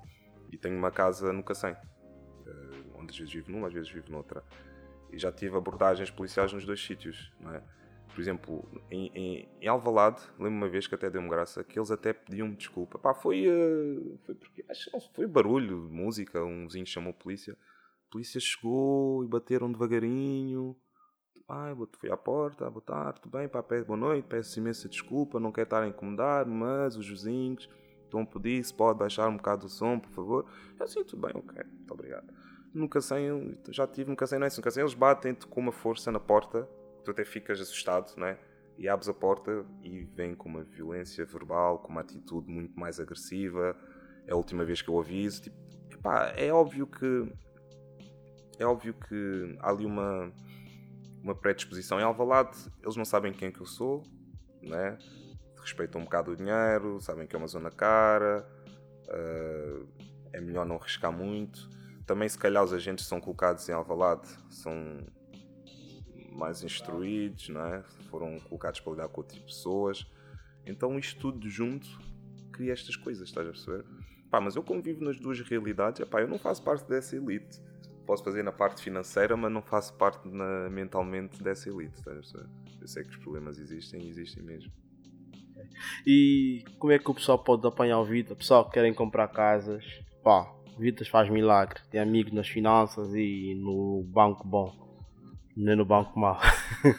e 0.52 0.56
tenho 0.56 0.76
uma 0.76 0.90
casa 0.90 1.32
no 1.32 1.42
Cacém, 1.42 1.76
eh, 2.46 2.50
onde 2.94 3.10
às 3.10 3.18
vezes 3.18 3.32
vivo 3.32 3.50
numa, 3.50 3.66
às 3.66 3.72
vezes 3.72 3.90
vivo 3.90 4.12
noutra, 4.12 4.44
e 5.10 5.18
já 5.18 5.32
tive 5.32 5.56
abordagens 5.56 6.10
policiais 6.10 6.52
nos 6.52 6.64
dois 6.64 6.84
sítios, 6.84 7.32
não 7.40 7.52
é? 7.52 7.62
Por 8.14 8.20
exemplo, 8.20 8.64
em, 8.90 9.10
em, 9.12 9.48
em 9.60 9.66
Alvalade, 9.66 10.22
lembro 10.38 10.58
uma 10.58 10.68
vez 10.68 10.86
que 10.86 10.94
até 10.94 11.10
deu-me 11.10 11.28
graça, 11.28 11.64
que 11.64 11.76
eles 11.76 11.90
até 11.90 12.12
pediam-me 12.12 12.54
desculpa. 12.54 12.96
Pá, 12.96 13.12
foi, 13.12 13.48
uh, 13.48 14.18
foi 14.24 14.36
porque, 14.36 14.64
acho 14.70 14.88
foi 15.12 15.26
barulho 15.26 15.88
de 15.88 15.92
música, 15.92 16.42
um 16.44 16.66
vizinho 16.66 16.86
chamou 16.86 17.10
a 17.10 17.14
polícia. 17.14 17.54
A 17.54 18.12
polícia 18.12 18.40
chegou 18.40 19.24
e 19.24 19.26
bateram 19.26 19.70
devagarinho. 19.70 20.76
Ai, 21.48 21.74
fui 21.98 22.10
à 22.10 22.16
porta, 22.16 22.70
boa 22.70 22.80
tarde, 22.80 23.20
tudo 23.20 23.36
bem, 23.36 23.48
pá, 23.48 23.62
boa 23.84 23.96
noite, 23.98 24.26
peço 24.26 24.58
imensa 24.60 24.88
desculpa, 24.88 25.40
não 25.40 25.52
quero 25.52 25.66
estar 25.66 25.82
a 25.82 25.88
incomodar, 25.88 26.46
mas 26.46 26.96
os 26.96 27.06
vizinhos 27.06 27.68
estão 28.04 28.20
a 28.20 28.26
pedir 28.26 28.64
se 28.64 28.72
pode 28.72 28.98
baixar 28.98 29.28
um 29.28 29.36
bocado 29.36 29.66
o 29.66 29.68
som, 29.68 29.98
por 29.98 30.10
favor. 30.10 30.46
Eu 30.78 30.84
assim, 30.84 31.00
bem, 31.16 31.32
ok, 31.34 31.64
muito 31.64 31.92
obrigado. 31.92 32.32
Nunca 32.72 33.00
sei, 33.00 33.28
já 33.70 33.86
tive, 33.88 34.08
nunca 34.08 34.26
sei, 34.26 34.38
não 34.38 34.44
é 34.44 34.48
assim, 34.48 34.60
nunca 34.60 34.70
sei, 34.70 34.82
eles 34.82 34.94
batem-te 34.94 35.46
com 35.46 35.60
uma 35.60 35.72
força 35.72 36.12
na 36.12 36.20
porta 36.20 36.68
tu 37.04 37.10
até 37.10 37.24
ficas 37.24 37.60
assustado, 37.60 38.14
não 38.16 38.26
é? 38.26 38.38
E 38.76 38.88
abres 38.88 39.08
a 39.08 39.14
porta 39.14 39.64
e 39.82 40.04
vem 40.14 40.34
com 40.34 40.48
uma 40.48 40.64
violência 40.64 41.24
verbal, 41.24 41.78
com 41.78 41.88
uma 41.88 42.00
atitude 42.00 42.50
muito 42.50 42.78
mais 42.78 42.98
agressiva. 42.98 43.76
É 44.26 44.32
a 44.32 44.36
última 44.36 44.64
vez 44.64 44.82
que 44.82 44.88
eu 44.88 44.98
aviso. 44.98 45.42
Tipo, 45.42 45.56
epá, 45.92 46.32
é 46.36 46.52
óbvio 46.52 46.86
que. 46.86 47.32
É 48.58 48.64
óbvio 48.64 48.94
que 48.94 49.56
há 49.60 49.70
ali 49.70 49.84
uma, 49.84 50.32
uma 51.22 51.34
predisposição. 51.34 52.00
Em 52.00 52.02
Alvalade, 52.02 52.56
eles 52.82 52.96
não 52.96 53.04
sabem 53.04 53.32
quem 53.32 53.48
é 53.48 53.52
que 53.52 53.60
eu 53.60 53.66
sou, 53.66 54.02
né? 54.62 54.98
respeitam 55.64 56.00
um 56.00 56.04
bocado 56.04 56.30
o 56.30 56.36
dinheiro, 56.36 57.00
sabem 57.00 57.26
que 57.26 57.34
é 57.34 57.38
uma 57.38 57.48
zona 57.48 57.70
cara, 57.70 58.46
uh, 59.08 59.88
é 60.32 60.40
melhor 60.40 60.66
não 60.66 60.76
arriscar 60.76 61.10
muito. 61.10 61.68
Também, 62.06 62.28
se 62.28 62.38
calhar, 62.38 62.62
os 62.62 62.72
agentes 62.72 63.06
são 63.06 63.18
colocados 63.18 63.66
em 63.68 63.72
Alvalade 63.72 64.28
são 64.50 64.74
mais 66.34 66.62
instruídos, 66.62 67.48
não 67.48 67.64
é? 67.64 67.82
foram 68.10 68.38
colocados 68.40 68.80
para 68.80 68.92
lidar 68.92 69.08
com 69.08 69.20
outras 69.20 69.40
pessoas. 69.40 70.06
Então 70.66 70.98
isto 70.98 71.20
tudo 71.20 71.48
junto 71.48 71.88
cria 72.52 72.72
estas 72.72 72.96
coisas, 72.96 73.28
estás 73.28 73.46
a 73.46 73.50
perceber? 73.50 73.84
Pá, 74.30 74.40
mas 74.40 74.56
eu 74.56 74.62
convivo 74.62 75.04
nas 75.04 75.18
duas 75.18 75.40
realidades, 75.40 76.00
epá, 76.00 76.20
eu 76.20 76.28
não 76.28 76.38
faço 76.38 76.62
parte 76.62 76.88
dessa 76.88 77.16
elite. 77.16 77.60
Posso 78.06 78.22
fazer 78.22 78.42
na 78.42 78.52
parte 78.52 78.82
financeira, 78.82 79.36
mas 79.36 79.50
não 79.50 79.62
faço 79.62 79.94
parte 79.94 80.28
na, 80.28 80.68
mentalmente 80.68 81.42
dessa 81.42 81.68
elite, 81.68 81.94
estás 81.98 82.16
a 82.16 82.20
perceber? 82.20 82.48
Eu 82.80 82.88
sei 82.88 83.02
que 83.02 83.10
os 83.10 83.16
problemas 83.16 83.58
existem 83.58 84.02
e 84.02 84.08
existem 84.08 84.42
mesmo. 84.42 84.72
E 86.06 86.64
como 86.78 86.92
é 86.92 86.98
que 86.98 87.10
o 87.10 87.14
pessoal 87.14 87.38
pode 87.38 87.66
apanhar 87.66 87.98
o 87.98 88.04
Vita? 88.04 88.34
O 88.34 88.36
pessoal 88.36 88.64
que 88.66 88.72
querem 88.72 88.92
comprar 88.92 89.28
casas, 89.28 89.84
pá, 90.22 90.52
Vitas 90.78 91.08
faz 91.08 91.30
milagre. 91.30 91.80
Tem 91.90 92.00
amigos 92.00 92.32
nas 92.32 92.48
finanças 92.48 93.14
e 93.14 93.54
no 93.54 94.02
banco 94.04 94.46
bom. 94.46 94.83
Nem 95.56 95.76
no 95.76 95.84
banco 95.84 96.18
mal. 96.18 96.40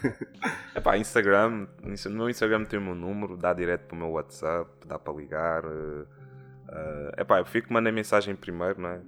Epá, 0.75 0.97
Instagram, 0.97 1.67
no 1.83 2.11
meu 2.11 2.29
Instagram 2.29 2.63
tem 2.63 2.79
o 2.79 2.81
meu 2.81 2.95
número, 2.95 3.35
dá 3.35 3.53
direto 3.53 3.87
para 3.87 3.95
o 3.95 3.99
meu 3.99 4.11
WhatsApp, 4.11 4.69
dá 4.85 4.97
para 4.97 5.13
ligar. 5.13 5.65
Uh, 5.65 6.03
uh, 6.03 7.21
epá, 7.21 7.39
eu 7.39 7.45
fico 7.45 7.73
mandando 7.73 7.95
mensagem 7.95 8.35
primeiro, 8.35 8.79
não 8.81 8.89
é? 8.89 9.01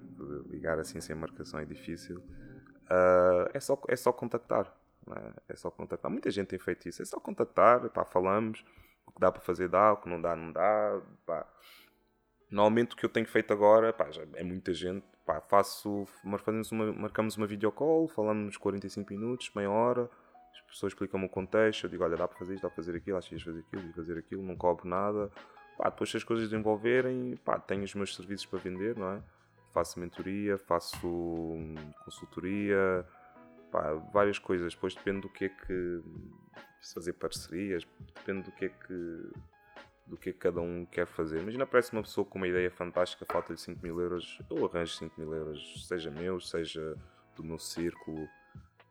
ligar 0.49 0.79
assim 0.79 0.99
sem 0.99 1.15
marcação 1.15 1.59
é 1.59 1.65
difícil. 1.65 2.17
Uh, 2.89 3.49
é, 3.53 3.59
só, 3.59 3.79
é 3.87 3.95
só 3.95 4.11
contactar. 4.11 4.73
É? 5.15 5.53
é? 5.53 5.55
só 5.55 5.71
contactar. 5.71 6.11
Muita 6.11 6.29
gente 6.29 6.47
tem 6.47 6.59
feito 6.59 6.89
isso. 6.89 7.01
É 7.01 7.05
só 7.05 7.19
contactar, 7.19 7.89
pá, 7.89 8.03
falamos. 8.03 8.65
O 9.05 9.11
que 9.11 9.19
dá 9.21 9.31
para 9.31 9.41
fazer 9.41 9.69
dá, 9.69 9.93
o 9.93 9.97
que 9.97 10.09
não 10.09 10.21
dá, 10.21 10.35
não 10.35 10.51
dá. 10.51 11.01
Pá. 11.25 11.45
Normalmente 12.51 12.95
o 12.95 12.97
que 12.97 13.05
eu 13.05 13.09
tenho 13.09 13.25
feito 13.25 13.53
agora, 13.53 13.93
pá, 13.93 14.11
já 14.11 14.23
é 14.33 14.43
muita 14.43 14.73
gente. 14.73 15.05
Pá, 15.27 15.41
faço, 15.41 16.07
fazemos 16.39 16.71
uma, 16.71 16.93
marcamos 16.93 17.35
uma 17.35 17.45
videocall, 17.45 18.07
falamos 18.07 18.55
45 18.55 19.11
minutos, 19.13 19.51
meia 19.53 19.69
hora. 19.69 20.09
As 20.53 20.61
pessoas 20.61 20.93
explicam-me 20.93 21.25
o 21.25 21.29
contexto. 21.29 21.83
Eu 21.83 21.89
digo: 21.89 22.05
olha, 22.05 22.15
dá 22.15 22.25
para 22.25 22.39
fazer 22.39 22.53
isto, 22.53 22.63
dá 22.63 22.69
para 22.69 22.77
fazer 22.77 22.95
aquilo, 22.95 23.17
achas 23.17 23.37
que 23.37 23.43
fazer 23.43 23.59
aquilo 23.59 23.89
e 23.89 23.93
fazer 23.93 24.17
aquilo, 24.17 24.41
não 24.41 24.55
cobro 24.55 24.87
nada. 24.87 25.29
Pá, 25.77 25.89
depois, 25.89 26.09
se 26.09 26.15
as 26.15 26.23
coisas 26.23 26.49
desenvolverem, 26.49 27.35
pá, 27.43 27.59
tenho 27.59 27.83
os 27.83 27.93
meus 27.93 28.15
serviços 28.15 28.45
para 28.45 28.57
vender, 28.59 28.95
não 28.95 29.11
é? 29.11 29.21
Faço 29.73 29.99
mentoria, 29.99 30.57
faço 30.57 31.05
hum, 31.05 31.75
consultoria, 32.05 33.05
pá, 33.69 33.95
várias 34.13 34.39
coisas. 34.39 34.73
Depois 34.73 34.95
depende 34.95 35.21
do 35.21 35.29
que 35.29 35.45
é 35.45 35.49
que. 35.49 36.01
Fazer 36.93 37.13
parcerias, 37.13 37.85
depende 38.15 38.43
do 38.43 38.51
que 38.53 38.65
é 38.65 38.69
que 38.69 39.29
do 40.07 40.17
que 40.17 40.31
cada 40.31 40.61
um 40.61 40.85
quer 40.85 41.05
fazer. 41.05 41.41
Imagina, 41.41 41.65
aparece 41.65 41.91
uma 41.91 42.01
pessoa 42.01 42.25
com 42.25 42.37
uma 42.37 42.47
ideia 42.47 42.71
fantástica, 42.71 43.25
falta-lhe 43.25 43.59
5 43.59 43.81
mil 43.83 43.99
euros, 43.99 44.39
eu 44.49 44.65
arranjo 44.65 44.93
5 44.93 45.19
mil 45.19 45.33
euros, 45.33 45.85
seja 45.87 46.09
meu, 46.09 46.39
seja 46.39 46.95
do 47.35 47.43
meu 47.43 47.59
círculo. 47.59 48.27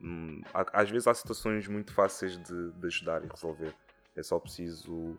Hum, 0.00 0.42
às 0.52 0.90
vezes 0.90 1.08
há 1.08 1.14
situações 1.14 1.66
muito 1.68 1.92
fáceis 1.92 2.36
de, 2.36 2.72
de 2.72 2.86
ajudar 2.86 3.24
e 3.24 3.28
resolver. 3.28 3.74
É 4.14 4.22
só 4.22 4.38
preciso 4.38 5.18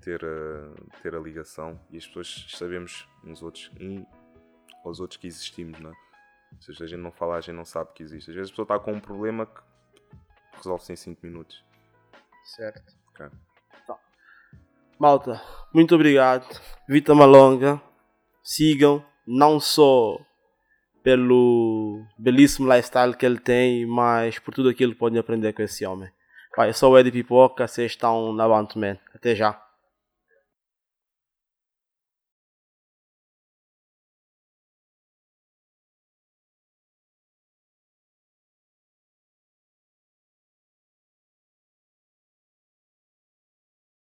ter 0.00 0.22
a, 0.24 1.00
ter 1.02 1.14
a 1.14 1.18
ligação 1.18 1.80
e 1.90 1.96
as 1.96 2.06
pessoas 2.06 2.46
sabemos 2.50 3.08
uns 3.24 3.42
outros 3.42 3.70
e 3.80 4.04
aos 4.84 5.00
outros 5.00 5.16
que 5.16 5.26
existimos, 5.26 5.80
não 5.80 5.90
é? 5.90 5.94
Se 6.60 6.70
a 6.70 6.86
gente 6.86 7.00
não 7.00 7.10
fala, 7.10 7.36
a 7.36 7.40
gente 7.40 7.56
não 7.56 7.64
sabe 7.64 7.92
que 7.94 8.02
existe. 8.02 8.30
Às 8.30 8.36
vezes 8.36 8.50
a 8.50 8.52
pessoa 8.52 8.64
está 8.64 8.78
com 8.78 8.92
um 8.92 9.00
problema 9.00 9.46
que 9.46 9.62
resolve-se 10.56 10.92
em 10.92 10.96
5 10.96 11.26
minutos. 11.26 11.64
Certo. 12.44 12.94
Okay. 13.10 13.28
Malta, 14.98 15.40
muito 15.72 15.94
obrigado. 15.94 16.46
Vita 16.88 17.14
Malonga. 17.14 17.80
Sigam, 18.42 19.04
não 19.26 19.58
só 19.58 20.18
pelo 21.02 22.02
belíssimo 22.18 22.70
lifestyle 22.70 23.16
que 23.16 23.24
ele 23.24 23.38
tem, 23.38 23.86
mas 23.86 24.38
por 24.38 24.54
tudo 24.54 24.68
aquilo 24.68 24.92
que 24.92 24.98
podem 24.98 25.18
aprender 25.18 25.52
com 25.52 25.62
esse 25.62 25.84
homem. 25.84 26.10
Vai, 26.56 26.68
eu 26.68 26.74
sou 26.74 26.92
o 26.92 26.98
Eddie 26.98 27.10
Pipoca, 27.10 27.66
vocês 27.66 27.92
estão 27.92 28.32
na 28.32 28.48
Bantman. 28.48 28.98
Até 29.14 29.34
já. 29.34 29.63